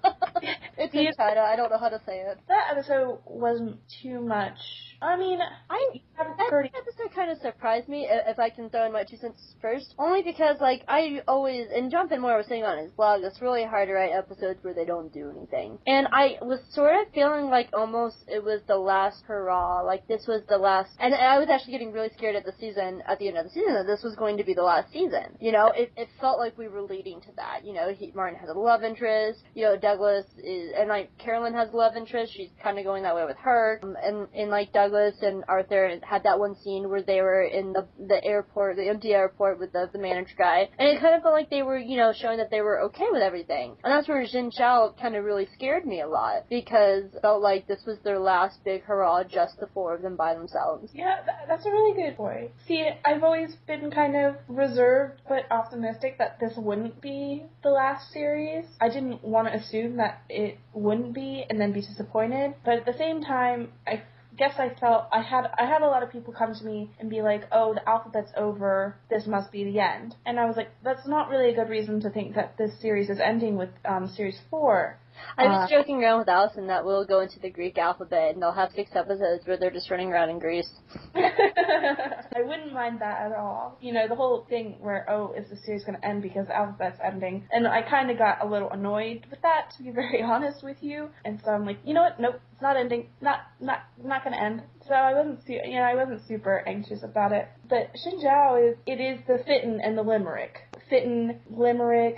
[0.86, 1.42] it's in China.
[1.42, 2.38] I don't know how to say it.
[2.48, 4.58] that episode wasn't too much
[5.02, 5.40] i mean
[5.70, 9.56] I that episode kind of surprised me, if I can throw in my two cents
[9.62, 9.94] first.
[9.98, 13.66] Only because, like, I always, and John Finnemore was saying on his blog, it's really
[13.66, 15.78] hard to write episodes where they don't do anything.
[15.86, 20.26] And I was sort of feeling like almost it was the last hurrah, like this
[20.28, 23.28] was the last, and I was actually getting really scared at the season, at the
[23.28, 25.38] end of the season, that this was going to be the last season.
[25.40, 27.66] You know, it, it felt like we were leading to that.
[27.66, 31.54] You know, he, Martin has a love interest, you know, Douglas is, and like Carolyn
[31.54, 34.50] has a love interest, she's kind of going that way with her, um, and, and
[34.50, 38.78] like Douglas and Arthur had that one scene where they were in the the airport,
[38.78, 41.62] the empty airport with the, the manager guy, and it kind of felt like they
[41.62, 43.76] were, you know, showing that they were okay with everything.
[43.84, 47.42] And that's where Jin Chao kind of really scared me a lot because it felt
[47.42, 50.92] like this was their last big hurrah, just the four of them by themselves.
[50.94, 52.52] Yeah, that, that's a really good point.
[52.68, 58.12] See, I've always been kind of reserved but optimistic that this wouldn't be the last
[58.12, 58.66] series.
[58.80, 62.86] I didn't want to assume that it wouldn't be and then be disappointed, but at
[62.86, 64.04] the same time, I
[64.38, 67.10] guess I felt I had I had a lot of people come to me and
[67.10, 68.96] be like, "Oh, the alphabet's over.
[69.10, 72.02] This must be the end." And I was like, "That's not really a good reason
[72.02, 75.00] to think that this series is ending with um, series four.
[75.38, 78.42] I was Uh, joking around with Allison that we'll go into the Greek alphabet and
[78.42, 80.70] they'll have six episodes where they're just running around in Greece.
[81.16, 83.78] I wouldn't mind that at all.
[83.82, 86.56] You know, the whole thing where, oh, is the series going to end because the
[86.56, 87.48] alphabet's ending?
[87.52, 90.78] And I kind of got a little annoyed with that, to be very honest with
[90.82, 91.10] you.
[91.24, 92.20] And so I'm like, you know what?
[92.20, 93.10] Nope, it's not ending.
[93.22, 94.64] Not, not, not going to end.
[94.88, 97.48] So I wasn't, su- you know, I wasn't super anxious about it.
[97.70, 100.60] But Xinjiao is, it is the Fitton and the Limerick.
[100.90, 102.18] Fitton, Limerick,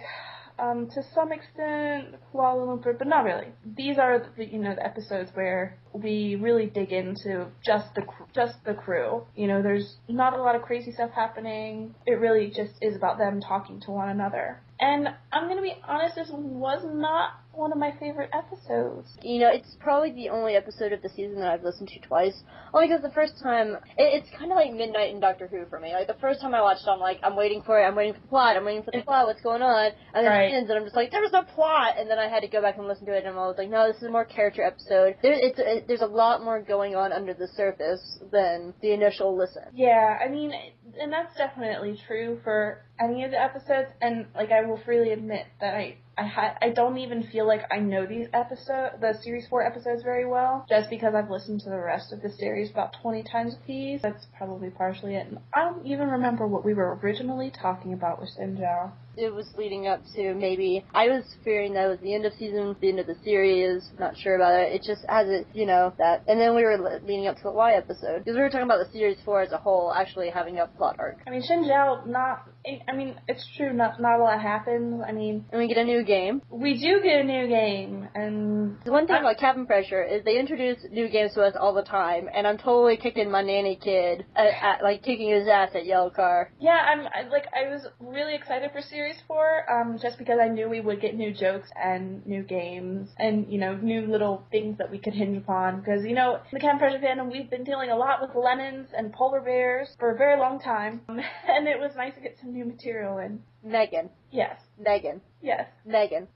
[0.59, 3.47] um, to some extent Kuala Lumpur, but not really.
[3.75, 8.03] These are the you know the episodes where we really dig into just the
[8.33, 9.25] just the crew.
[9.35, 11.95] You know, there's not a lot of crazy stuff happening.
[12.05, 14.61] It really just is about them talking to one another.
[14.79, 19.17] And I'm gonna be honest, this was not one of my favorite episodes.
[19.21, 22.35] You know, it's probably the only episode of the season that I've listened to twice.
[22.73, 25.79] Only because the first time, it, it's kind of like Midnight in Doctor Who for
[25.79, 25.93] me.
[25.93, 28.13] Like, the first time I watched it, I'm like, I'm waiting for it, I'm waiting
[28.13, 29.91] for the plot, I'm waiting for the plot, what's going on?
[30.13, 30.51] And then Right.
[30.51, 31.95] it ends, and I'm just like, there was no plot!
[31.97, 33.69] And then I had to go back and listen to it, and I was like,
[33.69, 35.15] no, this is a more character episode.
[35.21, 39.35] There, it's, it, there's a lot more going on under the surface than the initial
[39.35, 39.63] listen.
[39.73, 40.51] Yeah, I mean,
[40.99, 43.89] and that's definitely true for any of the episodes.
[44.01, 47.61] And like, I will freely admit that I I ha- I don't even feel like
[47.71, 51.69] I know these episode the series four episodes very well, just because I've listened to
[51.69, 54.01] the rest of the series about twenty times a piece.
[54.01, 55.27] That's probably partially it.
[55.27, 58.91] And I don't even remember what we were originally talking about with Sinjao.
[59.17, 62.33] It was leading up to maybe I was fearing that it was the end of
[62.39, 63.89] season, the end of the series.
[63.99, 64.73] Not sure about it.
[64.73, 66.23] It just has it, you know, that.
[66.27, 68.85] And then we were leading up to the Y episode because we were talking about
[68.85, 71.17] the series four as a whole actually having a plot arc.
[71.27, 72.47] I mean, Shinjao, not.
[72.89, 73.71] I mean, it's true.
[73.73, 75.01] Not not a lot happens.
[75.07, 76.41] I mean, And we get a new game.
[76.51, 80.37] we do get a new game, and The one thing about Cabin Pressure is they
[80.37, 84.25] introduce new games to us all the time, and I'm totally kicking my nanny kid,
[84.35, 86.51] at, at, like kicking his ass at Yellow Car.
[86.59, 90.47] Yeah, I'm I, like I was really excited for series four, um, just because I
[90.47, 94.77] knew we would get new jokes and new games and you know new little things
[94.77, 95.79] that we could hinge upon.
[95.79, 99.13] Because you know the Cabin Pressure fandom we've been dealing a lot with lemons and
[99.13, 102.65] polar bears for a very long time, and it was nice to get some new
[102.65, 103.41] material in.
[103.63, 105.67] Megan, Yes, Megan, yes.
[105.85, 106.27] Megan,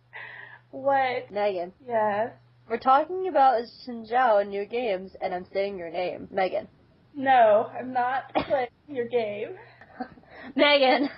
[0.72, 1.31] What?
[1.31, 1.72] Megan.
[1.88, 2.31] Yes.
[2.69, 6.68] We're talking about Xinjiao and new games, and I'm saying your name, Megan.
[7.14, 9.56] No, I'm not playing your game.
[10.56, 11.10] Megan.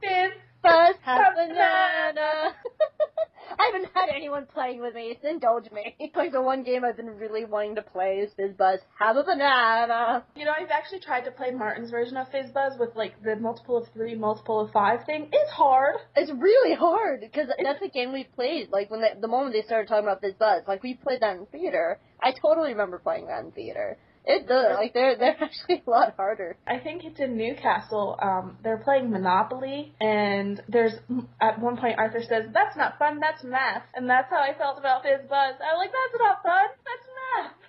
[0.00, 0.32] Fizz.
[0.68, 2.54] Buzz have Have banana.
[3.58, 5.96] I haven't had anyone playing with me, so indulge me.
[6.18, 9.22] Like the one game I've been really wanting to play is Fizz Buzz Have a
[9.22, 10.24] Banana.
[10.34, 13.36] You know, I've actually tried to play Martin's version of Fizz Buzz with like the
[13.36, 15.28] multiple of three, multiple of five thing.
[15.32, 15.96] It's hard.
[16.16, 18.70] It's really hard because that's a game we played.
[18.72, 21.36] Like when they, the moment they started talking about Fizz Buzz, like we played that
[21.36, 21.98] in theater.
[22.20, 23.96] I totally remember playing that in theater.
[24.28, 24.76] It does.
[24.76, 26.56] Like they're they're actually a lot harder.
[26.66, 28.18] I think it's in Newcastle.
[28.20, 30.92] Um, they're playing Monopoly, and there's
[31.40, 33.20] at one point Arthur says, "That's not fun.
[33.20, 35.56] That's math," and that's how I felt about Fizz Buzz.
[35.56, 36.68] I was like, "That's not fun.
[36.84, 37.07] That's math."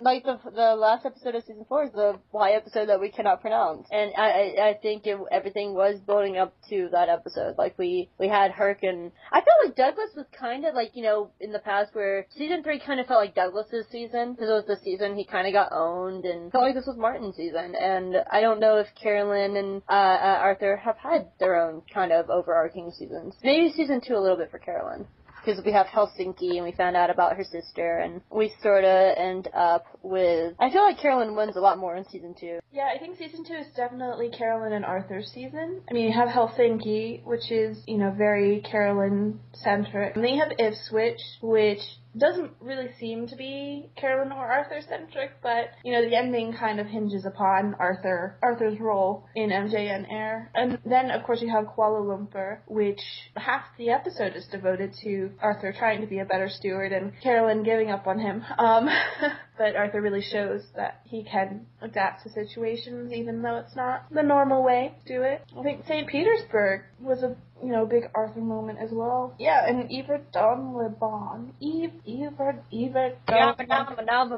[0.02, 3.42] Like the the last episode of season four is the Y episode that we cannot
[3.42, 7.58] pronounce, and I I, I think it, everything was building up to that episode.
[7.58, 11.02] Like we we had Herc and I felt like Douglas was kind of like you
[11.02, 14.52] know in the past where season three kind of felt like Douglas's season because it
[14.52, 17.74] was the season he kind of got owned and felt like this was Martin's season.
[17.74, 22.12] And I don't know if Carolyn and uh, uh, Arthur have had their own kind
[22.12, 23.34] of overarching seasons.
[23.42, 25.06] Maybe season two a little bit for Carolyn
[25.44, 29.14] because we have Helsinki and we found out about her sister and we sort of
[29.16, 32.60] end up with I feel like Carolyn wins a lot more in season two.
[32.72, 35.82] Yeah, I think season two is definitely Carolyn and Arthur's season.
[35.90, 40.14] I mean, you have Helsinki, which is, you know, very Carolyn centric.
[40.14, 41.80] And then you have Ipswich, which
[42.16, 46.80] doesn't really seem to be Carolyn or Arthur centric, but you know, the ending kind
[46.80, 50.50] of hinges upon Arthur Arthur's role in MJN Air.
[50.54, 53.00] And then of course you have Kuala Lumpur, which
[53.36, 57.62] half the episode is devoted to Arthur trying to be a better steward and Carolyn
[57.62, 58.44] giving up on him.
[58.58, 58.88] Um
[59.58, 64.22] but Arthur really shows that he can adapt to situations even though it's not the
[64.22, 65.42] normal way to do it.
[65.58, 66.08] I think St.
[66.08, 69.34] Petersburg was a you know, big Arthur moment as well.
[69.38, 71.52] Yeah, and Eva Don Lebon.
[71.60, 73.56] Eve, Eva, Eva Don,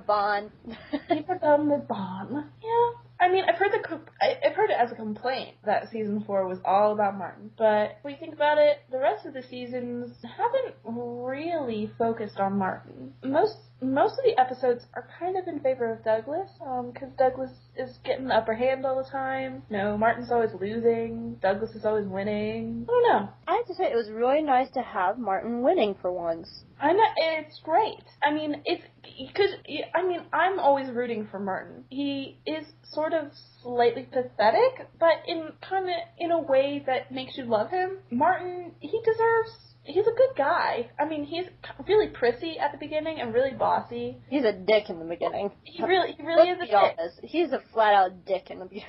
[0.07, 0.51] Bond.
[1.11, 2.45] Eva Don Lebon.
[2.63, 3.03] Yeah.
[3.21, 6.59] I mean, I've heard the I've heard it as a complaint that season four was
[6.65, 10.75] all about Martin, but when you think about it, the rest of the seasons haven't
[10.85, 13.13] really focused on Martin.
[13.23, 17.51] Most most of the episodes are kind of in favor of Douglas, um, because Douglas
[17.77, 19.63] is getting the upper hand all the time.
[19.71, 21.37] No, Martin's always losing.
[21.43, 22.87] Douglas is always winning.
[22.89, 23.29] I don't know.
[23.49, 26.65] I have to say it was really nice to have Martin winning for once.
[26.81, 28.03] I know it's great.
[28.25, 29.51] I mean, it's because
[29.95, 31.85] I mean I'm always rooting for Martin.
[31.91, 33.31] He is sort of
[33.63, 37.99] slightly pathetic, but in kind of in a way that makes you love him.
[38.11, 39.72] Martin, he deserves.
[39.85, 40.91] He's a good guy.
[40.99, 41.47] I mean, he's
[41.89, 44.19] really prissy at the beginning and really bossy.
[44.29, 45.51] He's a dick in the beginning.
[45.65, 47.31] He really, he really is Let's a be dick.
[47.31, 48.87] He's a flat out dick in the beginning.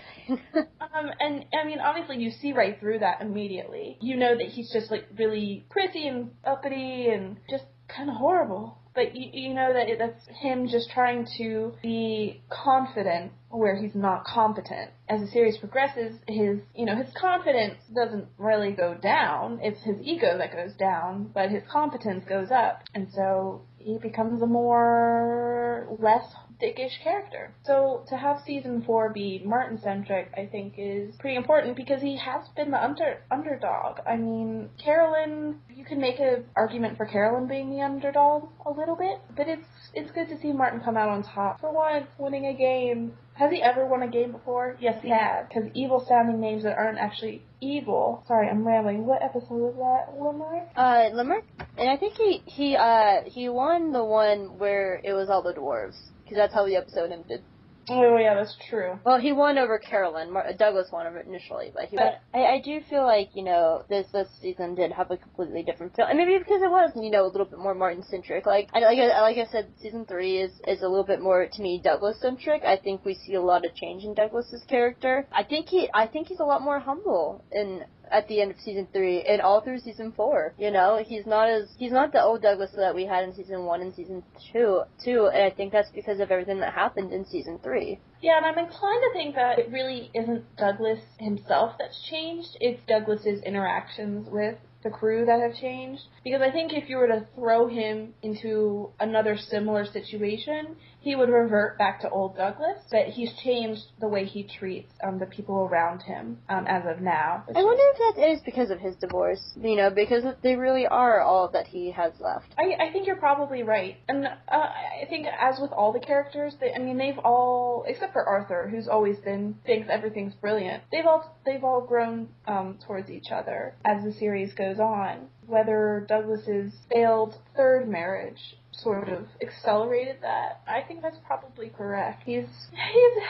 [0.95, 3.97] Um, and I mean, obviously, you see right through that immediately.
[3.99, 8.77] You know that he's just like really prissy and uppity and just kind of horrible.
[8.95, 13.95] But you, you know that it, that's him just trying to be confident where he's
[13.95, 14.91] not competent.
[15.09, 19.59] As the series progresses, his you know his confidence doesn't really go down.
[19.61, 22.83] It's his ego that goes down, but his competence goes up.
[22.93, 26.25] And so he becomes a more less
[26.64, 27.53] dickish character.
[27.64, 32.18] So to have season four be Martin centric, I think is pretty important because he
[32.18, 33.99] has been the under underdog.
[34.07, 38.95] I mean, Carolyn, you can make an argument for Carolyn being the underdog a little
[38.95, 42.45] bit, but it's it's good to see Martin come out on top for once, winning
[42.45, 43.14] a game.
[43.35, 44.77] Has he ever won a game before?
[44.80, 45.48] Yes, he has.
[45.48, 48.23] Because evil sounding names that aren't actually evil.
[48.27, 49.07] Sorry, I'm rambling.
[49.07, 50.69] What episode was that, Limerick?
[50.76, 51.45] Uh, Limerick?
[51.77, 55.53] And I think he, he, uh, he won the one where it was all the
[55.53, 55.98] dwarves.
[56.34, 57.43] Because that's how the episode ended.
[57.89, 58.97] Oh yeah, that's true.
[59.05, 60.31] Well, he won over Carolyn.
[60.31, 61.95] Mar- Douglas won over initially, but he.
[61.97, 65.61] But I, I do feel like you know this this season did have a completely
[65.61, 68.47] different feel, and maybe because it was you know a little bit more Martin centric.
[68.47, 71.45] Like I like I, like I said, season three is is a little bit more
[71.45, 72.64] to me Douglas centric.
[72.64, 75.27] I think we see a lot of change in Douglas's character.
[75.31, 77.84] I think he I think he's a lot more humble in
[78.14, 80.53] at the end of season three and all through season four.
[80.57, 83.65] You know, he's not as he's not the old Douglas that we had in season
[83.65, 84.23] one and season
[84.53, 84.84] two.
[85.03, 87.99] Two, and I think that's because of everything that happened in season three.
[88.22, 92.56] Yeah, and I'm inclined to think that it really isn't Douglas himself that's changed.
[92.61, 96.03] It's Douglas's interactions with the crew that have changed.
[96.23, 101.30] Because I think if you were to throw him into another similar situation, he would
[101.30, 102.77] revert back to old Douglas.
[102.89, 107.01] But he's changed the way he treats um, the people around him um, as of
[107.01, 107.43] now.
[107.53, 109.41] I wonder if that is because of his divorce.
[109.61, 112.47] You know, because they really are all that he has left.
[112.57, 116.55] I, I think you're probably right, and uh, I think as with all the characters,
[116.59, 120.84] they, I mean, they've all except for Arthur, who's always been thinks everything's brilliant.
[120.91, 125.27] They've all they've all grown um, towards each other as the series goes on.
[125.47, 132.23] Whether Douglas's failed third marriage sort of accelerated that, I think that's probably correct.
[132.25, 133.23] He's he's.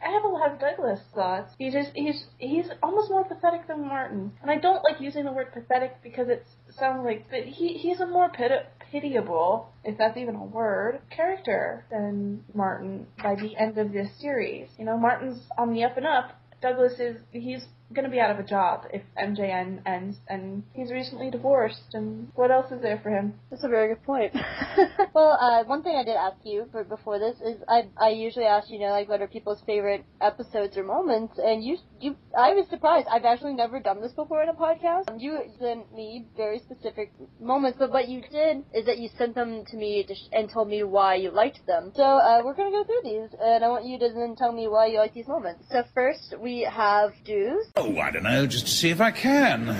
[0.00, 1.52] I have a lot of Douglas thoughts.
[1.58, 5.32] He's just he's he's almost more pathetic than Martin, and I don't like using the
[5.32, 6.46] word pathetic because it
[6.78, 11.84] sounds like, but he he's a more piti- pitiable, if that's even a word, character
[11.90, 14.68] than Martin by the end of this series.
[14.78, 16.40] You know, Martin's on the up and up.
[16.60, 20.90] Douglas is he's going to be out of a job if MJN ends, and he's
[20.92, 21.94] recently divorced.
[21.94, 23.34] And what else is there for him?
[23.50, 24.34] That's a very good point.
[25.14, 28.44] well, uh, one thing I did ask you for before this is I I usually
[28.44, 32.54] ask you know like what are people's favorite episodes or moments, and you you I
[32.54, 33.06] was surprised.
[33.10, 35.10] I've actually never done this before in a podcast.
[35.10, 39.34] Um, you sent me very specific moments, but what you did is that you sent
[39.34, 41.92] them to me to sh- and told me why you liked them.
[41.94, 44.68] So uh, we're gonna go through these, and I want you to then tell me
[44.68, 45.64] why you like these moments.
[45.70, 47.64] So first we have Douz.
[47.80, 49.68] Oh, I don't know, just to see if I can.
[49.68, 49.74] All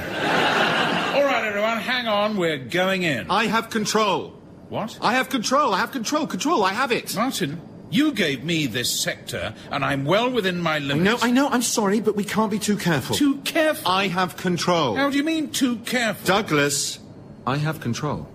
[1.24, 2.36] right, everyone, hang on.
[2.36, 3.28] We're going in.
[3.28, 4.30] I have control.
[4.68, 4.96] What?
[5.02, 5.74] I have control.
[5.74, 6.28] I have control.
[6.28, 6.62] Control.
[6.62, 7.16] I have it.
[7.16, 7.60] Martin,
[7.90, 11.04] you gave me this sector, and I'm well within my limits.
[11.22, 11.48] No, I know.
[11.48, 13.16] I'm sorry, but we can't be too careful.
[13.16, 13.90] Too careful?
[13.90, 14.94] I have control.
[14.94, 16.24] How do you mean too careful?
[16.24, 17.00] Douglas,
[17.46, 18.28] I have control.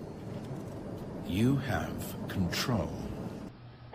[1.26, 2.90] You have control.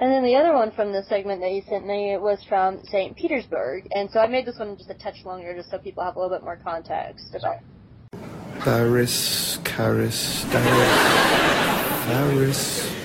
[0.02, 3.18] And then the other one from the segment that you sent me was from St.
[3.18, 6.16] Petersburg, and so I made this one just a touch longer just so people have
[6.16, 7.58] a little bit more context about
[8.60, 12.96] Paris, Caris, Daris, Paris.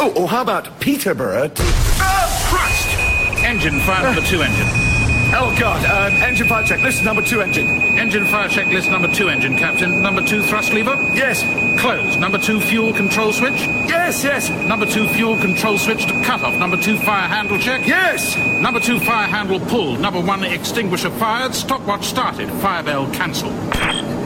[0.00, 1.50] Oh, or how about Peterborough?
[1.58, 3.44] Ah, oh, Christ!
[3.44, 4.87] Engine, fire number two engine.
[5.30, 5.84] Oh, God.
[5.84, 6.80] Um, engine fire check.
[6.80, 7.68] List number two engine.
[7.98, 10.00] Engine fire checklist number two engine, Captain.
[10.00, 10.96] Number two thrust lever?
[11.14, 11.42] Yes.
[11.80, 12.18] Closed.
[12.18, 13.60] Number two fuel control switch?
[13.86, 14.48] Yes, yes.
[14.66, 16.58] Number two fuel control switch to cut off.
[16.58, 17.86] Number two fire handle check?
[17.86, 18.36] Yes.
[18.60, 20.00] Number two fire handle pulled.
[20.00, 21.54] Number one extinguisher fired.
[21.54, 22.50] Stopwatch started.
[22.62, 23.52] Fire bell cancelled.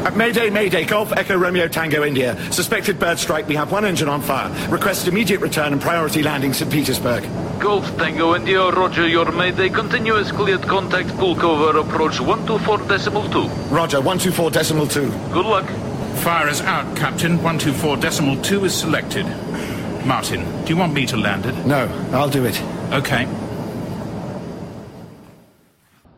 [0.05, 2.37] Uh, Mayday, Mayday, Golf Echo Romeo Tango India.
[2.51, 3.47] Suspected bird strike.
[3.47, 4.51] We have one engine on fire.
[4.69, 6.71] Request immediate return and priority landing St.
[6.73, 7.23] Petersburg.
[7.61, 9.69] Golf Tango India, Roger, your Mayday.
[9.69, 13.47] Continuous cleared contact, Pulkovo, approach 124 decimal 2.
[13.73, 15.09] Roger, 124 decimal 2.
[15.33, 15.69] Good luck.
[16.25, 17.37] Fire is out, Captain.
[17.37, 19.25] 124 decimal 2 is selected.
[20.05, 21.55] Martin, do you want me to land it?
[21.65, 22.61] No, I'll do it.
[22.93, 23.25] Okay.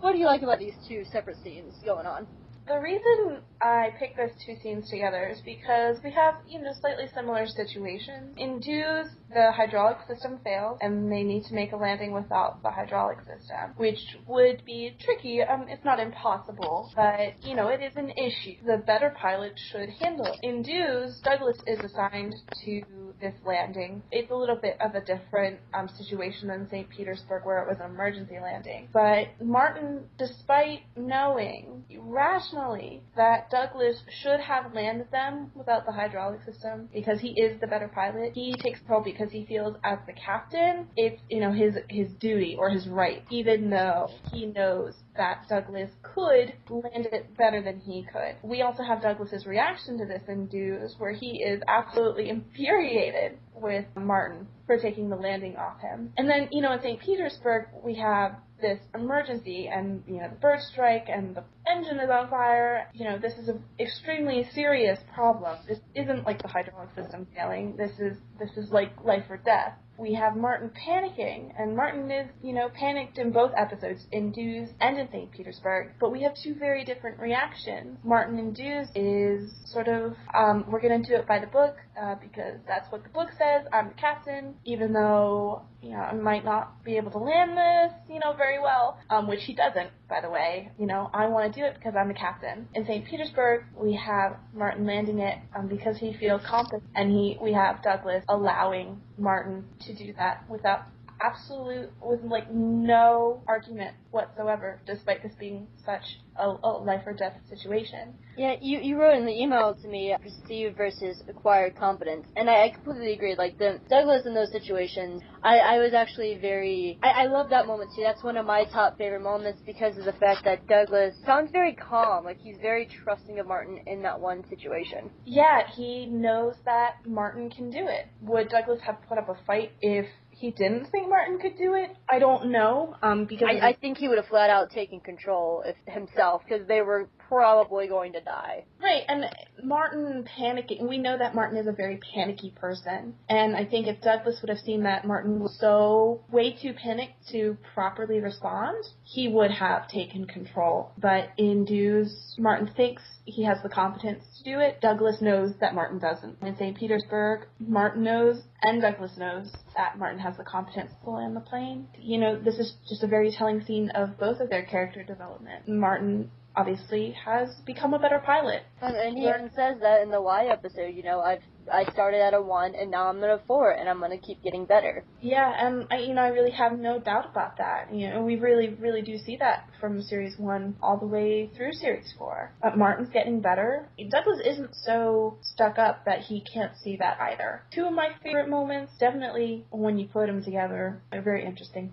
[0.01, 2.27] What do you like about these two separate scenes going on?
[2.67, 7.09] The reason I picked those two scenes together is because we have, you know, slightly
[7.15, 8.35] similar situations.
[8.39, 12.71] In Douz, the hydraulic system fails, and they need to make a landing without the
[12.71, 17.97] hydraulic system, which would be tricky, um, if not impossible, but, you know, it is
[17.97, 18.55] an issue.
[18.65, 20.39] The better pilot should handle it.
[20.43, 22.35] In Douz, Douglas is assigned
[22.65, 22.83] to
[23.21, 24.03] this landing.
[24.11, 26.89] It's a little bit of a different um, situation than St.
[26.89, 28.89] Petersburg, where it was an emergency landing.
[28.93, 36.89] But Martin, despite knowing rationally that Douglas should have landed them without the hydraulic system
[36.93, 40.89] because he is the better pilot, he takes control because he feels as the captain,
[40.97, 45.91] it's you know his his duty or his right, even though he knows that Douglas
[46.03, 48.37] could land it better than he could.
[48.43, 53.85] We also have Douglas's reaction to this in Douz, where he is absolutely infuriated with
[53.97, 56.13] Martin for taking the landing off him.
[56.17, 57.01] And then, you know, in St.
[57.01, 62.11] Petersburg, we have this emergency and, you know, the bird strike and the engine is
[62.11, 62.89] on fire.
[62.95, 65.59] You know, this is an extremely serious problem.
[65.69, 67.77] This isn't like the hydraulic system failing.
[67.77, 72.29] This is, this is like life or death we have Martin panicking, and Martin is,
[72.43, 75.31] you know, panicked in both episodes, in Douz and in St.
[75.31, 77.99] Petersburg, but we have two very different reactions.
[78.05, 82.17] Martin in Douz is sort of, um, we're gonna do it by the book, uh,
[82.17, 86.45] because that's what the book says, I'm the captain, even though, you know, I might
[86.45, 90.21] not be able to land this, you know, very well, um, which he doesn't, by
[90.21, 90.71] the way.
[90.79, 92.69] You know, I want to do it because I'm the captain.
[92.75, 93.05] In St.
[93.07, 97.83] Petersburg, we have Martin landing it um, because he feels confident, and he we have
[97.83, 100.85] Douglas allowing Martin to do that without
[101.25, 106.03] absolute with like no argument whatsoever, despite this being such
[106.37, 108.15] a, a, life or death situation.
[108.37, 112.65] Yeah, you you wrote in the email to me perceived versus acquired competence, and I,
[112.65, 113.35] I completely agree.
[113.37, 117.67] Like the Douglas in those situations, I, I was actually very I, I love that
[117.67, 118.03] moment too.
[118.03, 121.75] That's one of my top favorite moments because of the fact that Douglas sounds very
[121.75, 125.11] calm, like he's very trusting of Martin in that one situation.
[125.25, 128.09] Yeah, he knows that Martin can do it.
[128.23, 130.07] Would Douglas have put up a fight if
[130.45, 131.97] he didn't think Martin could do it.
[132.11, 135.63] I don't know, um, because I, I think he would have flat out taken control
[135.65, 138.65] if himself because they were probably going to die.
[138.81, 139.25] Right, and
[139.63, 140.89] Martin panicking.
[140.89, 144.51] We know that Martin is a very panicky person, and I think if Douglas would
[144.51, 149.89] have seen that Martin was so way too panicked to properly respond, he would have
[149.89, 150.93] taken control.
[150.99, 154.81] But in Douz, Martin thinks he has the competence to do it.
[154.81, 156.43] Douglas knows that Martin doesn't.
[156.43, 156.77] In St.
[156.77, 161.87] Petersburg, Martin knows and Douglas knows that Martin has the competence to land the plane.
[161.99, 165.69] You know, this is just a very telling scene of both of their character development.
[165.69, 168.63] Martin obviously has become a better pilot.
[168.81, 172.35] And he even says that in the Y episode, you know, I've I started at
[172.35, 175.05] a one and now I'm at a four and I'm gonna keep getting better.
[175.21, 177.95] Yeah, and I, you know I really have no doubt about that.
[177.95, 181.73] You know, we really really do see that from series one all the way through
[181.73, 182.53] series four.
[182.63, 183.89] But Martin's getting better.
[184.11, 187.63] Douglas isn't so stuck up that he can't see that either.
[187.73, 191.93] Two of my favorite moments, definitely when you put them together, are very interesting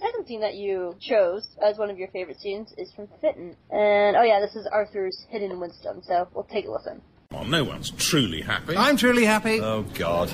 [0.00, 3.56] second scene that you chose as one of your favorite scenes is from Fitton.
[3.70, 7.00] And, oh yeah, this is Arthur's hidden wisdom, so we'll take a listen.
[7.32, 8.76] Well, no one's truly happy.
[8.76, 9.60] I'm truly happy.
[9.60, 10.32] Oh, God.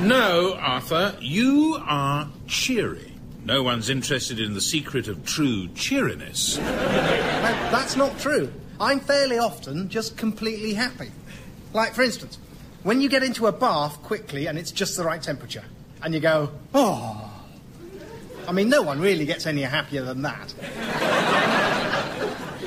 [0.00, 3.12] No, Arthur, you are cheery.
[3.44, 6.56] No one's interested in the secret of true cheeriness.
[6.56, 8.52] that's not true.
[8.80, 11.12] I'm fairly often just completely happy.
[11.72, 12.38] Like, for instance,
[12.82, 15.64] when you get into a bath quickly and it's just the right temperature,
[16.02, 17.25] and you go, oh,
[18.48, 20.52] I mean, no one really gets any happier than that.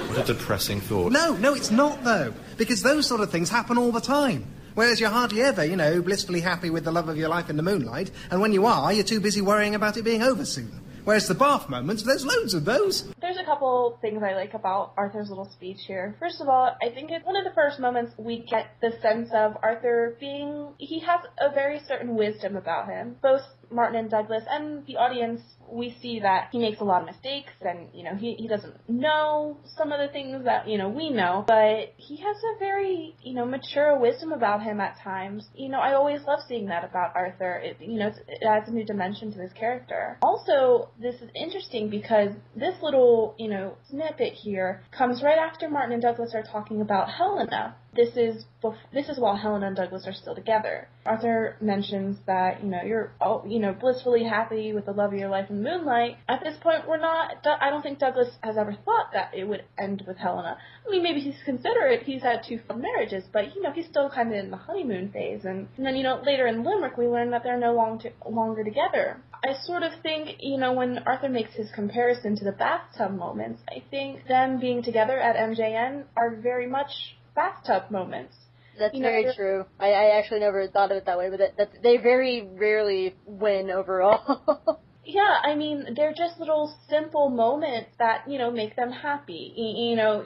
[0.09, 1.11] What a depressing thought.
[1.11, 2.33] No, no, it's not, though.
[2.57, 4.45] Because those sort of things happen all the time.
[4.75, 7.57] Whereas you're hardly ever, you know, blissfully happy with the love of your life in
[7.57, 10.71] the moonlight, and when you are, you're too busy worrying about it being over soon.
[11.03, 13.11] Whereas the bath moments, there's loads of those.
[13.19, 16.15] There's a couple things I like about Arthur's little speech here.
[16.19, 19.29] First of all, I think it's one of the first moments we get the sense
[19.33, 23.15] of Arthur being, he has a very certain wisdom about him.
[23.21, 23.41] Both
[23.71, 27.51] Martin and Douglas and the audience we see that he makes a lot of mistakes
[27.61, 31.09] and, you know, he, he doesn't know some of the things that, you know, we
[31.09, 35.47] know, but he has a very, you know, mature wisdom about him at times.
[35.55, 37.57] You know, I always love seeing that about Arthur.
[37.57, 40.17] It, you know, it adds a new dimension to his character.
[40.21, 45.93] Also, this is interesting because this little, you know, snippet here comes right after Martin
[45.93, 47.75] and Douglas are talking about Helena.
[47.95, 48.45] This is
[48.93, 50.87] this is while Helena and Douglas are still together.
[51.05, 55.19] Arthur mentions that you know you're oh, you know blissfully happy with the love of
[55.19, 56.17] your life in moonlight.
[56.27, 57.45] At this point, we're not.
[57.45, 60.57] I don't think Douglas has ever thought that it would end with Helena.
[60.85, 62.03] I mean, maybe he's considerate.
[62.03, 65.45] He's had two marriages, but you know he's still kind of in the honeymoon phase.
[65.45, 68.11] And, and then you know later in Limerick we learn that they're no long to,
[68.29, 69.21] longer together.
[69.43, 73.61] I sort of think, you know, when Arthur makes his comparison to the bathtub moments,
[73.69, 78.35] I think them being together at MJN are very much bathtub moments.
[78.77, 79.65] That's you very true.
[79.79, 83.69] I, I actually never thought of it that way, but that's, they very rarely win
[83.69, 84.79] overall.
[85.09, 89.53] yeah, I mean, they're just little simple moments that, you know, make them happy.
[89.55, 90.23] You, you know,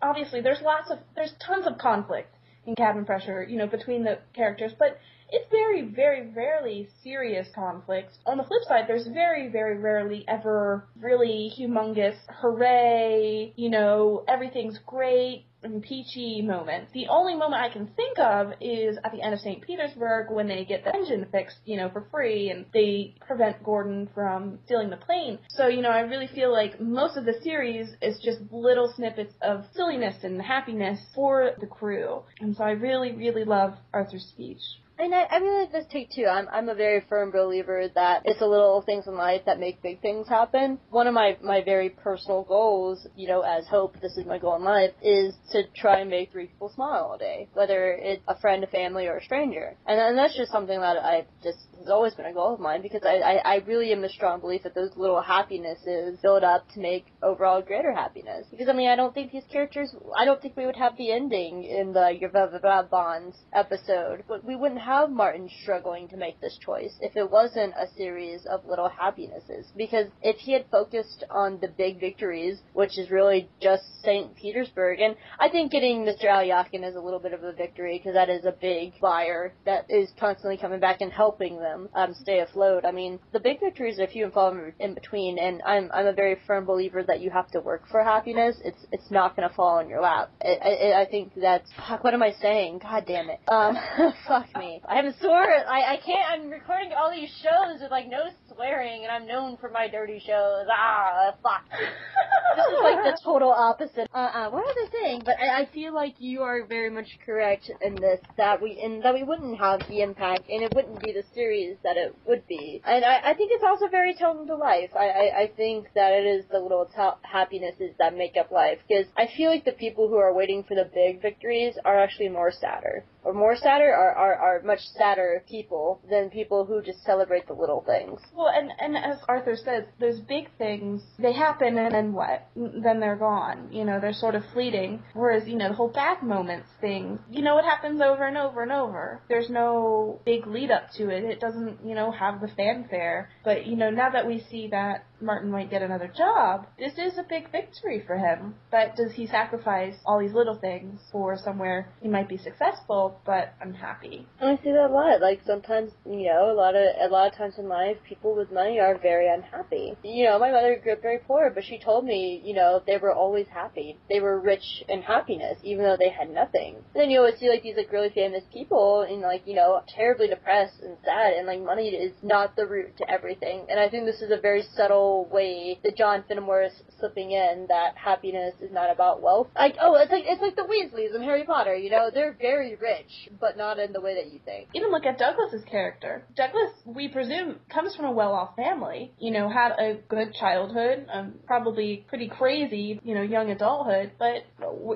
[0.00, 2.34] obviously there's lots of, there's tons of conflict
[2.66, 4.98] in cabin pressure, you know, between the characters, but
[5.32, 8.18] it's very, very rarely serious conflicts.
[8.26, 14.78] On the flip side, there's very, very rarely ever really humongous, hooray, you know, everything's
[14.86, 15.44] great,
[15.82, 16.88] peachy moment.
[16.92, 19.62] The only moment I can think of is at the end of St.
[19.62, 24.08] Petersburg when they get the engine fixed, you know, for free and they prevent Gordon
[24.14, 25.38] from stealing the plane.
[25.50, 29.34] So, you know, I really feel like most of the series is just little snippets
[29.42, 32.22] of silliness and happiness for the crew.
[32.40, 34.60] And so I really, really love Arthur's speech.
[35.00, 36.26] And I, I really like this take too.
[36.26, 39.82] I'm I'm a very firm believer that it's the little things in life that make
[39.82, 40.78] big things happen.
[40.90, 44.56] One of my my very personal goals, you know, as hope, this is my goal
[44.56, 48.38] in life, is to try and make three people smile all day, whether it's a
[48.40, 49.74] friend, a family, or a stranger.
[49.86, 52.82] And, and that's just something that I just has always been a goal of mine
[52.82, 56.68] because I, I, I really am a strong belief that those little happinesses build up
[56.74, 58.46] to make overall greater happiness.
[58.50, 61.10] Because I mean, I don't think these characters, I don't think we would have the
[61.10, 64.24] ending in the Your Blah Blah Blah Bonds episode.
[64.44, 68.64] We wouldn't have Martin struggling to make this choice if it wasn't a series of
[68.66, 69.66] little happinesses.
[69.76, 74.34] Because if he had focused on the big victories, which is really just St.
[74.34, 76.24] Petersburg, and I think getting Mr.
[76.24, 79.86] Alyakin is a little bit of a victory because that is a big buyer that
[79.88, 82.84] is constantly coming back and helping them um, stay afloat.
[82.84, 86.12] I mean, the big victories are few and far in between, and I'm I'm a
[86.12, 88.56] very firm believer that you have to work for happiness.
[88.64, 90.30] It's it's not going to fall in your lap.
[90.42, 92.02] I, I, I think that's fuck.
[92.02, 92.80] What am I saying?
[92.82, 93.40] God damn it.
[93.48, 93.76] Um,
[94.26, 94.79] fuck me.
[94.88, 95.36] I haven't swore.
[95.68, 96.26] I I can't.
[96.30, 100.18] I'm recording all these shows with like no swearing, and I'm known for my dirty
[100.18, 100.66] shows.
[100.70, 101.64] Ah, fuck.
[102.56, 104.08] this is like the total opposite.
[104.12, 105.22] Uh, uh, what was I saying?
[105.24, 109.02] But I, I feel like you are very much correct in this that we and
[109.04, 112.46] that we wouldn't have the impact, and it wouldn't be the series that it would
[112.48, 112.80] be.
[112.84, 114.90] And I, I think it's also very telling to life.
[114.98, 118.78] I, I, I think that it is the little t- happinesses that make up life.
[118.88, 122.28] Because I feel like the people who are waiting for the big victories are actually
[122.28, 127.02] more sadder or more sadder are, are, are much sadder people than people who just
[127.04, 128.20] celebrate the little things.
[128.34, 132.48] Well, and, and as Arthur says, those big things, they happen and then what?
[132.56, 133.68] Then they're gone.
[133.70, 135.02] You know, they're sort of fleeting.
[135.14, 138.62] Whereas, you know, the whole bad moments thing, you know, it happens over and over
[138.62, 139.22] and over.
[139.28, 141.24] There's no big lead up to it.
[141.24, 143.30] It doesn't, you know, have the fanfare.
[143.44, 147.18] But, you know, now that we see that Martin might get another job, this is
[147.18, 148.54] a big victory for him.
[148.70, 153.54] But does he sacrifice all these little things for somewhere he might be successful but
[153.60, 154.26] unhappy?
[154.40, 155.20] And I see that a lot.
[155.20, 158.52] Like sometimes, you know, a lot of a lot of times in life, people with
[158.52, 159.96] money are very unhappy.
[160.02, 162.96] You know, my mother grew up very poor, but she told me, you know, they
[162.96, 163.98] were always happy.
[164.08, 166.76] They were rich in happiness, even though they had nothing.
[166.94, 169.82] And then you always see like these like really famous people and like you know
[169.88, 173.66] terribly depressed and sad, and like money is not the root to everything.
[173.68, 177.66] And I think this is a very subtle way that John Finnemore is slipping in
[177.68, 179.48] that happiness is not about wealth.
[179.54, 181.74] Like, oh, it's like it's like the Weasleys in Harry Potter.
[181.74, 184.68] You know, they're very rich, but not in the way that you think.
[184.74, 186.24] Even look at Douglas's character.
[186.36, 189.12] Douglas, we presume, comes from a well-off family.
[189.18, 194.12] You know, had a good childhood, um, probably pretty crazy, you know, young adulthood.
[194.18, 194.44] But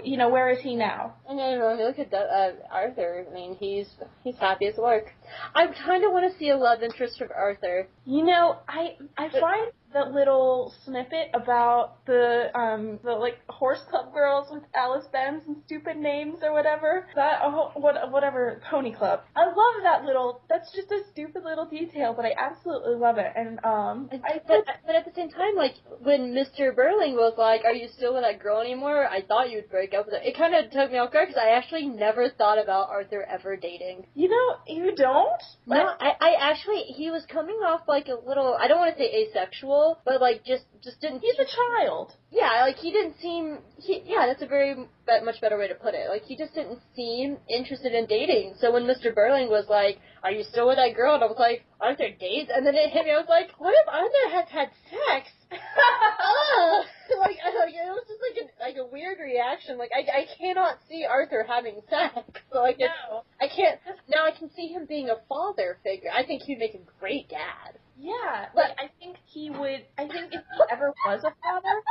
[0.05, 1.15] you know, where is he now?
[1.29, 3.89] I when you look at uh, Arthur, I mean, he's
[4.23, 5.07] he's happy as lark.
[5.55, 7.89] I kind of want to see a love interest of Arthur.
[8.05, 14.13] You know, I I find that little snippet about the um the like horse club
[14.13, 17.07] girls with Alice Benz and stupid names or whatever.
[17.15, 19.23] That oh, what whatever pony club.
[19.37, 20.43] I love that little.
[20.49, 23.33] That's just a stupid little detail, but I absolutely love it.
[23.37, 26.75] And um, I, but but at the same time, like when Mr.
[26.75, 30.07] Birling was like, "Are you still with that girl anymore?" I thought you'd break up
[30.07, 30.21] with her.
[30.21, 33.57] It kind of took me off guard because I actually never thought about Arthur ever
[33.57, 34.07] dating.
[34.15, 35.43] You know, you don't.
[35.67, 38.57] No, I I actually he was coming off like a little.
[38.59, 41.21] I don't want to say asexual but like just just didn't.
[41.21, 42.13] He's a child.
[42.31, 43.59] Yeah, like he didn't seem.
[43.79, 44.75] He, yeah, that's a very
[45.25, 46.09] much better way to put it.
[46.09, 48.55] Like he just didn't seem interested in dating.
[48.61, 49.15] So when Mr.
[49.15, 52.15] Birling was like, "Are you still with that girl?" and I was like, "Aren't there
[52.19, 53.13] dates?" And then it hit me.
[53.13, 55.31] I was like, "What if Arthur has had sex?"
[57.19, 59.79] like, like it was just like a like a weird reaction.
[59.79, 62.15] Like I I cannot see Arthur having sex.
[62.55, 63.25] Like no.
[63.41, 63.81] I can't.
[64.15, 66.11] Now I can see him being a father figure.
[66.15, 67.79] I think he'd make a great dad.
[67.97, 69.85] Yeah, like I think he would.
[69.99, 71.83] I think if he ever was a father.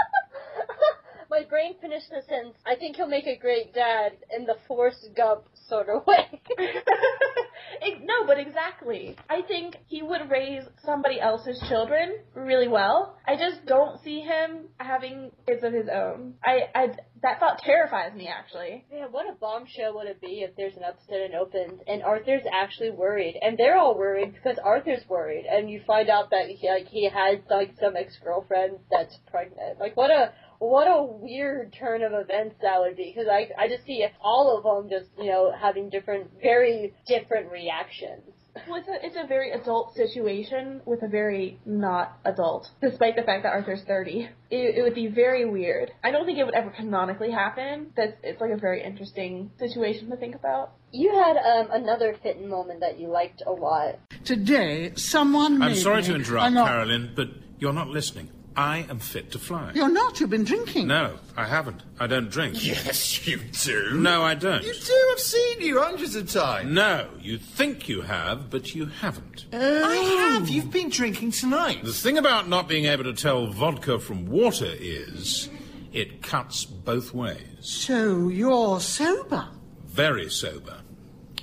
[1.34, 2.58] My brain finished the sentence.
[2.64, 6.42] I think he'll make a great dad in the Forrest Gump sort of way.
[8.04, 9.16] no, but exactly.
[9.30, 13.18] I think he would raise somebody else's children really well.
[13.28, 16.36] I just don't see him having kids of his own.
[16.44, 16.88] I, I
[17.24, 18.86] that thought terrifies me actually.
[18.92, 22.44] Yeah, what a bombshell would it be if there's an episode and opens and Arthur's
[22.52, 26.70] actually worried, and they're all worried because Arthur's worried, and you find out that he
[26.70, 29.80] like he has like some ex girlfriend that's pregnant.
[29.80, 30.34] Like what a
[30.64, 34.58] what a weird turn of events that would be because I I just see all
[34.58, 38.22] of them just you know having different very different reactions.
[38.68, 43.24] Well, it's a, it's a very adult situation with a very not adult, despite the
[43.24, 44.30] fact that Arthur's 30.
[44.52, 45.90] It, it would be very weird.
[46.04, 47.92] I don't think it would ever canonically happen.
[47.98, 50.74] That's it's like a very interesting situation to think about.
[50.92, 53.96] You had um, another Fitton moment that you liked a lot.
[54.24, 55.62] Today, someone.
[55.62, 58.30] I'm sorry to interrupt, Carolyn, but you're not listening.
[58.56, 59.72] I am fit to fly.
[59.74, 60.20] You're not.
[60.20, 60.88] You've been drinking.
[60.88, 61.82] No, I haven't.
[62.00, 62.64] I don't drink.
[62.64, 63.96] Yes, you do.
[63.96, 64.64] No, I don't.
[64.64, 65.10] You do.
[65.12, 66.70] I've seen you hundreds of times.
[66.72, 69.46] No, you think you have, but you haven't.
[69.54, 69.84] Oh.
[69.86, 70.50] I have.
[70.50, 71.84] You've been drinking tonight.
[71.84, 75.50] The thing about not being able to tell vodka from water is
[75.92, 77.40] it cuts both ways.
[77.62, 79.48] So you're sober.
[79.86, 80.78] Very sober.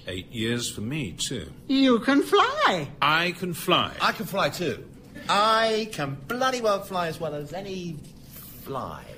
[0.07, 1.53] Eight years for me, too.
[1.69, 2.89] You can fly.
[3.01, 3.93] I can fly.
[4.01, 4.85] I can fly too.
[5.33, 7.97] I can bloody well fly as well as any
[8.65, 9.10] fly.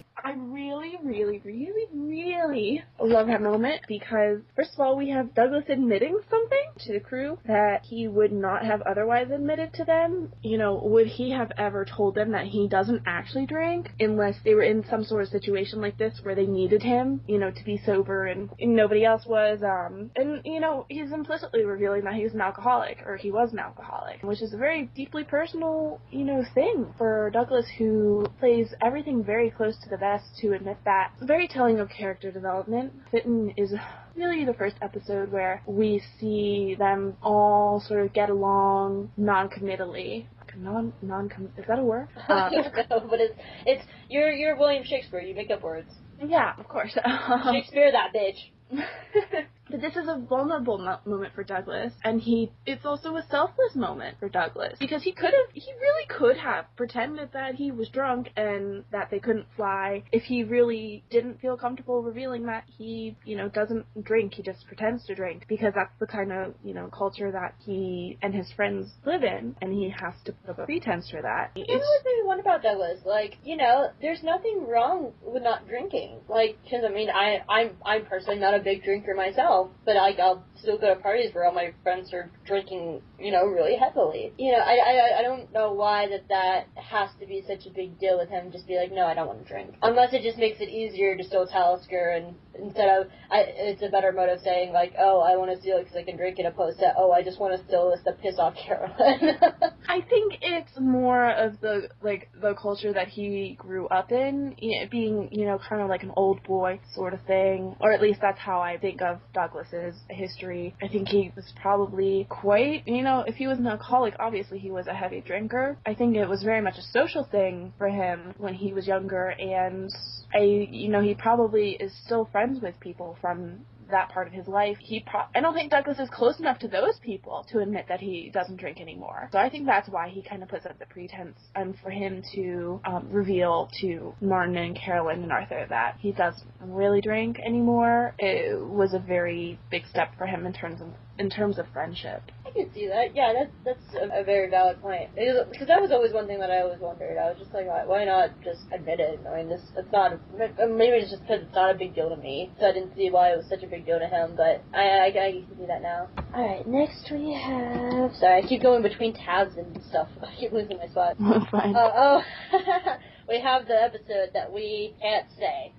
[0.73, 6.19] Really, really, really, really love that moment because, first of all, we have Douglas admitting
[6.31, 10.33] something to the crew that he would not have otherwise admitted to them.
[10.43, 14.55] You know, would he have ever told them that he doesn't actually drink unless they
[14.55, 17.65] were in some sort of situation like this where they needed him, you know, to
[17.65, 19.63] be sober and, and nobody else was?
[19.63, 23.59] Um, and, you know, he's implicitly revealing that he's an alcoholic or he was an
[23.59, 29.23] alcoholic, which is a very deeply personal, you know, thing for Douglas who plays everything
[29.23, 31.13] very close to the vest to admit that.
[31.21, 32.93] Very telling of character development.
[33.11, 33.73] Fitton is
[34.17, 40.29] really the first episode where we see them all sort of get along non-committally.
[40.55, 42.09] Non non is that a word?
[42.29, 42.53] Um,
[42.91, 43.35] don't but it's
[43.65, 45.21] it's you're you're William Shakespeare.
[45.21, 45.89] You make up words.
[46.23, 46.93] yeah, of course.
[47.53, 48.51] Shakespeare that bitch.
[49.73, 53.75] But this is a vulnerable mo- moment for Douglas, and he it's also a selfless
[53.75, 57.89] moment for Douglas because he could have he really could have pretended that he was
[57.89, 63.17] drunk and that they couldn't fly if he really didn't feel comfortable revealing that he
[63.25, 66.75] you know doesn't drink he just pretends to drink because that's the kind of you
[66.75, 70.59] know culture that he and his friends live in and he has to put up
[70.59, 71.51] a pretense for that.
[71.55, 73.01] You know what they want about Douglas?
[73.05, 76.21] Like, you know, there's nothing wrong with not drinking.
[76.29, 80.19] Like, cause I mean, I, I'm, I'm personally not a big drinker myself, but like,
[80.19, 84.33] I'll still go to parties where all my friends are drinking, you know, really heavily.
[84.39, 87.71] You know, I, I, I don't know why that that has to be such a
[87.71, 88.53] big deal with him.
[88.53, 89.75] Just be like, no, I don't want to drink.
[89.83, 93.83] Unless it just makes it easier to still tell Oscar and instead of, I, it's
[93.83, 96.17] a better mode of saying like, oh, I want to steal it because I can
[96.17, 99.39] drink it opposed to, oh, I just want to steal this to piss off Carolyn.
[99.89, 104.81] I think it's more of the like the culture that he grew up in, you
[104.81, 108.01] know, being you know kind of like an old boy sort of thing, or at
[108.01, 109.21] least that's how I think of
[109.53, 110.75] Douglas's history.
[110.83, 114.71] I think he was probably quite, you know, if he was an alcoholic, obviously he
[114.71, 115.77] was a heavy drinker.
[115.87, 119.29] I think it was very much a social thing for him when he was younger,
[119.29, 119.91] and
[120.35, 124.49] I, you know, he probably is still friends with people from that part of his
[124.49, 124.77] life.
[124.81, 128.01] He pro- I don't think Douglas is close enough to those people to admit that
[128.01, 129.29] he doesn't drink anymore.
[129.33, 132.23] So I think that's why he kind of puts up the pretense and for him
[132.35, 138.15] to um, reveal to Martin and Carolyn and Arthur that he doesn't really drink anymore.
[138.19, 140.89] It was a very big step for him in terms of
[141.19, 142.23] in terms of friendship.
[142.53, 143.17] I can see that.
[143.17, 145.15] Yeah, that's that's a, a very valid point.
[145.15, 147.17] Because because that was always one thing that I always wondered.
[147.17, 149.21] I was just like, why, why not just admit it?
[149.27, 150.13] I mean, this it's not.
[150.37, 153.11] Maybe it's just because it's not a big deal to me, so I didn't see
[153.11, 154.35] why it was such a big deal to him.
[154.37, 156.09] But I I, I can see that now.
[156.35, 158.13] All right, next we have.
[158.17, 160.09] Sorry, I keep going between tabs and stuff.
[160.23, 161.17] I keep losing my spot.
[161.51, 161.75] Fine.
[161.75, 162.23] Uh, oh,
[163.29, 165.73] we have the episode that we can't say.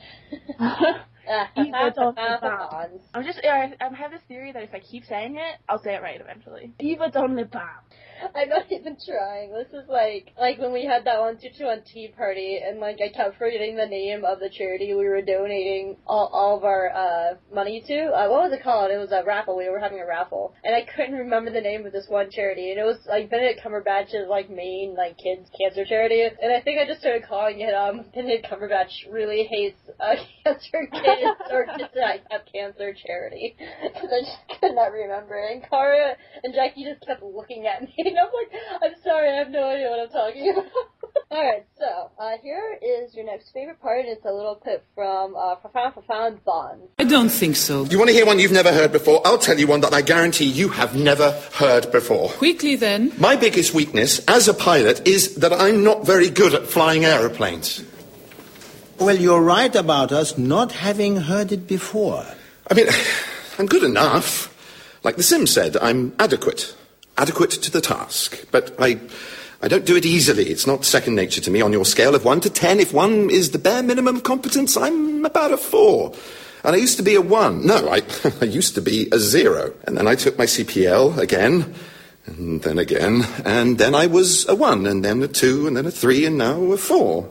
[1.30, 3.04] Uh, Eva don't Bonds.
[3.14, 5.96] I'm just I, I have this theory that if I keep saying it, I'll say
[5.96, 6.74] it right eventually.
[6.80, 7.52] Eva don't live
[8.36, 9.54] I'm not even trying.
[9.54, 12.80] This is like like when we had that one two two one tea party, and
[12.80, 16.64] like I kept forgetting the name of the charity we were donating all, all of
[16.64, 18.06] our uh, money to.
[18.08, 18.92] Uh, what was it called?
[18.92, 19.58] It was a raffle.
[19.58, 22.72] We were having a raffle, and I couldn't remember the name of this one charity,
[22.72, 26.80] and it was like Benedict Cumberbatch's like main like kids cancer charity, and I think
[26.80, 31.94] I just started calling it um Benedict Cumberbatch really hates uh, cancer kids or kids
[31.96, 35.36] that have cancer charity because I just could not remember.
[35.36, 39.36] And Cara and Jackie just kept looking at me, and I'm like, I'm sorry, I
[39.36, 40.66] have no idea what I'm talking about.
[41.32, 44.06] Alright, so, uh, here is your next favorite part.
[44.06, 46.82] It's a little clip from, uh, Profound Profound Bond.
[47.00, 47.86] I don't think so.
[47.86, 49.22] You want to hear one you've never heard before?
[49.26, 52.30] I'll tell you one that I guarantee you have never heard before.
[52.30, 53.12] Quickly then.
[53.18, 57.84] My biggest weakness as a pilot is that I'm not very good at flying aeroplanes.
[59.00, 62.26] Well, you're right about us not having heard it before.
[62.70, 62.88] I mean,
[63.58, 64.50] I'm good enough.
[65.04, 66.76] Like The Sim said, I'm adequate.
[67.18, 68.46] Adequate to the task.
[68.52, 69.00] But I,
[69.62, 70.46] I don't do it easily.
[70.46, 71.62] It's not second nature to me.
[71.62, 74.76] On your scale of 1 to 10, if 1 is the bare minimum of competence,
[74.76, 76.14] I'm about a 4.
[76.64, 77.66] And I used to be a 1.
[77.66, 78.02] No, I,
[78.42, 79.74] I used to be a 0.
[79.86, 81.74] And then I took my CPL again,
[82.26, 85.86] and then again, and then I was a 1, and then a 2, and then
[85.86, 87.30] a 3, and now a 4.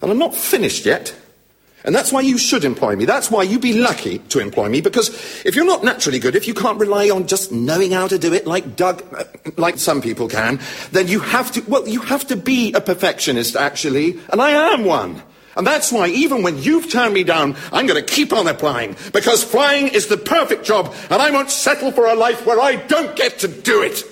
[0.00, 1.14] And I'm not finished yet.
[1.88, 3.06] And that's why you should employ me.
[3.06, 5.08] That's why you'd be lucky to employ me, because
[5.46, 8.34] if you're not naturally good, if you can't rely on just knowing how to do
[8.34, 9.24] it like Doug, uh,
[9.56, 10.60] like some people can,
[10.92, 14.84] then you have to, well, you have to be a perfectionist, actually, and I am
[14.84, 15.22] one.
[15.56, 18.94] And that's why, even when you've turned me down, I'm going to keep on applying,
[19.14, 22.76] because flying is the perfect job, and I won't settle for a life where I
[22.76, 24.04] don't get to do it.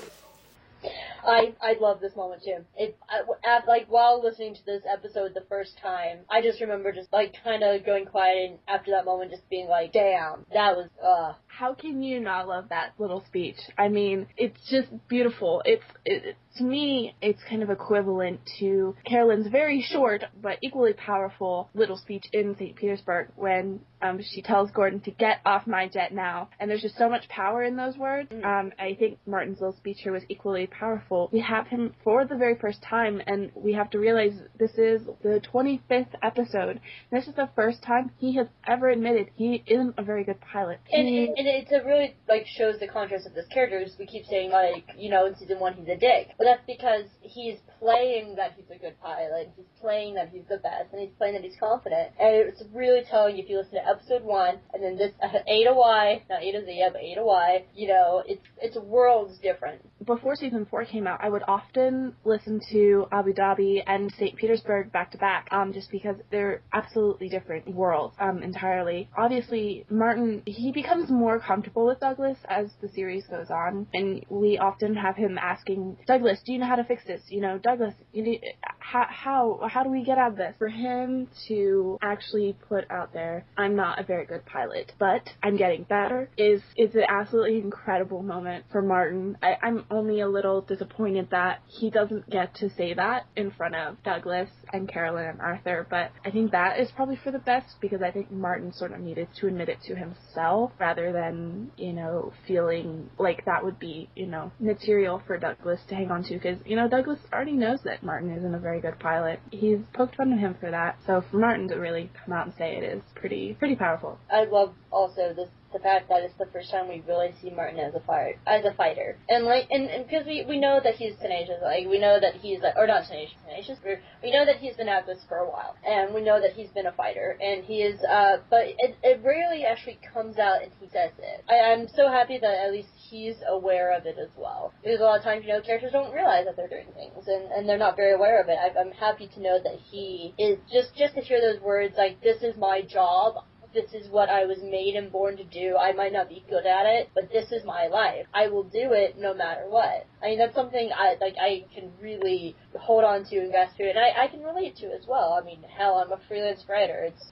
[1.26, 2.64] I I love this moment too.
[2.76, 6.92] It I, at, like while listening to this episode the first time, I just remember
[6.92, 10.76] just like kind of going quiet and after that moment just being like, damn, that
[10.76, 11.34] was uh.
[11.46, 13.56] How can you not love that little speech?
[13.78, 15.62] I mean, it's just beautiful.
[15.64, 21.68] It's it, to me, it's kind of equivalent to Carolyn's very short but equally powerful
[21.74, 22.76] little speech in St.
[22.76, 26.48] Petersburg when um, she tells Gordon to get off my jet now.
[26.60, 28.30] And there's just so much power in those words.
[28.30, 28.44] Mm.
[28.44, 31.30] Um, I think Martin's little speech here was equally powerful.
[31.32, 35.02] We have him for the very first time, and we have to realize this is
[35.22, 36.80] the 25th episode.
[37.10, 40.78] This is the first time he has ever admitted he isn't a very good pilot.
[40.92, 43.78] And, He- and, and it's a really like shows the contrast of this character.
[43.78, 46.64] Because we keep saying like you know in season one he's a dick, but that's
[46.66, 49.52] because he's playing that he's a good pilot.
[49.56, 52.12] He's playing that he's the best, and he's playing that he's confident.
[52.18, 55.64] And it's really telling if you listen to episode one and then this uh, A
[55.64, 57.64] to Y, not A to Z, but A to Y.
[57.74, 59.82] You know, it's it's worlds different.
[60.04, 64.36] before season four came out, I would often listen to Abu Dhabi and St.
[64.36, 69.08] Petersburg back to back, um, just because they're absolutely different worlds, um, entirely.
[69.18, 74.58] Obviously, Martin, he becomes more comfortable with Douglas as the series goes on, and we
[74.58, 77.22] often have him asking, Douglas, do you know how to fix this?
[77.28, 78.42] You know, Douglas, you need,
[78.86, 80.54] how, how, how do we get out of this?
[80.58, 85.56] For him to actually put out there, I'm not a very good pilot, but I'm
[85.56, 89.36] getting better, is, is an absolutely incredible moment for Martin.
[89.42, 93.74] I, I'm only a little disappointed that he doesn't get to say that in front
[93.74, 97.74] of Douglas and Carolyn and Arthur, but I think that is probably for the best
[97.80, 101.92] because I think Martin sort of needed to admit it to himself rather than, you
[101.92, 106.34] know, feeling like that would be, you know, material for Douglas to hang on to
[106.34, 109.40] because, you know, Douglas already knows that Martin isn't a very good pilot.
[109.50, 110.98] He's poked fun at him for that.
[111.06, 114.18] So for Martin to really come out and say it is pretty, pretty powerful.
[114.30, 117.78] I love also this the fact that it's the first time we really see Martin
[117.80, 121.16] as a fighter, as a fighter, and like, and because we we know that he's
[121.16, 123.78] tenacious, like we know that he's or not tenacious, tenacious.
[123.84, 126.52] We we know that he's been at this for a while, and we know that
[126.52, 128.00] he's been a fighter, and he is.
[128.04, 131.44] Uh, but it it rarely actually comes out and he says it.
[131.48, 135.04] I, I'm so happy that at least he's aware of it as well, because a
[135.04, 137.78] lot of times you know characters don't realize that they're doing things, and and they're
[137.78, 138.58] not very aware of it.
[138.78, 142.42] I'm happy to know that he is just just to hear those words like, "This
[142.42, 143.44] is my job."
[143.76, 145.76] This is what I was made and born to do.
[145.76, 148.26] I might not be good at it, but this is my life.
[148.32, 150.06] I will do it no matter what.
[150.22, 151.34] I mean, that's something I like.
[151.38, 154.86] I can really hold on to and grasp to, and I, I can relate to
[154.86, 155.38] as well.
[155.40, 157.10] I mean, hell, I'm a freelance writer.
[157.12, 157.24] It's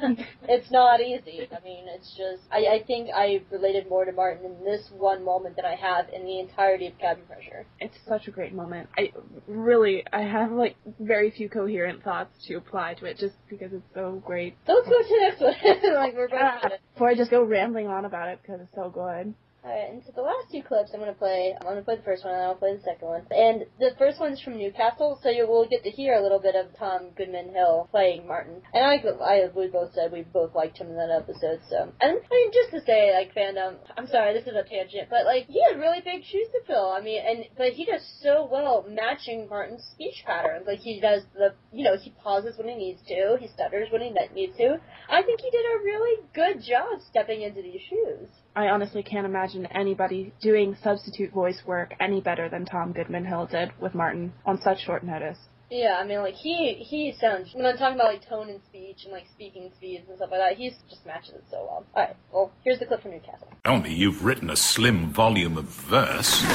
[0.48, 1.48] it's not easy.
[1.50, 5.24] I mean, it's just I, I think I related more to Martin in this one
[5.24, 7.66] moment than I have in the entirety of Cabin Pressure.
[7.80, 8.88] It's such a great moment.
[8.96, 9.12] I
[9.48, 13.86] really, I have like very few coherent thoughts to apply to it just because it's
[13.94, 14.56] so great.
[14.66, 15.54] So let's go to the next one.
[15.94, 19.34] like we're both before I just go rambling on about it because it's so good.
[19.66, 22.24] Alright, and so the last two clips I'm gonna play, I'm gonna play the first
[22.24, 23.26] one and I'll play the second one.
[23.34, 26.54] And the first one's from Newcastle, so you will get to hear a little bit
[26.54, 28.62] of Tom Goodman Hill playing Martin.
[28.72, 31.90] And I, I, we both said we both liked him in that episode, so.
[32.00, 35.26] And I mean, just to say, like, fandom, I'm sorry, this is a tangent, but
[35.26, 36.92] like, he had really big shoes to fill.
[36.92, 40.68] I mean, and, but he does so well matching Martin's speech patterns.
[40.68, 44.02] Like, he does the, you know, he pauses when he needs to, he stutters when
[44.02, 44.78] he needs to.
[45.10, 48.28] I think he did a really good job stepping into these shoes.
[48.56, 53.44] I honestly can't imagine anybody doing substitute voice work any better than Tom Goodman Hill
[53.44, 55.36] did with Martin on such short notice.
[55.70, 59.00] Yeah, I mean, like he he sounds when I'm talking about like tone and speech
[59.04, 61.84] and like speaking speeds and stuff like that, He just matches it so well.
[61.94, 63.52] All right, well here's the clip from Newcastle.
[63.62, 66.40] Tell me, you've written a slim volume of verse.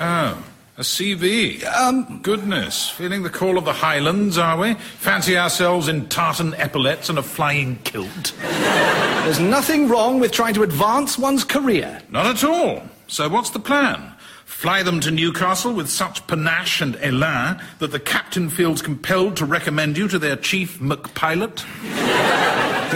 [0.00, 0.42] oh,
[0.78, 1.62] a CV.
[1.64, 4.74] Um, goodness, feeling the call of the Highlands, are we?
[4.74, 8.32] Fancy ourselves in tartan epaulets and a flying kilt.
[9.26, 12.00] There's nothing wrong with trying to advance one's career.
[12.10, 12.84] Not at all.
[13.08, 14.14] So what's the plan?
[14.44, 19.44] Fly them to Newcastle with such panache and elan that the captain feels compelled to
[19.44, 21.64] recommend you to their chief McPilot?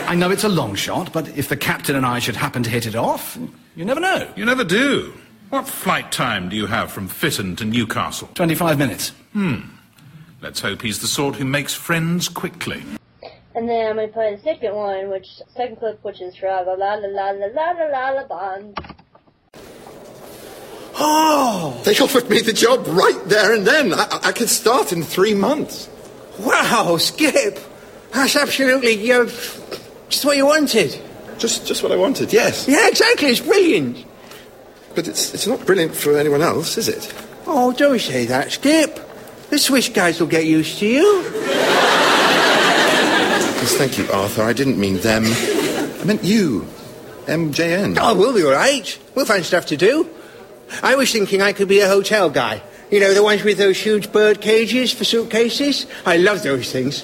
[0.06, 2.70] I know it's a long shot, but if the captain and I should happen to
[2.70, 3.36] hit it off,
[3.74, 4.32] you never know.
[4.36, 5.12] You never do.
[5.48, 8.28] What flight time do you have from Fitton to Newcastle?
[8.34, 9.08] 25 minutes.
[9.32, 9.62] Hmm.
[10.40, 12.84] Let's hope he's the sort who makes friends quickly.
[13.54, 16.74] And then I'm gonna play the second one, which second clip, which is fra la
[16.74, 18.78] la la la la la la la la bond.
[20.94, 21.80] Oh!
[21.84, 23.92] They offered me the job right there and then.
[23.94, 25.88] I, I could start in three months.
[26.38, 27.58] Wow, Skip!
[28.12, 31.00] That's absolutely, you know, just what you wanted.
[31.38, 32.68] Just, just what I wanted, yes.
[32.68, 33.28] Yeah, exactly.
[33.28, 34.04] It's brilliant.
[34.94, 37.12] But it's, it's not brilliant for anyone else, is it?
[37.46, 39.00] Oh, don't say that, Skip.
[39.48, 41.89] The Swiss guys will get used to you.
[43.60, 44.42] Yes, thank you, Arthur.
[44.42, 45.24] I didn't mean them.
[45.26, 46.66] I meant you.
[47.26, 47.98] MJN.
[48.00, 48.98] Oh, we'll be all right.
[49.14, 50.08] We'll find stuff to do.
[50.82, 52.62] I was thinking I could be a hotel guy.
[52.90, 55.86] You know, the ones with those huge bird cages for suitcases?
[56.06, 57.02] I love those things.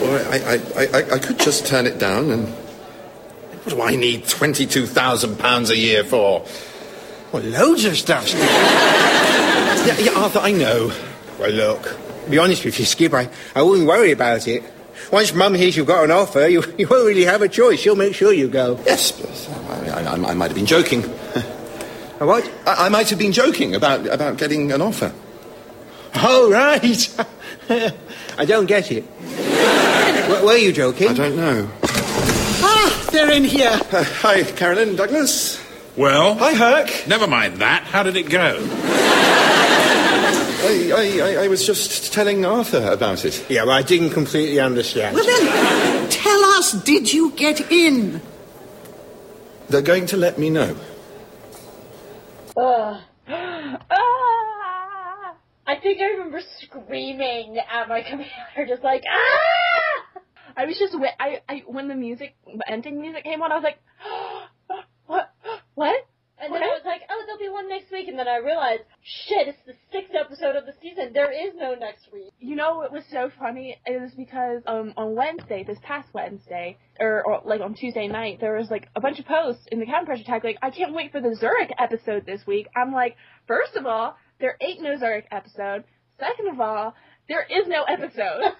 [0.00, 2.48] Well, I, I, I, I, could just turn it down and.
[3.62, 6.44] What do I need £22,000 a year for?
[7.30, 8.32] Well, loads of stuff.
[8.32, 10.90] yeah, yeah, Arthur, I know.
[11.38, 11.98] Well, look,
[12.30, 14.62] be honest with you, Skip, I, I wouldn't worry about it.
[15.12, 17.80] Once Mum hears you've got an offer, you, you won't really have a choice.
[17.80, 18.78] She'll make sure you go.
[18.84, 21.04] Yes, but I, I, I might have been joking.
[22.20, 22.50] A what?
[22.66, 25.12] I, I might have been joking about, about getting an offer.
[26.16, 27.16] Oh, right.
[28.38, 29.04] I don't get it.
[30.26, 31.08] W- were you joking?
[31.08, 31.70] I don't know.
[31.84, 33.70] Ah, they're in here.
[33.92, 35.62] Uh, hi, Carolyn, Douglas.
[35.96, 36.34] Well?
[36.34, 37.06] Hi, Herc.
[37.06, 37.84] Never mind that.
[37.84, 38.58] How did it go?
[40.60, 43.48] I, I, I, I was just telling Arthur about it.
[43.48, 45.14] Yeah, well, I didn't completely understand.
[45.14, 48.20] Well then, tell us, did you get in?
[49.68, 50.76] They're going to let me know.
[52.56, 53.00] Ugh.
[53.28, 55.34] ah!
[55.66, 60.20] I think I remember screaming at my computer, just like ah!
[60.56, 63.64] I was just I I when the music the ending music came on, I was
[63.64, 63.78] like,
[65.06, 65.32] what
[65.74, 66.04] what?
[66.40, 68.82] And then I was like, oh, there'll be one next week, and then I realized,
[69.02, 71.10] shit, it's the sixth episode of the season.
[71.12, 72.32] There is no next week.
[72.38, 77.24] You know what was so funny is because um on Wednesday, this past Wednesday, or,
[77.26, 80.06] or like on Tuesday night, there was like a bunch of posts in the Cabin
[80.06, 82.68] Pressure tag like, I can't wait for the Zurich episode this week.
[82.76, 83.16] I'm like,
[83.46, 85.84] first of all, there ain't no Zurich episode.
[86.20, 86.94] Second of all,
[87.28, 88.54] there is no episode.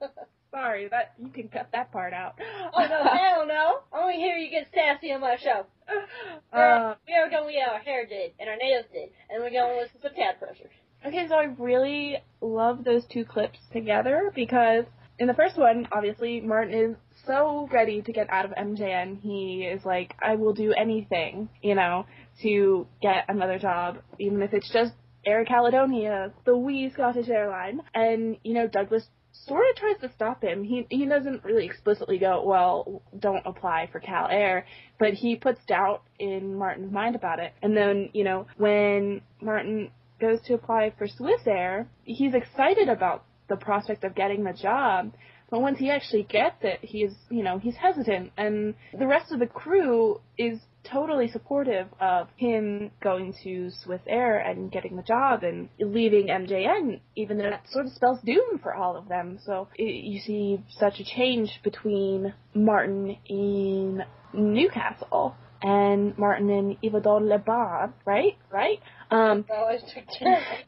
[0.50, 2.38] Sorry, that you can cut that part out.
[2.72, 3.80] Oh no, hell no!
[3.92, 5.66] Only here you get sassy on my show.
[6.50, 9.50] Uh, we are going to get our hair did and our nails did, and we're
[9.50, 10.70] going to listen to Cat Pressure.
[11.06, 14.84] Okay, so I really love those two clips together because
[15.18, 16.96] in the first one, obviously, Martin is
[17.26, 19.20] so ready to get out of MJN.
[19.20, 22.06] He is like, I will do anything, you know,
[22.42, 24.92] to get another job, even if it's just
[25.26, 27.80] Air Caledonia, the wee Scottish airline.
[27.94, 29.04] And, you know, Douglas
[29.46, 30.64] sort of tries to stop him.
[30.64, 34.66] He he doesn't really explicitly go, well, don't apply for Cal Air,
[34.98, 37.52] but he puts doubt in Martin's mind about it.
[37.62, 39.90] And then, you know, when Martin
[40.20, 45.12] goes to apply for Swiss Air, he's excited about the prospect of getting the job.
[45.50, 48.32] But once he actually gets it, he's, you know, he's hesitant.
[48.36, 50.58] And the rest of the crew is
[50.90, 57.00] totally supportive of him going to Swiss Air and getting the job and leaving MJN,
[57.16, 59.38] even though that sort of spells doom for all of them.
[59.44, 64.02] So it, you see such a change between Martin in
[64.32, 68.36] Newcastle and Martin in Yverdon Le Bar, right?
[68.50, 68.80] Right?
[69.10, 69.44] Um,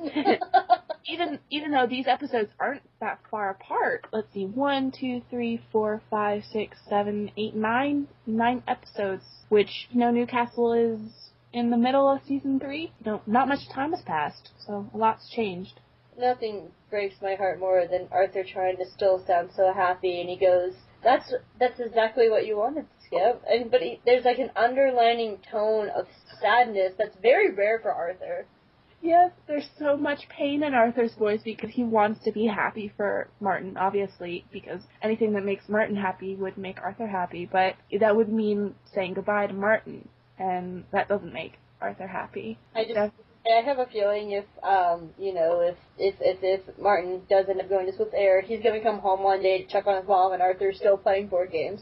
[1.07, 6.03] even even though these episodes aren't that far apart, let's see, one, two, three, four,
[6.11, 12.09] five, six, seven, eight, nine, nine episodes, which you know Newcastle is in the middle
[12.09, 12.93] of season three.
[13.05, 15.81] No, not much time has passed, so a lot's changed.
[16.19, 20.37] Nothing breaks my heart more than Arthur trying to still sound so happy, and he
[20.37, 25.39] goes, "That's that's exactly what you wanted, Skip." And but he, there's like an underlining
[25.51, 26.07] tone of
[26.41, 28.47] sadness that's very rare for Arthur.
[29.03, 33.29] Yes, there's so much pain in Arthur's voice because he wants to be happy for
[33.41, 38.29] Martin, obviously, because anything that makes Martin happy would make Arthur happy, but that would
[38.29, 40.09] mean saying goodbye to Martin,
[40.39, 42.59] and that doesn't make Arthur happy.
[42.75, 43.13] I just
[43.47, 47.61] I have a feeling if um you know if if if, if Martin does end
[47.61, 50.07] up going to Swiss Air, he's gonna come home one day to check on his
[50.07, 51.81] mom, and Arthur's still playing board games.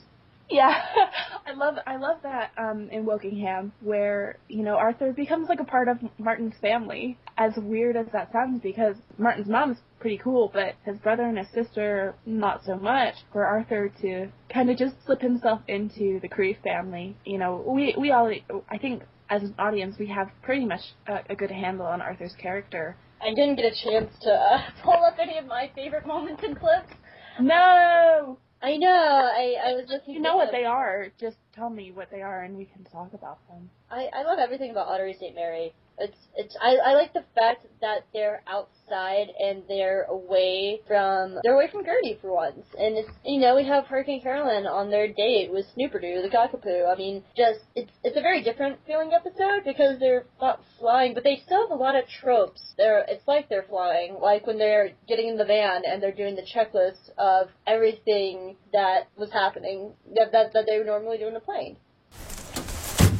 [0.50, 0.82] Yeah,
[1.46, 5.64] I love I love that um, in Wokingham where you know Arthur becomes like a
[5.64, 7.18] part of Martin's family.
[7.36, 11.48] As weird as that sounds, because Martin's mom's pretty cool, but his brother and his
[11.52, 13.14] sister not so much.
[13.32, 17.94] For Arthur to kind of just slip himself into the Crieff family, you know, we
[17.98, 18.32] we all
[18.70, 22.34] I think as an audience we have pretty much a, a good handle on Arthur's
[22.40, 22.96] character.
[23.20, 26.58] I didn't get a chance to uh, pull up any of my favorite moments and
[26.58, 26.92] clips.
[27.40, 28.38] No.
[28.60, 28.88] I know.
[28.88, 30.14] I I was looking.
[30.14, 31.08] You know what they are.
[31.20, 33.70] Just tell me what they are, and we can talk about them.
[33.90, 35.34] I I love everything about Ottery St.
[35.34, 35.72] Mary.
[36.00, 41.54] It's it's I, I like the fact that they're outside and they're away from they're
[41.54, 42.64] away from Gertie for once.
[42.78, 46.92] And it's you know, we have Hurricane Carolyn on their date with Snoopadoop, the cockapoo.
[46.92, 51.24] I mean, just it's it's a very different feeling episode because they're not flying, but
[51.24, 52.62] they still have a lot of tropes.
[52.76, 56.36] They're it's like they're flying, like when they're getting in the van and they're doing
[56.36, 61.36] the checklist of everything that was happening that that, that they would normally do in
[61.36, 61.76] a plane.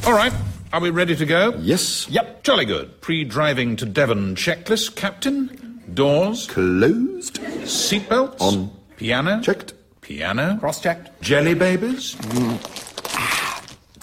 [0.05, 0.33] All right.
[0.71, 1.55] Are we ready to go?
[1.57, 2.07] Yes.
[2.09, 2.43] Yep.
[2.43, 3.01] Jolly good.
[3.01, 5.81] Pre-driving to Devon checklist, Captain.
[5.95, 6.45] Doors.
[6.45, 7.39] Closed.
[7.65, 8.39] Seatbelts.
[8.39, 8.69] On.
[8.95, 9.41] Piano.
[9.41, 9.73] Checked.
[10.01, 10.57] Piano.
[10.59, 11.21] Cross-checked.
[11.21, 12.15] Jelly babies.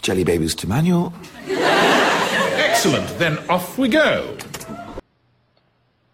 [0.03, 1.13] Jelly babies to manual.
[1.47, 3.07] Excellent.
[3.19, 4.37] Then off we go.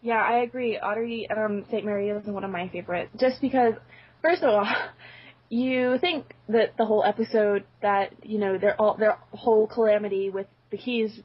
[0.02, 0.78] Yeah, I agree.
[0.78, 1.82] Ottery um, St.
[1.86, 3.10] Mary is one of my favorites.
[3.18, 3.72] Just because,
[4.20, 4.66] first of all,
[5.52, 10.46] you think that the whole episode that you know their all their whole calamity with
[10.70, 11.20] the keys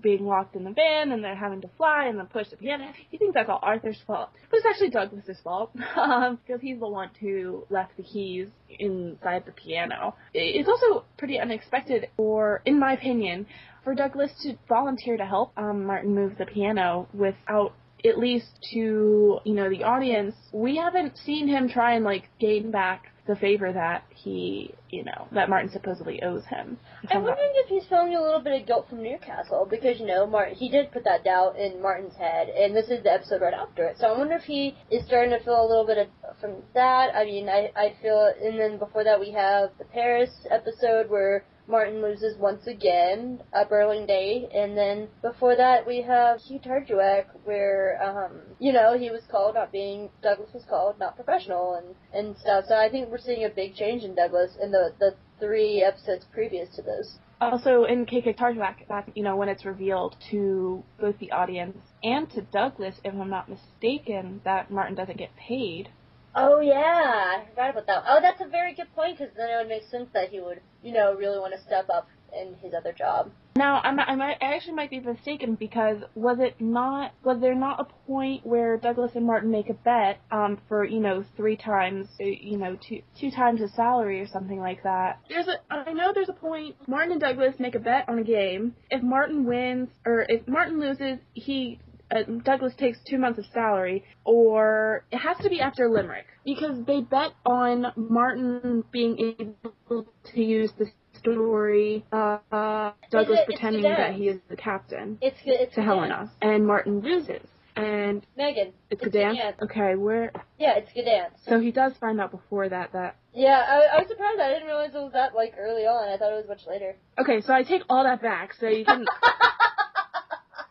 [0.00, 2.92] being locked in the van and they're having to fly and then push the piano.
[3.10, 6.88] You think that's all Arthur's fault, but it's actually Douglas's fault um, because he's the
[6.88, 8.48] one who left the keys
[8.78, 10.14] inside the piano.
[10.32, 13.46] It's also pretty unexpected, or in my opinion,
[13.82, 19.38] for Douglas to volunteer to help um, Martin move the piano without at least to
[19.44, 20.34] you know the audience.
[20.52, 25.28] We haven't seen him try and like gain back the favor that he, you know,
[25.30, 26.76] that Martin supposedly owes him.
[27.08, 30.26] I'm wondering if he's feeling a little bit of guilt from Newcastle because you know
[30.26, 33.54] Martin he did put that doubt in Martin's head, and this is the episode right
[33.54, 33.98] after it.
[33.98, 37.14] So I wonder if he is starting to feel a little bit of from that.
[37.14, 41.44] I mean, I I feel, and then before that we have the Paris episode where
[41.72, 47.24] Martin loses once again, at Birling Day, and then before that we have Hugh Tarjuak,
[47.44, 51.96] where um, you know he was called not being Douglas was called not professional and
[52.12, 52.66] and stuff.
[52.68, 56.26] So I think we're seeing a big change in Douglas in the the three episodes
[56.30, 57.16] previous to this.
[57.40, 62.42] Also in Qikiqtarjuaq, that you know when it's revealed to both the audience and to
[62.42, 65.88] Douglas, if I'm not mistaken, that Martin doesn't get paid.
[66.34, 68.04] Oh yeah, I forgot about that.
[68.08, 70.60] Oh, that's a very good point because then it would make sense that he would,
[70.82, 73.30] you know, really want to step up in his other job.
[73.54, 77.54] Now, I'm, I might, I actually might be mistaken because was it not, was there
[77.54, 81.56] not a point where Douglas and Martin make a bet, um, for, you know, three
[81.56, 85.20] times, uh, you know, two, two times his salary or something like that?
[85.28, 88.24] There's a, I know there's a point, Martin and Douglas make a bet on a
[88.24, 88.74] game.
[88.90, 91.78] If Martin wins, or if Martin loses, he
[92.14, 96.84] uh, Douglas takes two months of salary, or it has to be after Limerick because
[96.86, 100.86] they bet on Martin being able to use the
[101.18, 105.38] story uh, uh, Douglas it- pretending that he is the captain It's.
[105.44, 105.82] It's to.
[105.82, 107.46] Helena, and Martin loses.
[107.74, 108.74] And Megan.
[108.90, 109.38] it's, It's a dance.
[109.62, 110.30] Okay, where?
[110.58, 111.48] Yeah, it's Gdansk.
[111.48, 113.16] So he does find out before that that.
[113.32, 114.38] Yeah, I, I was surprised.
[114.40, 116.12] I didn't realize it was that like early on.
[116.12, 116.96] I thought it was much later.
[117.18, 118.52] Okay, so I take all that back.
[118.60, 119.06] So you can.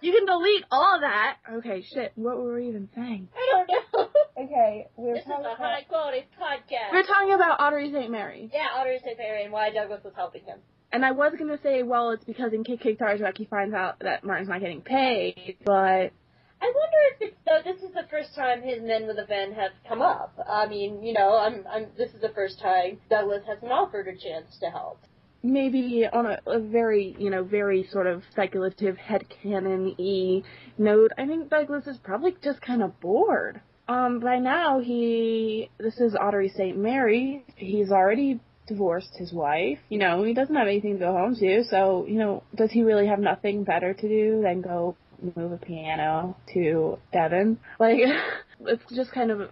[0.02, 1.38] You can delete all that.
[1.58, 2.12] Okay, shit.
[2.16, 3.30] What were we even saying?
[3.36, 4.08] I don't know.
[4.42, 6.92] Okay, we're this is talking a about- high quality podcast.
[6.94, 8.10] We're talking about Ottery St.
[8.10, 8.50] Mary.
[8.52, 9.18] Yeah, Ottery St.
[9.18, 10.58] Mary and why Douglas was helping him.
[10.92, 14.50] And I was gonna say, well, it's because in Qikiqtarjuaq he finds out that Martin's
[14.50, 18.82] not getting paid, but I wonder if it's though this is the first time his
[18.82, 20.34] men with a van have come up.
[20.50, 24.08] I mean, you know, I'm I'm this is the first time Douglas has been offered
[24.08, 25.02] a chance to help.
[25.44, 30.44] Maybe on a, a very, you know, very sort of speculative headcanon-y
[30.78, 33.62] note, I think Douglas is probably just kind of bored.
[33.88, 36.78] Um, by now he, this is Ottery St.
[36.78, 41.36] Mary, he's already divorced his wife, you know, he doesn't have anything to go home
[41.36, 44.96] to, so, you know, does he really have nothing better to do than go
[45.36, 47.60] move a piano to Devon?
[47.80, 47.98] Like,
[48.62, 49.50] it's just kind of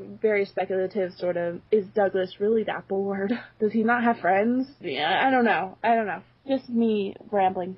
[0.00, 3.32] very speculative sort of is Douglas really that bored?
[3.60, 4.66] Does he not have friends?
[4.80, 5.78] Yeah, I don't know.
[5.82, 6.22] I don't know.
[6.46, 7.76] Just me rambling.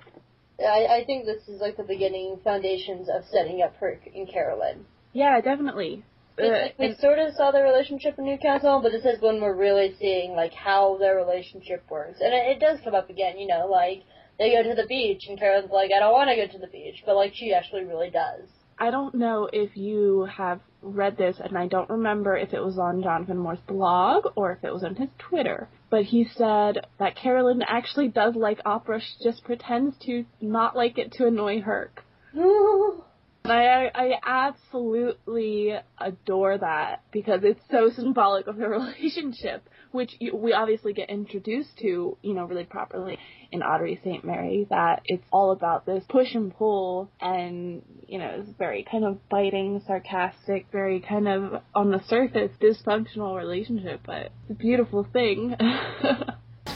[0.61, 4.85] I, I think this is like the beginning foundations of setting up Herc and Carolyn.
[5.13, 6.05] Yeah, definitely.
[6.39, 9.41] Uh, It's like we sort of saw their relationship in Newcastle, but this is when
[9.41, 13.39] we're really seeing like how their relationship works, and it, it does come up again.
[13.39, 14.03] You know, like
[14.39, 16.67] they go to the beach, and Carolyn's like, "I don't want to go to the
[16.71, 18.49] beach," but like she actually really does.
[18.81, 22.79] I don't know if you have read this, and I don't remember if it was
[22.79, 25.69] on John Finnemore's blog or if it was on his Twitter.
[25.91, 29.01] But he said that Carolyn actually does like opera.
[29.01, 32.03] She just pretends to not like it to annoy Herc.
[33.45, 40.37] And I, I absolutely adore that because it's so symbolic of their relationship, which you,
[40.37, 43.19] we obviously get introduced to, you know, really properly
[43.51, 44.25] in Ottery St.
[44.25, 49.05] Mary, that it's all about this push and pull and, you know, it's very kind
[49.05, 55.07] of biting, sarcastic, very kind of on the surface dysfunctional relationship, but it's a beautiful
[55.13, 55.57] thing.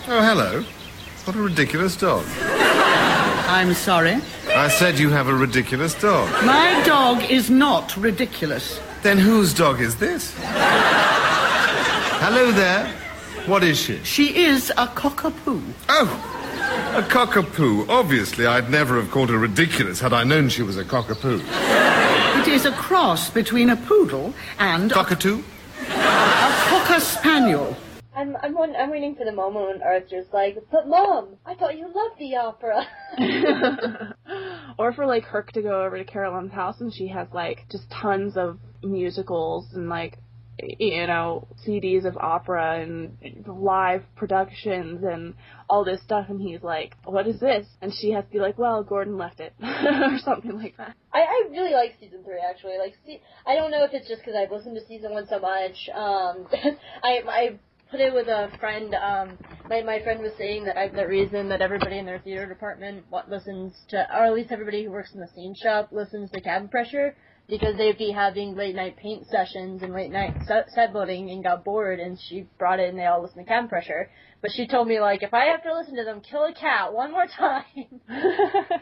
[0.07, 0.63] Oh, hello.
[1.25, 2.27] What a ridiculous dog.
[3.49, 4.21] I'm sorry.
[4.57, 6.29] I said you have a ridiculous dog.
[6.45, 8.81] My dog is not ridiculous.
[9.03, 10.33] Then whose dog is this?
[12.23, 12.87] Hello there.
[13.47, 14.03] What is she?
[14.05, 15.61] She is a cockapoo.
[15.89, 17.89] Oh, a cockapoo.
[17.89, 21.43] Obviously, I'd never have called her ridiculous had I known she was a cockapoo.
[22.41, 25.43] It is a cross between a poodle and Cockatoo?
[25.81, 27.77] a, a cocker spaniel.
[28.17, 31.77] I'm I'm won- I'm waiting for the moment when Arthur's like, but mom, I thought
[31.77, 32.87] you loved the opera.
[34.79, 37.91] or for like Herc to go over to Carolyn's house and she has like just
[37.91, 40.19] tons of musicals and like
[40.61, 45.35] you know CDs of opera and live productions and
[45.69, 48.57] all this stuff and he's like what is this and she has to be like
[48.57, 52.77] well Gordon left it or something like that I, I really like season three actually.
[52.77, 55.39] Like, see, I don't know if it's just because I've listened to season one so
[55.39, 55.89] much.
[55.95, 56.49] Um,
[57.05, 57.59] I I
[58.01, 58.95] it with a friend.
[58.95, 59.39] Um,
[59.69, 63.05] my my friend was saying that I, the reason that everybody in their theater department
[63.11, 66.41] wa- listens to, or at least everybody who works in the scene shop listens to
[66.41, 67.17] Cabin Pressure.
[67.47, 71.63] Because they'd be having late night paint sessions and late night set, building and got
[71.63, 74.09] bored, and she brought it and they all listen to Cabin Pressure.
[74.41, 76.95] But she told me like, if I have to listen to them kill a cat
[76.95, 78.01] one more time,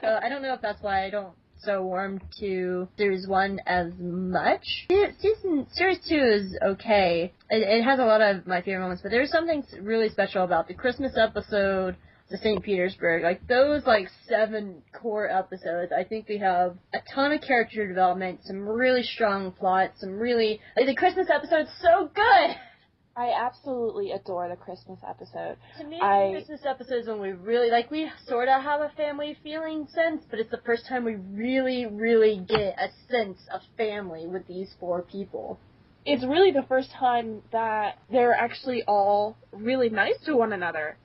[0.00, 1.34] so I don't know if that's why I don't
[1.64, 4.86] so warm to series one as much.
[4.88, 7.32] Season series two is okay.
[7.50, 10.68] It, it has a lot of my favorite moments, but there's something really special about
[10.68, 11.96] the Christmas episode,
[12.30, 12.62] the St.
[12.62, 15.92] Petersburg, like those like seven core episodes.
[15.96, 20.60] I think we have a ton of character development, some really strong plots, some really
[20.76, 22.56] like the Christmas episode's so good.
[23.16, 25.56] I absolutely adore the Christmas episode.
[25.78, 29.36] To me, I- Christmas episodes when we really like we sort of have a family
[29.42, 34.26] feeling sense, but it's the first time we really, really get a sense of family
[34.26, 35.58] with these four people.
[36.04, 40.96] it's really the first time that they're actually all really nice to one another.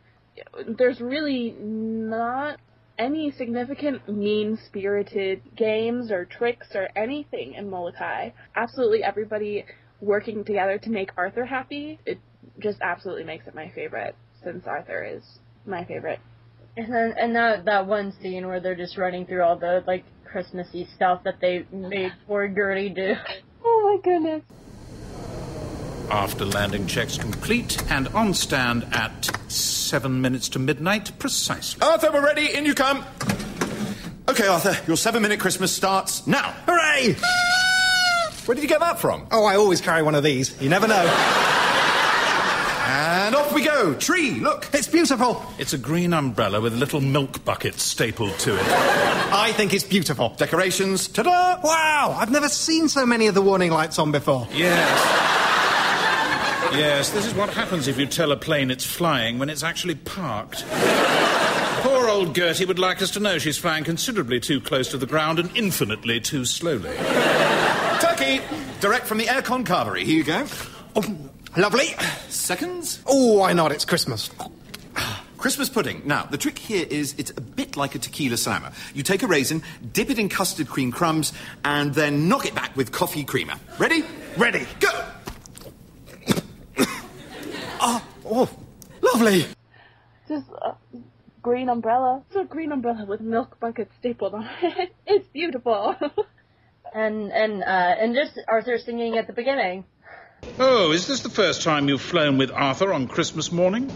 [0.77, 2.59] There's really not
[2.97, 8.31] any significant mean spirited games or tricks or anything in Molokai.
[8.55, 9.65] Absolutely everybody
[10.01, 11.99] working together to make Arthur happy.
[12.05, 12.19] It
[12.59, 15.23] just absolutely makes it my favorite since Arthur is
[15.65, 16.19] my favorite.
[16.75, 20.03] And then and that that one scene where they're just running through all the like
[20.25, 23.15] Christmassy stuff that they made poor Gertie do.
[23.69, 24.43] Oh my goodness.
[26.09, 31.81] After landing checks complete and on stand at seven minutes to midnight precisely.
[31.81, 32.53] Arthur, we're ready.
[32.53, 33.03] In you come.
[34.29, 36.53] Okay, Arthur, your seven minute Christmas starts now.
[36.65, 37.17] Hooray!
[38.47, 39.27] Where did you get that from?
[39.29, 40.59] Oh, I always carry one of these.
[40.61, 41.05] You never know.
[42.87, 43.93] And off we go.
[43.95, 44.69] Tree, look.
[44.73, 45.45] It's beautiful.
[45.59, 48.63] It's a green umbrella with little milk buckets stapled to it.
[48.65, 50.29] I think it's beautiful.
[50.37, 51.09] Decorations.
[51.09, 51.59] Ta-da!
[51.61, 54.47] Wow, I've never seen so many of the warning lights on before.
[54.53, 55.27] Yes.
[56.71, 59.95] Yes, this is what happens if you tell a plane it's flying when it's actually
[59.95, 60.63] parked.
[61.81, 65.05] Poor old Gertie would like us to know she's flying considerably too close to the
[65.05, 66.95] ground and infinitely too slowly.
[68.17, 68.41] Turkey,
[68.79, 70.01] direct from the aircon carvery.
[70.01, 70.47] Here you go.
[70.95, 71.17] Oh,
[71.55, 71.89] lovely.
[72.29, 72.99] Seconds.
[73.05, 73.71] Oh, why not?
[73.71, 74.31] It's Christmas.
[75.37, 76.01] Christmas pudding.
[76.03, 78.71] Now, the trick here is it's a bit like a tequila slammer.
[78.95, 79.61] You take a raisin,
[79.93, 81.31] dip it in custard cream crumbs,
[81.63, 83.53] and then knock it back with coffee creamer.
[83.77, 84.03] Ready?
[84.35, 84.65] Ready.
[84.79, 84.89] Go!
[87.79, 88.49] Oh, oh,
[89.01, 89.45] lovely.
[90.27, 90.73] Just a
[91.43, 92.23] green umbrella.
[92.29, 94.91] It's a green umbrella with milk buckets stapled on it.
[95.05, 95.95] It's beautiful.
[96.93, 97.65] And and uh
[98.01, 99.85] and just Arthur singing at the beginning.
[100.59, 103.91] Oh, is this the first time you've flown with Arthur on Christmas morning?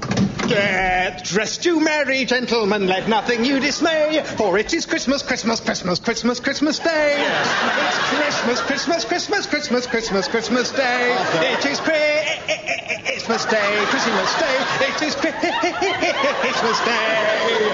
[0.47, 5.99] Get dressed, you merry gentlemen, let nothing you dismay, for it is Christmas, Christmas, Christmas,
[5.99, 7.15] Christmas, Christmas Day.
[7.17, 11.15] It's Christmas, Christmas, Christmas, Christmas, Christmas, Christmas Day.
[11.53, 14.57] It is Christmas Day, Christmas Day.
[14.81, 17.71] It is Christmas Day.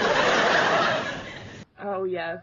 [1.83, 2.39] oh yes.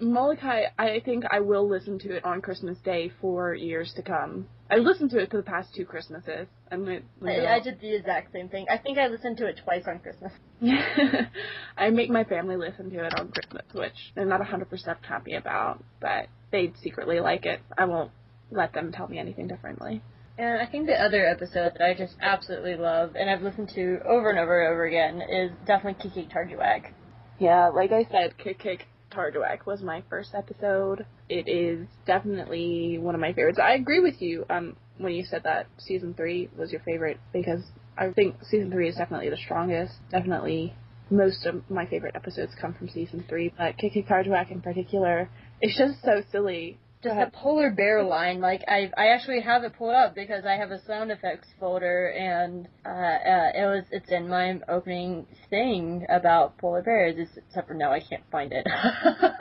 [0.00, 4.46] Molokai, I think I will listen to it on Christmas Day for years to come.
[4.70, 7.94] I listened to it for the past two Christmases, and it, I, I did the
[7.94, 8.66] exact same thing.
[8.70, 10.32] I think I listened to it twice on Christmas.
[11.76, 15.82] I make my family listen to it on Christmas, which they're not 100% happy about,
[16.00, 17.60] but they secretly like it.
[17.76, 18.10] I won't
[18.50, 20.02] let them tell me anything differently.
[20.38, 23.98] And I think the other episode that I just absolutely love, and I've listened to
[24.06, 26.92] over and over and over again, is definitely Kiki Tarjuak.
[27.38, 31.06] Yeah, like I said, Kick Kick Tarduak was my first episode.
[31.28, 33.58] It is definitely one of my favorites.
[33.62, 37.62] I agree with you um, when you said that season three was your favorite because
[37.96, 39.94] I think season three is definitely the strongest.
[40.10, 40.74] Definitely
[41.10, 45.28] most of my favorite episodes come from season three, but Kiki Kick in particular,
[45.60, 46.78] it's just so silly.
[47.02, 48.40] Just a polar bear line.
[48.40, 52.08] Like I, I actually have it pulled up because I have a sound effects folder,
[52.08, 57.16] and uh, uh, it was it's in my opening thing about polar bears.
[57.36, 58.64] Except for now, I can't find it.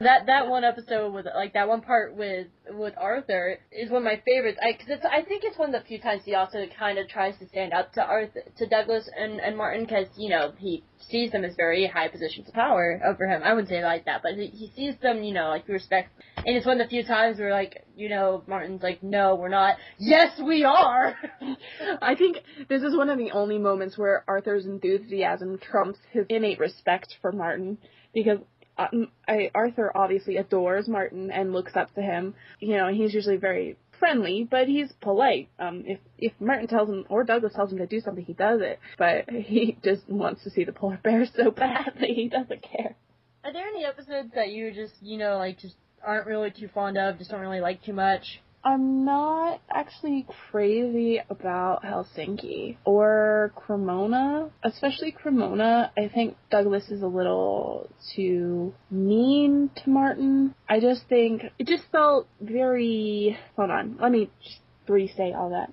[0.00, 2.46] that that one episode with like that one part with
[2.78, 4.58] with Arthur is one of my favorites.
[4.62, 7.08] I because it's I think it's one of the few times he also kind of
[7.08, 10.84] tries to stand up to Arthur to Douglas and and Martin because you know he
[11.08, 13.42] sees them as very high positions of power over him.
[13.42, 16.10] I wouldn't say like that, but he, he sees them, you know, like respect.
[16.38, 19.48] And it's one of the few times where, like, you know, Martin's like, "No, we're
[19.48, 21.14] not." Yes, we are.
[22.02, 22.38] I think
[22.68, 27.32] this is one of the only moments where Arthur's enthusiasm trumps his innate respect for
[27.32, 27.78] Martin
[28.12, 28.38] because
[28.76, 32.34] um, I, Arthur obviously adores Martin and looks up to him.
[32.60, 35.48] You know, he's usually very friendly, but he's polite.
[35.58, 38.60] Um, if if Martin tells him or Douglas tells him to do something, he does
[38.60, 38.80] it.
[38.98, 42.96] But he just wants to see the polar bear so badly, he doesn't care.
[43.44, 46.96] Are there any episodes that you just, you know, like just aren't really too fond
[46.98, 48.40] of, just don't really like too much?
[48.64, 55.92] I'm not actually crazy about Helsinki or Cremona, especially Cremona.
[55.98, 60.54] I think Douglas is a little too mean to Martin.
[60.66, 63.38] I just think it just felt very.
[63.56, 65.72] Hold on, let me just restate all that.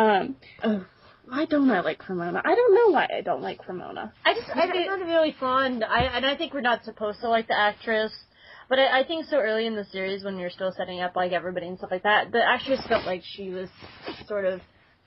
[0.00, 0.80] Um, uh,
[1.28, 2.40] why don't I like Cremona?
[2.44, 4.12] I don't know why I don't like Cremona.
[4.24, 5.84] I just I'm not really fond.
[5.84, 8.12] I and I think we're not supposed to like the actress.
[8.68, 11.32] But I, I think so early in the series when you're still setting up like
[11.32, 13.68] everybody and stuff like that, the actress felt like she was
[14.26, 14.60] sort of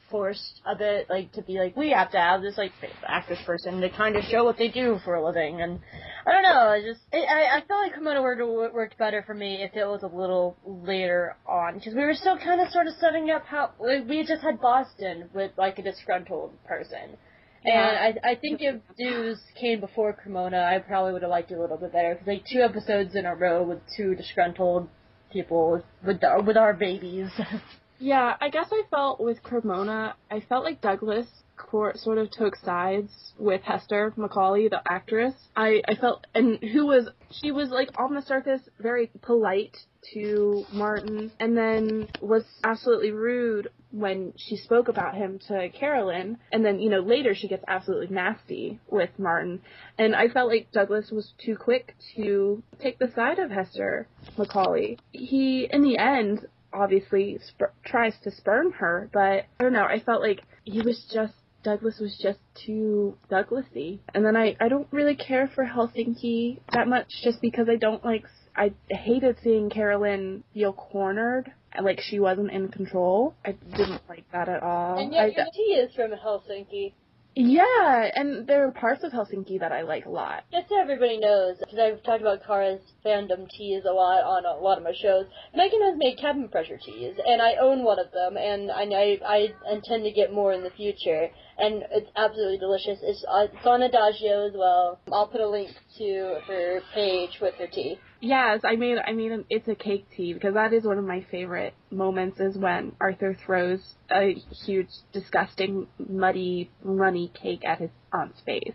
[0.10, 2.74] forced a bit like to be like we have to have this like
[3.08, 5.62] actress person to kind of show what they do for a living.
[5.62, 5.80] And
[6.28, 9.34] I don't know I just it, I I felt like Cremona worked worked better for
[9.34, 12.88] me if it was a little later on because we were still kind of sort
[12.88, 17.16] of setting up how like, we just had Boston with like a disgruntled person
[17.64, 21.56] and I, I think if Douz came before Cremona, I probably would have liked it
[21.56, 22.16] a little bit better.
[22.16, 24.90] Cause like two episodes in a row with two disgruntled
[25.32, 27.30] people with with, with our babies.
[28.00, 31.28] yeah, I guess I felt with Cremona, I felt like Douglas
[31.58, 35.34] court sort of took sides with Hester McCauley, the actress.
[35.56, 39.78] I, I felt, and who was, she was like on the surface very polite
[40.14, 46.66] to Martin and then was absolutely rude when she spoke about him to Carolyn and
[46.66, 49.62] then you know later she gets absolutely nasty with Martin
[49.98, 54.08] and I felt like Douglas was too quick to take the side of Hester
[54.38, 54.98] Macaulay.
[55.12, 60.00] He in the end obviously sp- tries to spurn her but I don't know I
[60.00, 61.34] felt like he was just
[61.64, 64.00] Douglas was just too Douglasy.
[64.16, 68.04] And then I I don't really care for Helsinki that much just because I don't
[68.04, 68.26] like
[68.56, 71.52] I hated seeing Carolyn feel cornered,
[71.82, 73.34] like she wasn't in control.
[73.46, 74.98] I didn't like that at all.
[75.00, 76.94] And yet I, your tea is from Helsinki.
[77.34, 80.44] Yeah, and there are parts of Helsinki that I like a lot.
[80.52, 84.62] Just so everybody knows, because I've talked about Kara's fandom teas a lot on a
[84.62, 85.28] lot of my shows.
[85.56, 89.48] Megan has made cabin pressure teas, and I own one of them, and I I
[89.72, 91.30] intend to get more in the future.
[91.58, 93.00] And it's absolutely delicious.
[93.02, 95.00] It's, uh, it's on Adagio as well.
[95.14, 95.70] I'll put a link
[96.00, 97.98] to her page with her tea.
[98.22, 101.26] Yes, I made I mean it's a cake tea because that is one of my
[101.32, 103.80] favorite moments is when Arthur throws
[104.12, 104.36] a
[104.66, 108.74] huge, disgusting, muddy, runny cake at his aunt's face.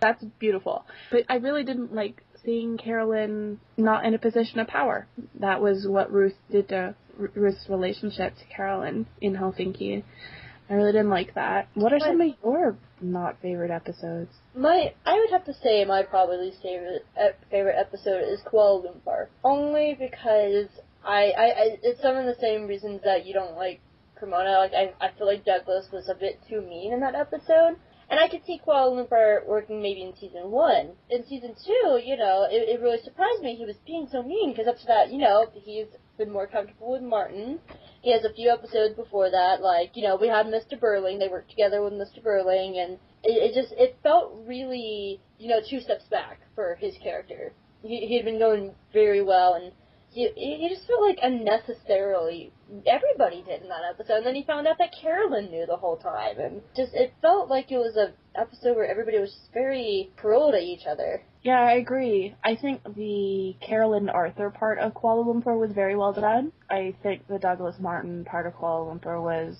[0.00, 0.84] That's beautiful.
[1.12, 5.06] But I really didn't like seeing Carolyn not in a position of power.
[5.38, 10.02] That was what Ruth did to Ruth's relationship to Carolyn in Helsinki.
[10.70, 11.68] I really didn't like that.
[11.74, 14.30] What are but, some of your not favorite episodes?
[14.54, 17.04] My, I would have to say my probably least favorite
[17.50, 20.68] favorite episode is Kuala Lumpur, only because
[21.04, 23.80] I, I, I it's some of the same reasons that you don't like
[24.14, 24.58] Cremona.
[24.58, 27.74] Like I, I feel like Douglas was a bit too mean in that episode.
[28.08, 30.90] And I could see Kuala Lumpur working maybe in season one.
[31.10, 34.50] In season two, you know, it, it really surprised me he was being so mean
[34.52, 35.86] because up to that, you know, he's
[36.18, 37.58] been more comfortable with Martin.
[38.02, 40.78] He has a few episodes before that, like, you know, we had Mr.
[40.78, 42.22] Birling, they worked together with Mr.
[42.24, 46.94] Birling, and it, it just, it felt really, you know, two steps back for his
[47.02, 47.52] character.
[47.82, 49.72] He, he had been going very well, and
[50.10, 52.52] he, he just felt like unnecessarily
[52.86, 54.18] everybody did in that episode.
[54.18, 57.48] And then he found out that Carolyn knew the whole time, and just it felt
[57.48, 61.22] like it was a episode where everybody was just very cruel to each other.
[61.42, 62.34] Yeah, I agree.
[62.44, 66.52] I think the Carolyn Arthur part of Kuala Lumpur was very well done.
[66.68, 69.56] I think the Douglas Martin part of Kuala Lumpur was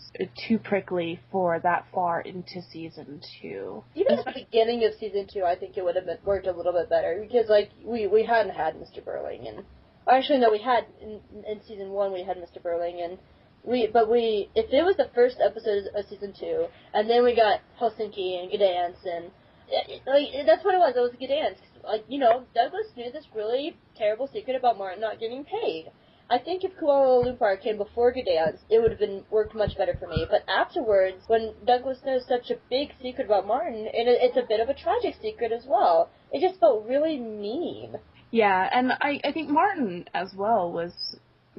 [0.46, 3.82] too prickly for that far into season two.
[3.94, 6.52] Even at the beginning of season two, I think it would have been, worked a
[6.52, 9.02] little bit better because like we we hadn't had Mr.
[9.02, 9.64] Birling and
[10.08, 12.60] Actually, no, we had in, in season one we had Mr.
[12.62, 13.18] Birling, and
[13.64, 17.36] we but we if it was the first episode of season two, and then we
[17.36, 19.30] got Helsinki and Gdansk, and
[19.68, 20.94] it, like that's what it was.
[20.96, 21.62] It was Gdansk.
[21.84, 25.90] Like you know, Douglas knew this really terrible secret about Martin not getting paid.
[26.30, 29.96] I think if Kuala Lumpur came before Gdansk, it would have been worked much better
[29.98, 30.26] for me.
[30.30, 34.46] But afterwards, when Douglas knows such a big secret about Martin, and it, it's a
[34.46, 37.96] bit of a tragic secret as well, it just felt really mean.
[38.30, 40.92] Yeah, and I, I think Martin as well was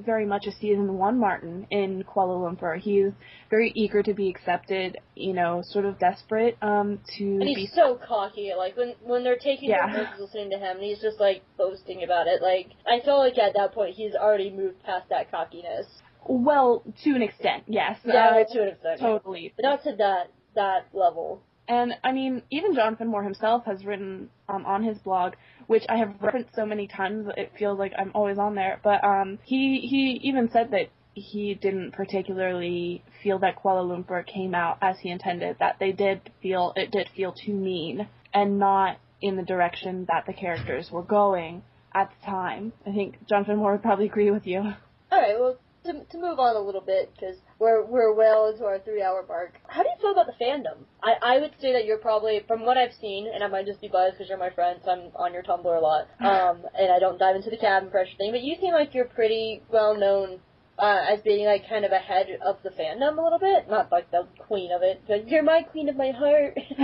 [0.06, 2.78] very much a season one Martin in Kuala Lumpur.
[2.80, 3.12] He's
[3.50, 7.54] very eager to be accepted, you know, sort of desperate um, to And be.
[7.54, 8.52] he's so cocky.
[8.58, 9.92] Like when when they're taking Yeah.
[9.92, 12.42] photos listening to him, and he's just like boasting about it.
[12.42, 15.88] Like I feel like at that point he's already moved past that cockiness.
[16.28, 17.98] Well, to an extent, yes.
[18.06, 19.00] Yeah, Uh, to an extent.
[19.00, 19.54] Totally.
[19.56, 21.42] But not to that that level.
[21.68, 25.34] And I mean, even John Finnemore himself has written um, on his blog,
[25.72, 28.82] which I have referenced so many times it feels like I'm always on there.
[28.84, 34.54] But um, he he even said that he didn't particularly feel that Kuala Lumpur came
[34.54, 35.56] out as he intended.
[35.60, 40.26] That they did feel it did feel too mean and not in the direction that
[40.28, 42.74] the characters were going at the time.
[42.86, 44.60] I think John Finnemore would probably agree with you.
[44.60, 48.66] All right, well, to, to move on a little bit, because we're, we're well into
[48.66, 50.86] our three hour mark, how do you feel about the fandom?
[51.04, 53.82] I, I would say that you're probably, from what I've seen, and I might just
[53.82, 56.92] be biased because you're my friend, so I'm on your Tumblr a lot, um, and
[56.92, 59.98] I don't dive into the cabin pressure thing, but you seem like you're pretty well
[59.98, 60.40] known
[60.82, 63.70] uh, as being like kind of ahead of the fandom a little bit.
[63.70, 66.58] Not like the queen of it, but you're my queen of my heart.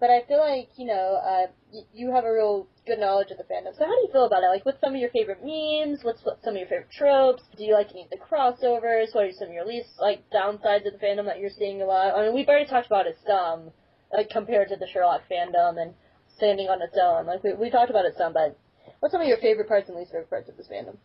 [0.00, 1.46] but I feel like, you know, uh,
[1.92, 3.76] you have a real good knowledge of the fandom.
[3.76, 4.48] So how do you feel about it?
[4.48, 6.00] Like, what's some of your favorite memes?
[6.02, 7.42] What's what, some of your favorite tropes?
[7.56, 9.14] Do you like any of the crossovers?
[9.14, 11.86] What are some of your least, like, downsides of the fandom that you're seeing a
[11.86, 12.14] lot?
[12.14, 13.70] I mean, we've already talked about it some, um,
[14.12, 15.94] like, compared to the Sherlock fandom and
[16.36, 17.26] standing on its own.
[17.26, 18.56] Like, we, we talked about it some, but
[19.00, 20.96] what's some of your favorite parts and least favorite parts of this fandom?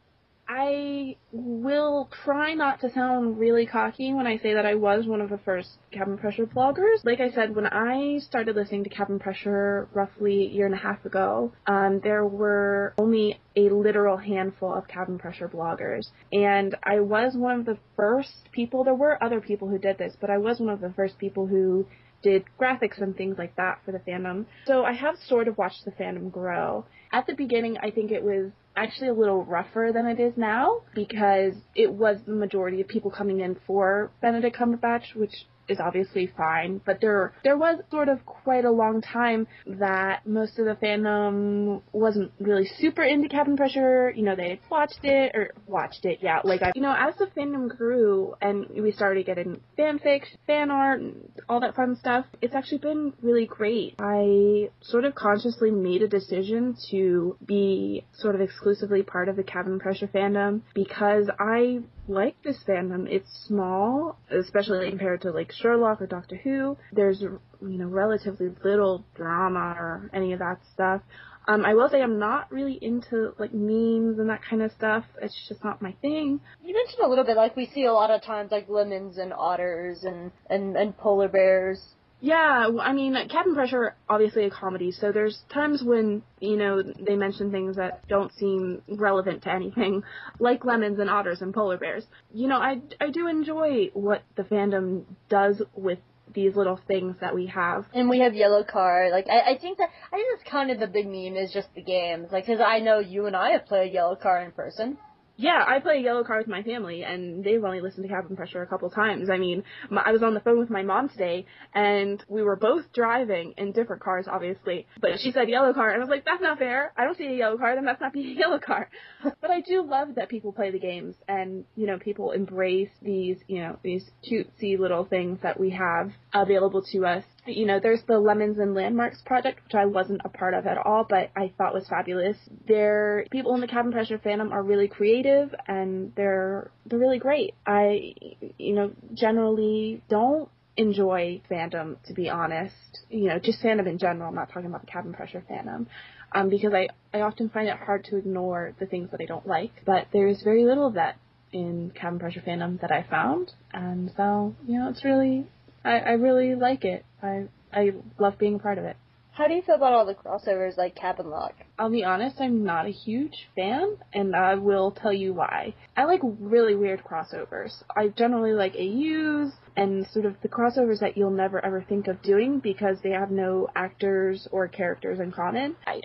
[0.54, 5.22] I will try not to sound really cocky when I say that I was one
[5.22, 7.06] of the first cabin pressure bloggers.
[7.06, 10.78] Like I said, when I started listening to cabin pressure roughly a year and a
[10.78, 16.10] half ago, um, there were only a literal handful of cabin pressure bloggers.
[16.34, 20.18] And I was one of the first people, there were other people who did this,
[20.20, 21.88] but I was one of the first people who
[22.22, 24.46] did graphics and things like that for the fandom.
[24.66, 26.86] So I have sort of watched the fandom grow.
[27.12, 30.82] At the beginning, I think it was actually a little rougher than it is now
[30.96, 36.32] because it was the majority of people coming in for Benedict Cumberbatch, which is obviously
[36.38, 40.76] fine, but there there was sort of quite a long time that most of the
[40.76, 44.12] fandom wasn't really super into Cabin Pressure.
[44.16, 46.42] You know, they watched it or watched it, yeah.
[46.44, 51.02] Like I, you know, as the fandom grew and we started getting fanfic, fan art,
[51.50, 53.96] all that fun stuff, it's actually been really great.
[54.00, 59.44] I sort of consciously made a decision to be sort of exclusively part of the
[59.44, 63.08] Cabin Pressure fandom because I like this fandom.
[63.08, 66.78] It's small, especially compared to like Sherlock or Doctor Who.
[66.92, 71.02] There's you know relatively little drama or any of that stuff.
[71.48, 75.06] Um, I will say I'm not really into like memes and that kind of stuff.
[75.22, 76.40] It's just not my thing.
[76.64, 79.34] You mentioned a little bit, like we see a lot of times, like lemons and
[79.34, 81.82] otters and and and polar bears.
[82.24, 87.16] Yeah, I mean, Cabin Pressure, obviously a comedy, so there's times when, you know, they
[87.16, 90.04] mention things that don't seem relevant to anything,
[90.40, 92.06] like lemons and otters and polar bears.
[92.32, 95.98] You know, I, I do enjoy what the fandom does with
[96.34, 97.86] these little things that we have.
[97.94, 99.12] And we have yellow card.
[99.12, 101.68] Like I, I think that I think that's kind of the big meme is just
[101.76, 102.30] the games.
[102.32, 104.98] Like because I know you and I have played yellow card in person.
[105.42, 108.62] Yeah, I play yellow card with my family, and they've only listened to Cabin Pressure
[108.62, 109.28] a couple times.
[109.28, 112.56] I mean, my, I was on the phone with my mom today, and we were
[112.56, 114.86] both driving in different cars, obviously.
[115.02, 116.94] But she said yellow card, and I was like, that's not fair.
[116.96, 118.86] I don't see a yellow card, and that's not being a yellow card.
[119.24, 123.38] but I do love that people play the games, and you know, people embrace these,
[123.48, 127.24] you know, these cutesy little things that we have available to us.
[127.48, 130.78] You know, there's the Lemons and Landmarks project, which I wasn't a part of at
[130.78, 132.38] all, but I thought was fabulous.
[132.68, 137.56] There, people in the Cabin Pressure fandom are really creative, and they're they're really great.
[137.66, 138.14] I,
[138.58, 142.76] you know, generally don't enjoy fandom, to be honest.
[143.10, 144.30] You know, just fandom in general.
[144.30, 145.88] I'm not talking about the Cabin Pressure fandom.
[146.34, 149.46] Um, because I, I often find it hard to ignore the things that I don't
[149.46, 149.72] like.
[149.86, 151.18] But there's very little of that
[151.52, 153.52] in Cabin Pressure fandom that I found.
[153.74, 155.48] And so, you know, it's really,
[155.84, 157.04] I, I really like it.
[157.22, 158.98] I, I love being a part of it.
[159.34, 161.54] How do you feel about all the crossovers like Cabin Lock?
[161.80, 165.74] I'll be honest, I'm not a huge fan, and I will tell you why.
[165.96, 167.82] I like really weird crossovers.
[167.96, 172.22] I generally like AUs and sort of the crossovers that you'll never ever think of
[172.22, 175.78] doing because they have no actors or characters in common.
[175.88, 176.02] I,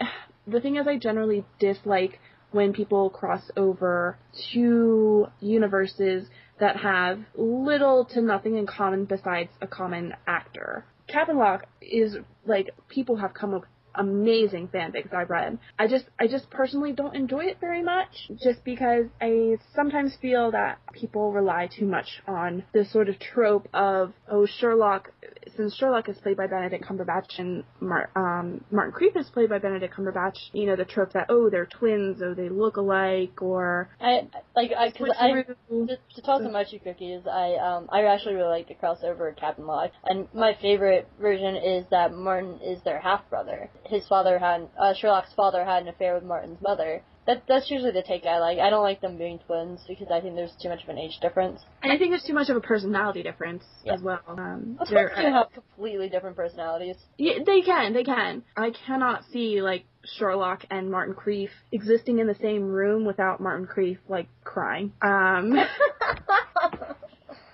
[0.47, 2.21] the thing is, I generally dislike
[2.53, 4.17] when people cross over
[4.53, 6.29] two universes
[6.61, 10.85] that have little to nothing in common besides a common actor.
[11.07, 13.67] Cabin Lock is like people have come up
[13.97, 15.59] amazing fanfics I've read.
[15.79, 20.51] I just I just personally don't enjoy it very much just because I sometimes feel
[20.53, 25.11] that people rely too much on this sort of trope of oh Sherlock
[25.57, 29.59] since Sherlock is played by Benedict Cumberbatch and Mar- um, Martin Crieff is played by
[29.59, 33.89] Benedict Cumberbatch, you know the trope that oh they're twins or they look alike or
[34.01, 38.35] I like I because I to, to talk about Mochi Cookies, I um I actually
[38.35, 43.01] really like the crossover Cabin Lock, and my favorite version is that Martin is their
[43.01, 43.71] half brother.
[43.89, 47.03] His father had uh, Sherlock's father had an affair with Martin's mother.
[47.27, 48.59] That that's usually the take I like.
[48.61, 51.19] I don't like them being twins because I think there's too much of an age
[51.21, 51.61] difference.
[51.83, 54.21] and I think there's too much of a personality difference as well.
[54.29, 56.95] Um, Twins they're- can have completely different personalities.
[57.19, 58.45] Yeah, they can, they can.
[58.57, 63.67] I cannot see like Sherlock and Martin Crieff existing in the same room without Martin
[63.67, 64.93] Crieff like crying.
[65.03, 65.53] Um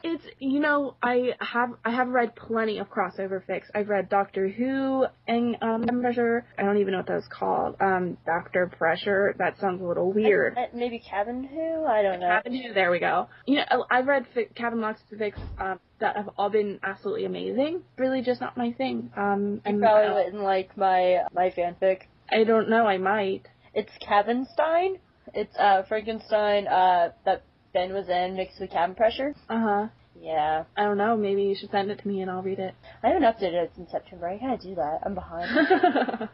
[0.05, 3.65] It's you know I have I have read plenty of crossover fics.
[3.75, 6.45] I've read Doctor Who and um Pressure.
[6.59, 7.77] I don't even know what that was called.
[7.81, 9.35] Um Doctor Pressure.
[9.39, 10.57] That sounds a little weird.
[10.59, 11.85] Uh, Maybe Cabin Who?
[11.85, 12.29] I don't know.
[12.29, 12.73] Cabin Who.
[12.75, 13.29] There we go.
[13.47, 17.25] You know I- I've read fic, Cabin Locks fics um, that have all been absolutely
[17.25, 17.83] amazing.
[17.97, 19.11] Really just not my thing.
[19.17, 22.03] Um You and probably uh, wouldn't like my my fanfic.
[22.31, 22.87] I don't know.
[22.87, 23.47] I might.
[23.75, 24.99] It's Cabenstein.
[25.35, 29.35] It's uh Frankenstein uh that Ben was in mixed with cabin pressure.
[29.49, 29.87] Uh huh.
[30.21, 30.65] Yeah.
[30.77, 31.17] I don't know.
[31.17, 32.75] Maybe you should send it to me and I'll read it.
[33.03, 34.29] I haven't updated it since September.
[34.29, 35.01] I gotta do that.
[35.05, 36.29] I'm behind.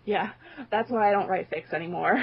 [0.04, 0.30] yeah,
[0.70, 2.14] that's why I don't write fics anymore.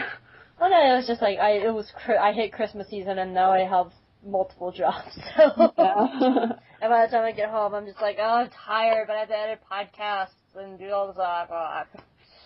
[0.60, 3.34] well, no, it was just like I it was cr- I hit Christmas season and
[3.34, 3.92] now I have
[4.26, 5.18] multiple jobs.
[5.38, 5.44] So
[6.80, 9.20] and by the time I get home, I'm just like, oh, I'm tired, but I
[9.22, 11.18] have to edit podcasts and do all this.
[11.18, 11.84] Uh,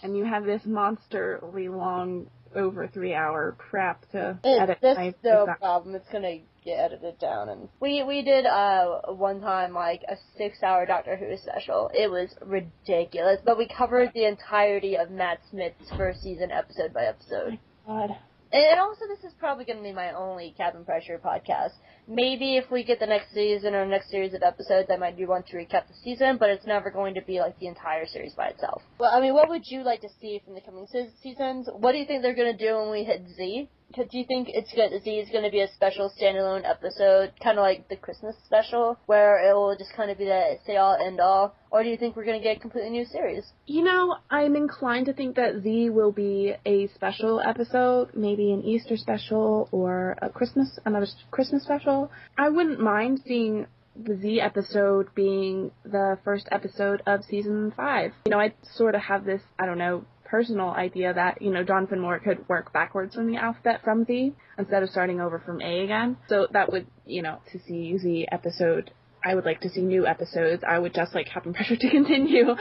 [0.03, 4.77] and you have this monsterly long, over three hour crap to It, edit.
[4.81, 5.95] that's no problem.
[5.95, 10.61] It's gonna get edited down, and we we did uh one time like a six
[10.63, 11.89] hour Doctor Who special.
[11.93, 17.05] It was ridiculous, but we covered the entirety of Matt Smith's first season episode by
[17.05, 17.59] episode.
[17.87, 18.11] God.
[18.53, 21.71] And also, this is probably going to be my only Cabin Pressure podcast.
[22.07, 25.27] Maybe if we get the next season or next series of episodes, I might do
[25.27, 28.33] one to recap the season, but it's never going to be like the entire series
[28.33, 28.81] by itself.
[28.99, 31.69] Well, I mean, what would you like to see from the coming se- seasons?
[31.73, 33.69] What do you think they're going to do when we hit Z?
[33.93, 37.57] Do you think it's going Z is going to be a special standalone episode, kind
[37.57, 40.95] of like the Christmas special, where it will just kind of be that say all
[40.95, 43.45] end all, or do you think we're going to get a completely new series?
[43.65, 48.63] You know, I'm inclined to think that Z will be a special episode, maybe an
[48.63, 52.11] Easter special or a Christmas, another Christmas special.
[52.37, 58.11] I wouldn't mind seeing the Z episode being the first episode of season five.
[58.25, 61.63] You know, I sort of have this, I don't know, personal idea that, you know,
[61.63, 65.61] John Finnemore could work backwards from the alphabet from Z instead of starting over from
[65.61, 66.17] A again.
[66.29, 68.91] So that would, you know, to see Z episode
[69.23, 70.63] I would like to see new episodes.
[70.67, 72.55] I would just like Captain Pressure to continue.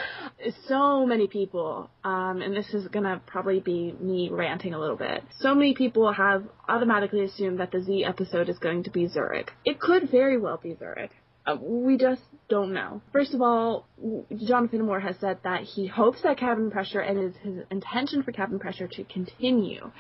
[0.66, 5.22] So many people, um, and this is gonna probably be me ranting a little bit.
[5.38, 9.52] So many people have automatically assumed that the Z episode is going to be Zurich.
[9.64, 11.12] It could very well be Zurich.
[11.46, 13.00] Uh, we just don't know.
[13.12, 13.86] First of all,
[14.36, 18.32] John Finnemore has said that he hopes that Cabin Pressure and his, his intention for
[18.32, 19.90] Cabin Pressure to continue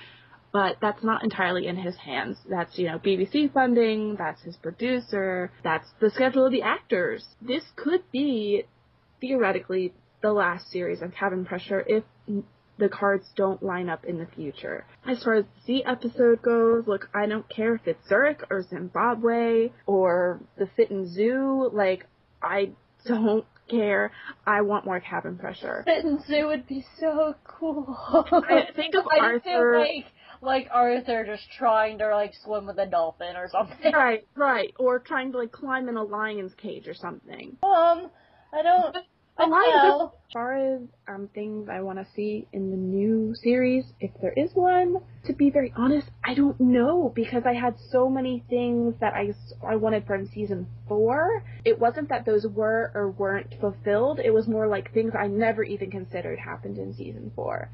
[0.52, 2.36] but that's not entirely in his hands.
[2.48, 7.24] That's, you know, BBC funding, that's his producer, that's the schedule of the actors.
[7.40, 8.64] This could be,
[9.20, 12.04] theoretically, the last series of Cabin Pressure if
[12.80, 14.84] the cards don't line up in the future.
[15.06, 19.70] As far as the episode goes, look, I don't care if it's Zurich or Zimbabwe
[19.86, 22.06] or the Fitton Zoo, like,
[22.42, 22.70] I
[23.06, 24.10] don't care.
[24.46, 25.82] I want more Cabin Pressure.
[25.86, 27.96] Fitton Zoo would be so cool.
[28.48, 30.06] I think of I Arthur- like
[30.42, 33.92] like Arthur just trying to like swim with a dolphin or something.
[33.92, 34.72] Right, right.
[34.78, 37.58] Or trying to like climb in a lion's cage or something.
[37.62, 38.10] Um,
[38.52, 38.96] I don't.
[39.40, 39.70] A lion.
[39.82, 40.12] know.
[40.28, 44.32] As far as um things I want to see in the new series, if there
[44.32, 48.94] is one, to be very honest, I don't know because I had so many things
[49.00, 49.34] that I
[49.66, 51.42] I wanted from season four.
[51.64, 54.20] It wasn't that those were or weren't fulfilled.
[54.20, 57.70] It was more like things I never even considered happened in season four,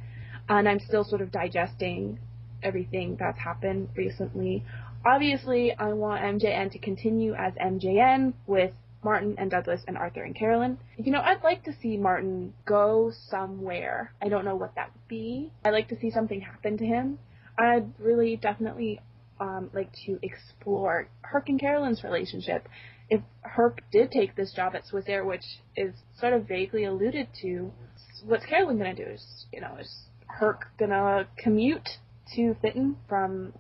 [0.49, 2.19] and I'm still sort of digesting
[2.63, 4.65] everything that's happened recently.
[5.05, 10.35] Obviously, I want MJN to continue as MJN with Martin and Douglas and Arthur and
[10.35, 10.79] Carolyn.
[10.97, 14.13] You know, I'd like to see Martin go somewhere.
[14.21, 15.53] I don't know what that would be.
[15.65, 17.19] I'd like to see something happen to him.
[17.59, 19.01] I'd really definitely
[19.41, 22.69] um, like to explore Herc and Carolyn's relationship.
[23.09, 25.45] If Herc did take this job at Swiss Air, which
[25.77, 27.73] is sort of vaguely alluded to,
[28.25, 29.05] what's Carolyn gonna do?
[29.05, 29.95] Is you know, is
[30.27, 31.89] Herc gonna commute
[32.35, 33.53] to Fitton from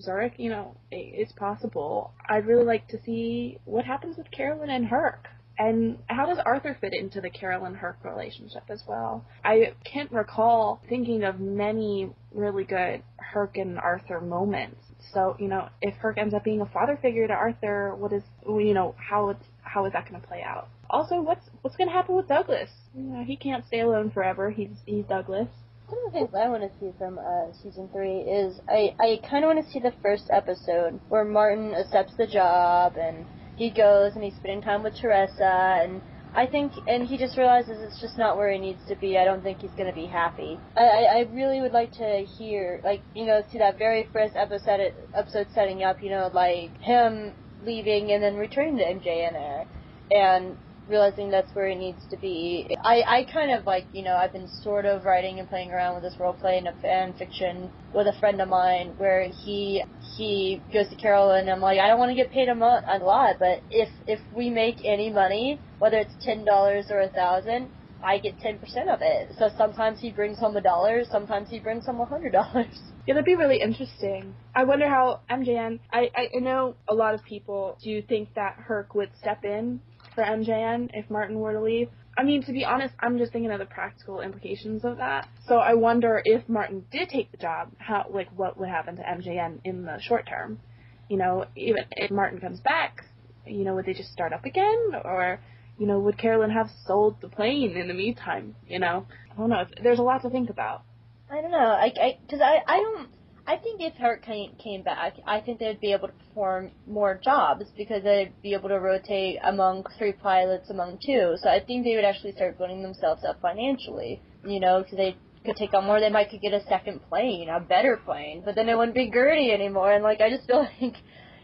[0.00, 0.34] Zurich?
[0.36, 2.12] You know, it's possible.
[2.28, 5.28] I'd really like to see what happens with Carolyn and Herc.
[5.58, 9.24] And how does Arthur fit into the Carolyn Herc relationship as well?
[9.44, 14.80] I can't recall thinking of many really good Herc and Arthur moments.
[15.12, 18.22] So, you know, if Herc ends up being a father figure to Arthur, what is,
[18.46, 20.68] you know, how it's, how is that going to play out?
[20.88, 22.70] Also, what's what's going to happen with Douglas?
[22.94, 24.50] You know, he can't stay alone forever.
[24.50, 25.48] He's he's Douglas.
[25.92, 29.20] One of the things I want to see from uh, season three is I, I
[29.28, 33.68] kind of want to see the first episode where Martin accepts the job and he
[33.68, 35.44] goes and he's spending time with Teresa
[35.84, 36.00] and
[36.34, 39.18] I think and he just realizes it's just not where he needs to be.
[39.18, 40.58] I don't think he's gonna be happy.
[40.78, 44.34] I, I, I really would like to hear like you know see that very first
[44.34, 47.34] episode episode setting up you know like him
[47.66, 49.66] leaving and then returning to MJN
[50.10, 50.56] and
[50.92, 52.76] realizing that's where he needs to be.
[52.84, 55.94] I, I kind of like, you know, I've been sort of writing and playing around
[55.94, 59.82] with this role play in a fan fiction with a friend of mine where he
[60.16, 62.80] he goes to Carol and I'm like, I don't want to get paid a, mo-
[62.86, 67.08] a lot, but if if we make any money, whether it's ten dollars or a
[67.08, 67.70] thousand,
[68.04, 69.34] I get ten percent of it.
[69.38, 72.68] So sometimes he brings home a dollar, sometimes he brings home a hundred dollars.
[73.04, 74.36] Yeah, that'd be really interesting.
[74.54, 75.80] I wonder how MJN.
[75.92, 79.80] I I know a lot of people do think that Herc would step in
[80.14, 81.88] for MJN if Martin were to leave.
[82.16, 85.28] I mean, to be honest, I'm just thinking of the practical implications of that.
[85.46, 89.02] So I wonder if Martin did take the job, how like what would happen to
[89.02, 90.60] MJN in the short term.
[91.08, 93.04] You know, even if Martin comes back,
[93.46, 95.40] you know, would they just start up again, or
[95.78, 98.54] you know, would Carolyn have sold the plane in the meantime?
[98.68, 99.64] You know, I don't know.
[99.82, 100.82] There's a lot to think about.
[101.30, 101.58] I don't know.
[101.58, 103.08] I, I, cause I, I don't.
[103.46, 107.64] I think if came, came back, I think they'd be able to perform more jobs
[107.76, 111.34] because they'd be able to rotate among three pilots among two.
[111.42, 114.20] So I think they would actually start building themselves up financially.
[114.44, 116.00] You know, because they could take on more.
[116.00, 119.10] They might could get a second plane, a better plane, but then it wouldn't be
[119.10, 119.92] Gertie anymore.
[119.92, 120.96] And like, I just feel like,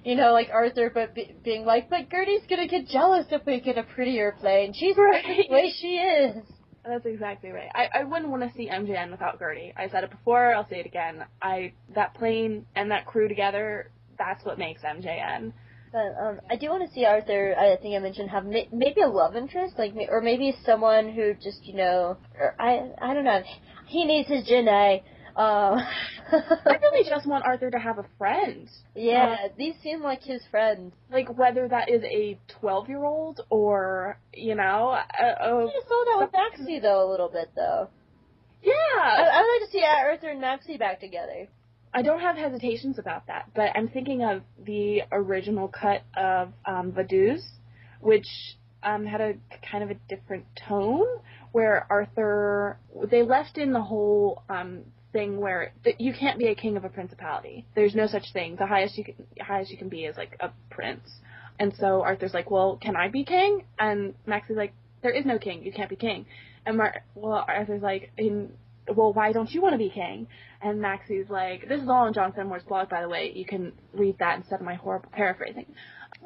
[0.05, 3.60] you know, like Arthur, but be, being like, but Gertie's gonna get jealous if we
[3.60, 4.73] get a prettier plane.
[4.73, 6.44] She's right the way she is.
[6.89, 7.68] That's exactly right.
[7.75, 9.75] I, I wouldn't want to see MJN without Gertie.
[9.76, 11.23] I said it before, I'll say it again.
[11.42, 15.52] I that plane and that crew together, that's what makes MJN.
[15.92, 17.55] But um, I do want to see Arthur.
[17.58, 21.34] I think I mentioned have may, maybe a love interest, like or maybe someone who
[21.34, 22.17] just you know,
[22.58, 23.42] I I don't know.
[23.86, 25.02] He needs his Janae.
[25.39, 25.78] Um,
[26.33, 28.68] I really just want Arthur to have a friend.
[28.97, 30.92] Yeah, uh, these seem like his friends.
[31.12, 36.33] Like whether that is a twelve-year-old or you know, a, a, you saw that with
[36.33, 37.89] Maxie though a little bit though.
[38.65, 41.47] Yeah, I, I would like to see Arthur and Maxie back together.
[41.94, 46.92] I don't have hesitations about that, but I'm thinking of the original cut of um,
[46.92, 47.42] Vaduz,
[48.00, 48.26] which
[48.83, 49.34] um, had a
[49.70, 51.07] kind of a different tone,
[51.52, 56.55] where Arthur they left in the whole um, thing where th- you can't be a
[56.55, 57.67] king of a principality.
[57.75, 58.57] There's no such thing.
[58.57, 61.09] The highest you can highest you can be is like a prince.
[61.59, 64.73] And so Arthur's like, "Well, can I be king?" And Max is like,
[65.03, 65.65] "There is no king.
[65.65, 66.27] You can't be king."
[66.67, 68.53] And Mar- well, Arthur's like, in,
[68.95, 70.28] "Well, why don't you want to be king?"
[70.61, 73.33] And Maxie's like, "This is all in John Finnemore's blog, by the way.
[73.35, 75.67] You can read that instead of my horrible paraphrasing."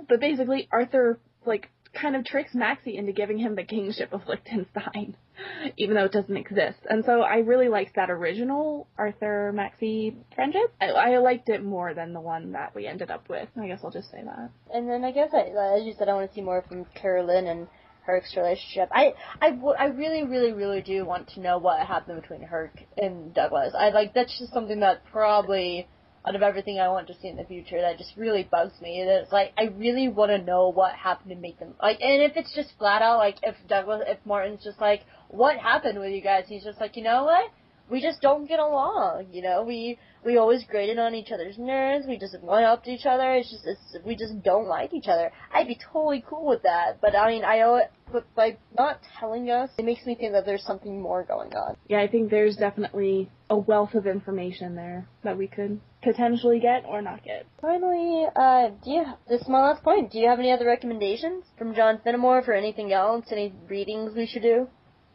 [0.09, 5.17] But basically, Arthur like kind of tricks Maxie into giving him the kingship of Liechtenstein,
[5.77, 6.79] even though it doesn't exist.
[6.89, 10.73] And so I really liked that original Arthur Maxie friendship.
[10.81, 13.49] I, I liked it more than the one that we ended up with.
[13.61, 14.51] I guess I'll just say that.
[14.73, 17.47] And then I guess, I, as you said, I want to see more from Carolyn
[17.47, 17.69] and
[18.05, 18.89] Herc's relationship.
[18.93, 23.33] I, I, I really, really, really do want to know what happened between Herc and
[23.33, 23.75] Douglas.
[23.79, 25.89] I like that's just something that probably
[26.26, 29.05] out of everything I want to see in the future that just really bugs me.
[29.05, 32.23] That it's like I really want to know what happened to make them like, and
[32.23, 36.12] if it's just flat out like if Douglas, if Martin's just like, what happened with
[36.12, 36.44] you guys?
[36.49, 37.51] He's just like, you know what?
[37.93, 39.27] We just don't get along.
[39.33, 42.07] You know, we we always graded on each other's nerves.
[42.09, 43.35] We just went up to each other.
[43.35, 45.31] It's just it's, we just don't like each other.
[45.53, 47.03] I'd be totally cool with that.
[47.03, 47.93] But I mean, I owe it.
[48.11, 51.77] But by not telling us, it makes me think that there's something more going on.
[51.87, 56.85] Yeah, I think there's definitely a wealth of information there that we could potentially get
[56.87, 57.47] or not get.
[57.61, 59.05] Finally, uh, do you?
[59.29, 60.12] This is my last point.
[60.12, 63.27] Do you have any other recommendations from John Finnemore for anything else?
[63.31, 64.69] Any readings we should do?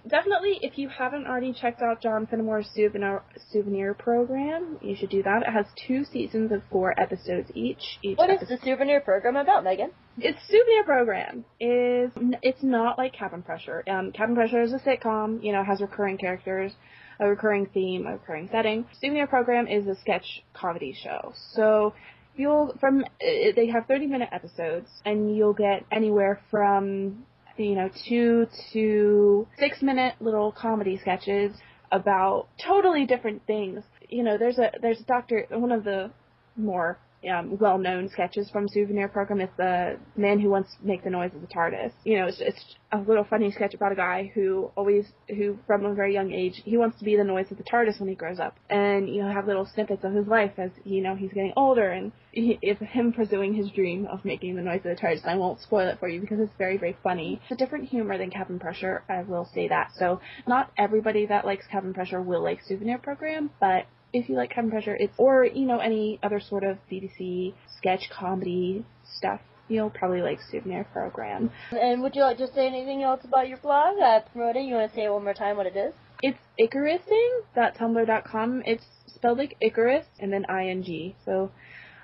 [0.07, 5.23] Definitely, if you haven't already checked out John Finnemore's souvenir, souvenir program, you should do
[5.23, 5.43] that.
[5.43, 7.99] It has two seasons of four episodes each.
[8.01, 8.53] each what episode.
[8.53, 9.91] is the souvenir program about, Megan?
[10.17, 12.11] Its souvenir program is
[12.41, 13.83] it's not like Cabin Pressure.
[13.87, 16.71] Um, Cabin Pressure is a sitcom, you know, has recurring characters,
[17.19, 18.85] a recurring theme, a recurring setting.
[18.99, 21.33] Souvenir program is a sketch comedy show.
[21.53, 21.93] So
[22.35, 27.25] you'll from they have 30 minute episodes and you'll get anywhere from
[27.57, 31.51] you know, two to six minute little comedy sketches
[31.91, 33.83] about totally different things.
[34.09, 36.11] You know, there's a there's a doctor one of the
[36.55, 36.97] more
[37.31, 41.31] um, well-known sketches from Souvenir Program is the man who wants to make the noise
[41.33, 41.91] of the TARDIS.
[42.03, 45.85] You know, it's, it's a little funny sketch about a guy who always, who from
[45.85, 48.15] a very young age, he wants to be the noise of the TARDIS when he
[48.15, 51.33] grows up, and you know, have little snippets of his life as you know he's
[51.33, 55.25] getting older, and it's him pursuing his dream of making the noise of the TARDIS.
[55.25, 57.41] I won't spoil it for you because it's very, very funny.
[57.43, 59.91] It's a different humor than Cabin Pressure, I will say that.
[59.97, 64.51] So not everybody that likes Cabin Pressure will like Souvenir Program, but if you like
[64.51, 68.85] Cabin Pressure, it's or you know any other sort of BBC sketch comedy
[69.17, 71.51] stuff, you'll probably like Souvenir Program.
[71.71, 73.97] And would you like to say anything else about your blog?
[73.99, 74.61] Uh, it.
[74.61, 75.93] You want to say it one more time what it is?
[76.21, 78.63] It's Icarusing.tumblr.com.
[78.65, 81.13] It's spelled like Icarus and then ing.
[81.25, 81.51] So,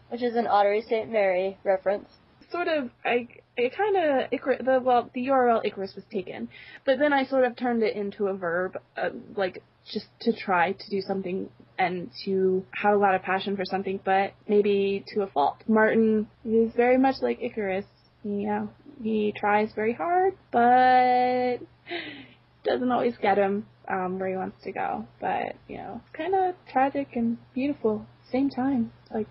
[0.09, 1.11] which is an Ottery St.
[1.11, 2.09] Mary reference.
[2.51, 6.49] Sort of, I it kind of the well the URL Icarus was taken,
[6.85, 10.71] but then I sort of turned it into a verb, uh, like just to try
[10.71, 15.23] to do something and to have a lot of passion for something, but maybe to
[15.23, 15.57] a fault.
[15.67, 17.85] Martin is very much like Icarus.
[18.23, 18.69] You know,
[19.01, 21.57] he tries very hard, but
[22.63, 25.05] doesn't always get him um, where he wants to go.
[25.19, 28.91] But you know, it's kind of tragic and beautiful at the same time.
[29.13, 29.27] Like,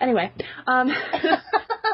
[0.00, 0.32] anyway,
[0.66, 0.90] um,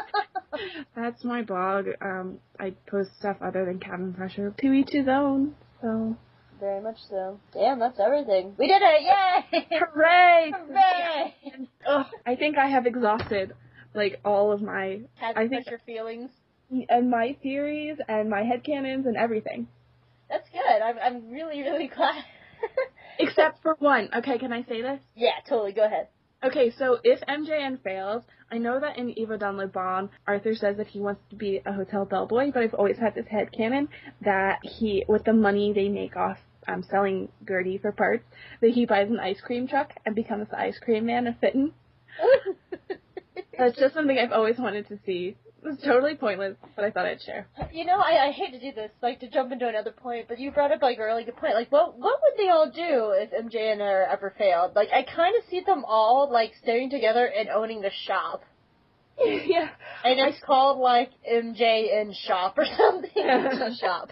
[0.95, 1.87] that's my blog.
[2.01, 4.53] Um, I post stuff other than cabin pressure.
[4.59, 5.55] To each his own.
[5.81, 6.17] So
[6.61, 7.39] very much so.
[7.53, 8.55] Damn, that's everything.
[8.57, 9.01] We did it!
[9.01, 9.67] Yay!
[9.79, 10.51] Hooray!
[10.55, 11.35] Hooray!
[11.85, 13.53] Ugh, I think I have exhausted
[13.93, 16.29] like all of my I think your feelings.
[16.87, 19.67] and my theories and my headcanons and everything.
[20.29, 20.81] That's good.
[20.81, 22.23] I'm I'm really really glad.
[23.19, 24.07] Except for one.
[24.15, 25.01] Okay, can I say this?
[25.15, 25.73] Yeah, totally.
[25.73, 26.07] Go ahead.
[26.43, 31.21] Okay, so if MJN fails, I know that in Yverdon-les-Bains, Arthur says that he wants
[31.29, 33.89] to be a hotel bellboy, but I've always had this head canon
[34.21, 38.23] that he, with the money they make off um, selling Gertie for parts,
[38.61, 41.73] that he buys an ice cream truck and becomes the ice cream man of Fitton.
[43.57, 45.35] That's just something I've always wanted to see.
[45.63, 47.47] It's totally pointless, but I thought I'd share.
[47.71, 50.39] You know, I, I hate to do this, like to jump into another point, but
[50.39, 51.53] you brought up like a really good point.
[51.53, 54.75] Like, what what would they all do if MJN Air ever failed?
[54.75, 58.43] Like, I kind of see them all like staying together and owning the shop.
[59.45, 59.69] yeah.
[60.03, 63.75] And it's I, called like MJN shop or something.
[63.79, 64.11] shop.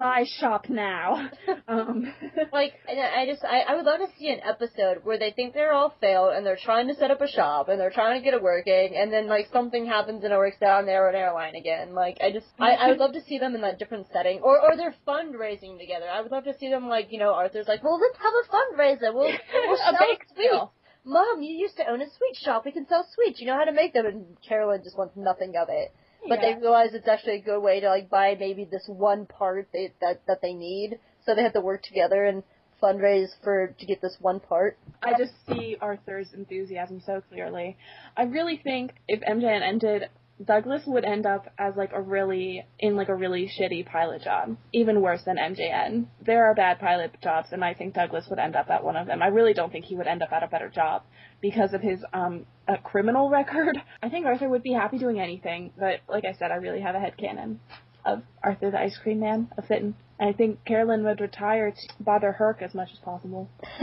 [0.00, 1.28] My shop now.
[1.66, 2.12] Um.
[2.52, 5.54] like, and I just, I, I would love to see an episode where they think
[5.54, 8.24] they're all failed and they're trying to set up a shop and they're trying to
[8.24, 11.14] get it working and then like something happens and it works out and they're an
[11.14, 11.94] airline again.
[11.94, 14.60] Like, I just, I, I would love to see them in that different setting or,
[14.60, 16.06] or they're fundraising together.
[16.10, 18.82] I would love to see them like, you know, Arthur's like, well, let's have a
[18.82, 19.14] fundraiser.
[19.14, 19.30] We'll,
[19.66, 20.72] we'll a sell bake sweets.
[21.08, 22.66] Mom, you used to own a sweet shop.
[22.66, 23.40] We can sell sweets.
[23.40, 24.04] You know how to make them.
[24.04, 25.92] And Carolyn just wants nothing of it.
[26.28, 26.54] But Yeah.
[26.54, 29.92] they realize it's actually a good way to like buy maybe this one part they,
[30.02, 30.98] that that they need.
[31.24, 32.42] So they have to work together and
[32.82, 34.76] fundraise for to get this one part.
[35.02, 37.76] I just see Arthur's enthusiasm so clearly.
[38.16, 40.10] I really think if MJN ended,
[40.44, 44.56] Douglas would end up as like a really in like a really shitty pilot job,
[44.72, 46.06] even worse than MJN.
[46.24, 49.08] There are bad pilot jobs, and I think Douglas would end up at one of
[49.08, 49.20] them.
[49.20, 51.02] I really don't think he would end up at a better job
[51.40, 53.78] because of his um uh, criminal record.
[54.02, 56.94] I think Arthur would be happy doing anything, but like I said, I really have
[56.94, 57.56] a head headcanon
[58.04, 59.94] of Arthur the Ice Cream Man of Fitton.
[60.20, 63.48] I think Carolyn would retire to bother Herc as much as possible.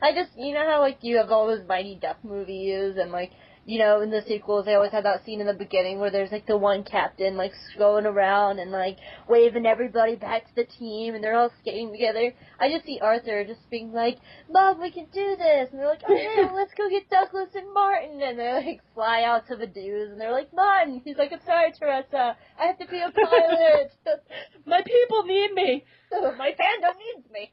[0.00, 3.32] I just you know how like you have all those Mighty Duck movies and like
[3.66, 6.32] you know in the sequels they always have that scene in the beginning where there's
[6.32, 11.14] like the one captain like going around and like waving everybody back to the team
[11.14, 12.32] and they're all skating together.
[12.60, 14.18] I just see Arthur just being like,
[14.50, 17.50] "Mom, we can do this," and they're like, oh, "Okay, well, let's go get Douglas
[17.54, 21.16] and Martin," and they like fly out to the dunes and they're like, "Martin," he's
[21.16, 23.92] like, "I'm sorry, Teresa, I have to be a pilot."
[24.66, 25.84] My people need me.
[26.12, 27.50] My fandom needs me.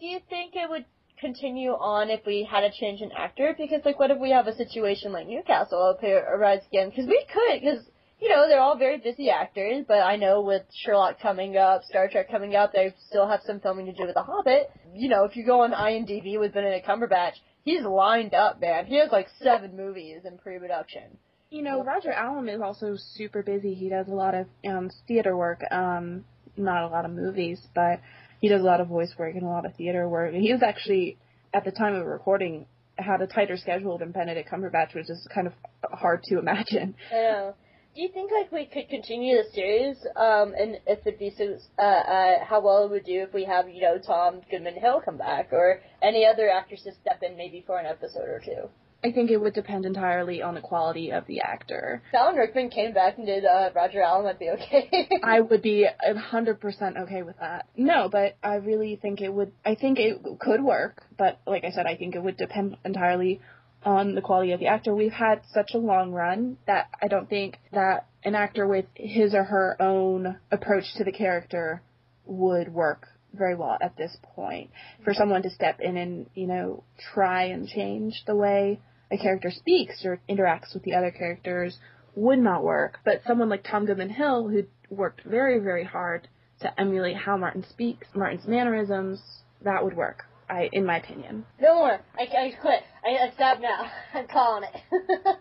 [0.00, 0.84] Do you think it would
[1.20, 3.54] continue on if we had a change in actor?
[3.56, 6.90] Because like, what if we have a situation like Newcastle up here arise again?
[6.90, 7.84] Because we could, because
[8.20, 9.84] you know they're all very busy actors.
[9.86, 13.60] But I know with Sherlock coming up, Star Trek coming up, they still have some
[13.60, 14.70] filming to do with The Hobbit.
[14.94, 18.86] You know, if you go on IMDb with Benedict Cumberbatch, he's lined up, man.
[18.86, 21.18] He has like seven movies in pre-production.
[21.50, 23.72] You know, Roger Allam is also super busy.
[23.72, 26.24] He does a lot of um, theater work, um,
[26.58, 28.00] not a lot of movies, but
[28.40, 30.32] he does a lot of voice work and a lot of theater work.
[30.32, 31.18] He was actually,
[31.52, 35.46] at the time of recording, had a tighter schedule than Benedict Cumberbatch, which is kind
[35.46, 35.52] of
[35.92, 36.94] hard to imagine.
[37.12, 37.54] I know.
[37.94, 41.56] Do you think like we could continue the series, um, and if it'd be so,
[41.78, 45.02] uh, uh, how well it would do if we have you know Tom Goodman Hill
[45.04, 48.68] come back or any other actresses step in maybe for an episode or two?
[49.02, 52.02] I think it would depend entirely on the quality of the actor.
[52.08, 55.08] If Alan Rickman came back and did uh, Roger Allam, I'd be okay.
[55.22, 57.66] I would be a hundred percent okay with that.
[57.76, 59.52] No, but I really think it would.
[59.64, 63.40] I think it could work, but like I said, I think it would depend entirely
[63.84, 64.94] on the quality of the actor.
[64.94, 69.32] We've had such a long run that I don't think that an actor with his
[69.32, 71.82] or her own approach to the character
[72.26, 73.06] would work
[73.38, 74.70] very well at this point.
[75.04, 76.84] For someone to step in and, you know,
[77.14, 81.78] try and change the way a character speaks or interacts with the other characters
[82.14, 82.98] would not work.
[83.04, 86.28] But someone like Tom Goodman Hill, who worked very, very hard
[86.60, 89.22] to emulate how Martin speaks, Martin's mannerisms,
[89.62, 90.24] that would work.
[90.50, 91.44] I, in my opinion.
[91.60, 92.00] No more.
[92.18, 92.82] I, I quit.
[93.04, 93.90] I, I stop now.
[94.14, 95.36] I'm calling it.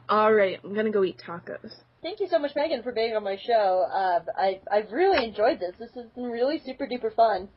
[0.08, 1.72] All right, I'm gonna go eat tacos.
[2.02, 3.86] Thank you so much, Megan, for being on my show.
[3.92, 5.74] Uh, I I've really enjoyed this.
[5.78, 7.48] This has been really super duper fun.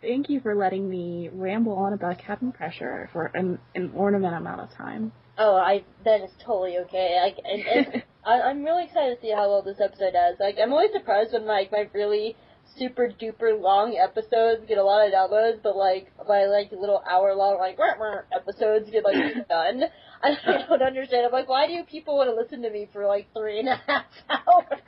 [0.00, 4.60] Thank you for letting me ramble on about cabin pressure for an, an ornament amount
[4.60, 5.12] of time.
[5.36, 7.18] Oh, I that is totally okay.
[7.22, 10.36] I, and, and I, I'm really excited to see how well this episode does.
[10.40, 12.36] Like, I'm always surprised when like my really
[12.76, 17.34] super duper long episodes get a lot of downloads, but like my like little hour
[17.34, 17.78] long like
[18.34, 19.84] episodes get like done.
[20.24, 21.26] I don't understand.
[21.26, 23.76] I'm like, why do people want to listen to me for like three and a
[23.86, 24.80] half hours?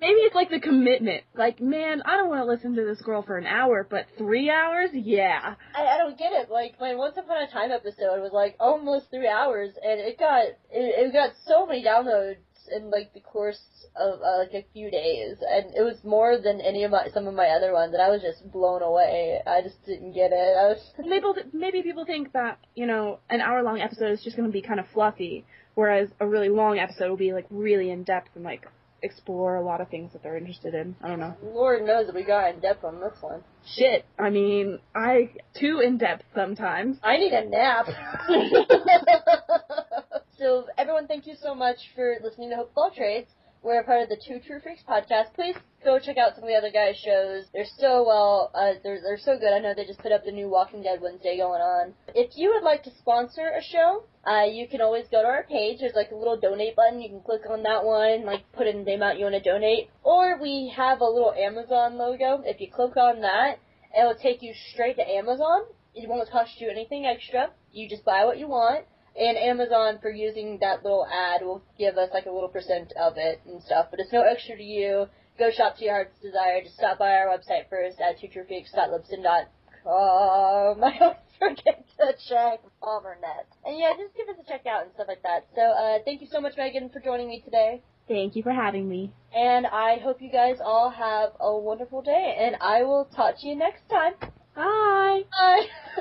[0.00, 1.24] Maybe it's like the commitment.
[1.36, 4.50] Like, man, I don't want to listen to this girl for an hour, but three
[4.50, 4.90] hours?
[4.92, 5.54] Yeah.
[5.74, 6.50] I, I don't get it.
[6.50, 10.44] Like, my Once Upon a Time episode was like almost three hours, and it got
[10.44, 12.36] it, it got so many downloads
[12.68, 13.60] in like the course
[13.96, 17.26] of uh, like a few days, and it was more than any of my some
[17.26, 19.40] of my other ones, and I was just blown away.
[19.46, 20.56] I just didn't get it.
[20.56, 24.36] I was maybe maybe people think that you know an hour long episode is just
[24.36, 25.44] going to be kind of fluffy,
[25.74, 28.66] whereas a really long episode will be like really in depth and like
[29.04, 30.96] explore a lot of things that they're interested in.
[31.02, 31.34] I don't know.
[31.42, 33.42] Lord knows that we got in depth on this one.
[33.76, 34.06] Shit.
[34.18, 36.96] I mean, I too in depth sometimes.
[37.02, 37.86] I need a nap.
[40.38, 43.28] so everyone, thank you so much for listening to Hope All Trades.
[43.62, 45.32] We're a part of the Two True Freaks podcast.
[45.34, 45.54] Please
[45.84, 47.44] go check out some of the other guys' shows.
[47.52, 49.54] They're so well, uh, they're, they're so good.
[49.54, 51.94] I know they just put up the new Walking Dead Wednesday going on.
[52.14, 55.44] If you would like to sponsor a show, uh, you can always go to our
[55.44, 55.78] page.
[55.80, 57.00] There's like a little donate button.
[57.00, 59.88] You can click on that one, like put in the amount you want to donate.
[60.02, 62.42] Or we have a little Amazon logo.
[62.44, 63.58] If you click on that,
[63.96, 65.62] it will take you straight to Amazon.
[65.94, 67.50] It won't cost you anything extra.
[67.72, 68.84] You just buy what you want
[69.18, 73.14] and Amazon for using that little ad will give us like a little percent of
[73.16, 75.06] it and stuff, but it's no extra to you.
[75.38, 76.62] Go shop to your heart's desire.
[76.62, 79.46] Just stop by our website first at twotruefreaks.libsyn.com.
[80.84, 83.46] I always forget to check Palmernet.
[83.64, 85.46] And yeah, just give us a check out and stuff like that.
[85.54, 87.82] So, uh, thank you so much, Megan, for joining me today.
[88.06, 89.12] Thank you for having me.
[89.34, 93.46] And I hope you guys all have a wonderful day, and I will talk to
[93.46, 94.14] you next time.
[94.54, 95.22] Bye.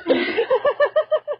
[0.06, 0.46] Bye.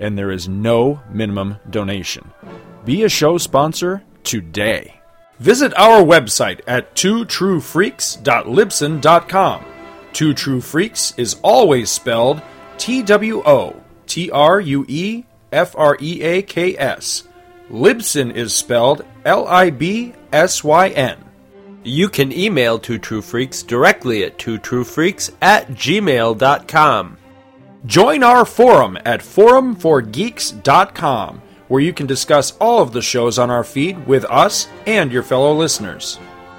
[0.00, 2.32] and there is no minimum donation.
[2.84, 5.00] Be a show sponsor today.
[5.38, 9.64] Visit our website at twotruefreaks.libsyn.com.
[10.12, 12.42] Two True Freaks is always spelled
[12.78, 17.24] T W O T R U E F R E A K S.
[17.70, 21.24] Libsyn is spelled L I B S Y N.
[21.84, 27.16] You can email Two True Freaks directly at twotruefreaks at gmail.com.
[27.86, 33.64] Join our forum at forumforgeeks.com, where you can discuss all of the shows on our
[33.64, 36.18] feed with us and your fellow listeners.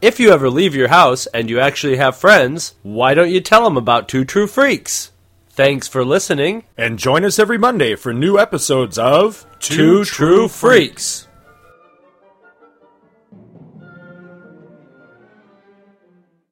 [0.00, 3.64] If you ever leave your house and you actually have friends, why don't you tell
[3.64, 5.12] them about Two True Freaks?
[5.50, 6.64] Thanks for listening.
[6.76, 11.27] And join us every Monday for new episodes of Two, Two True Freaks.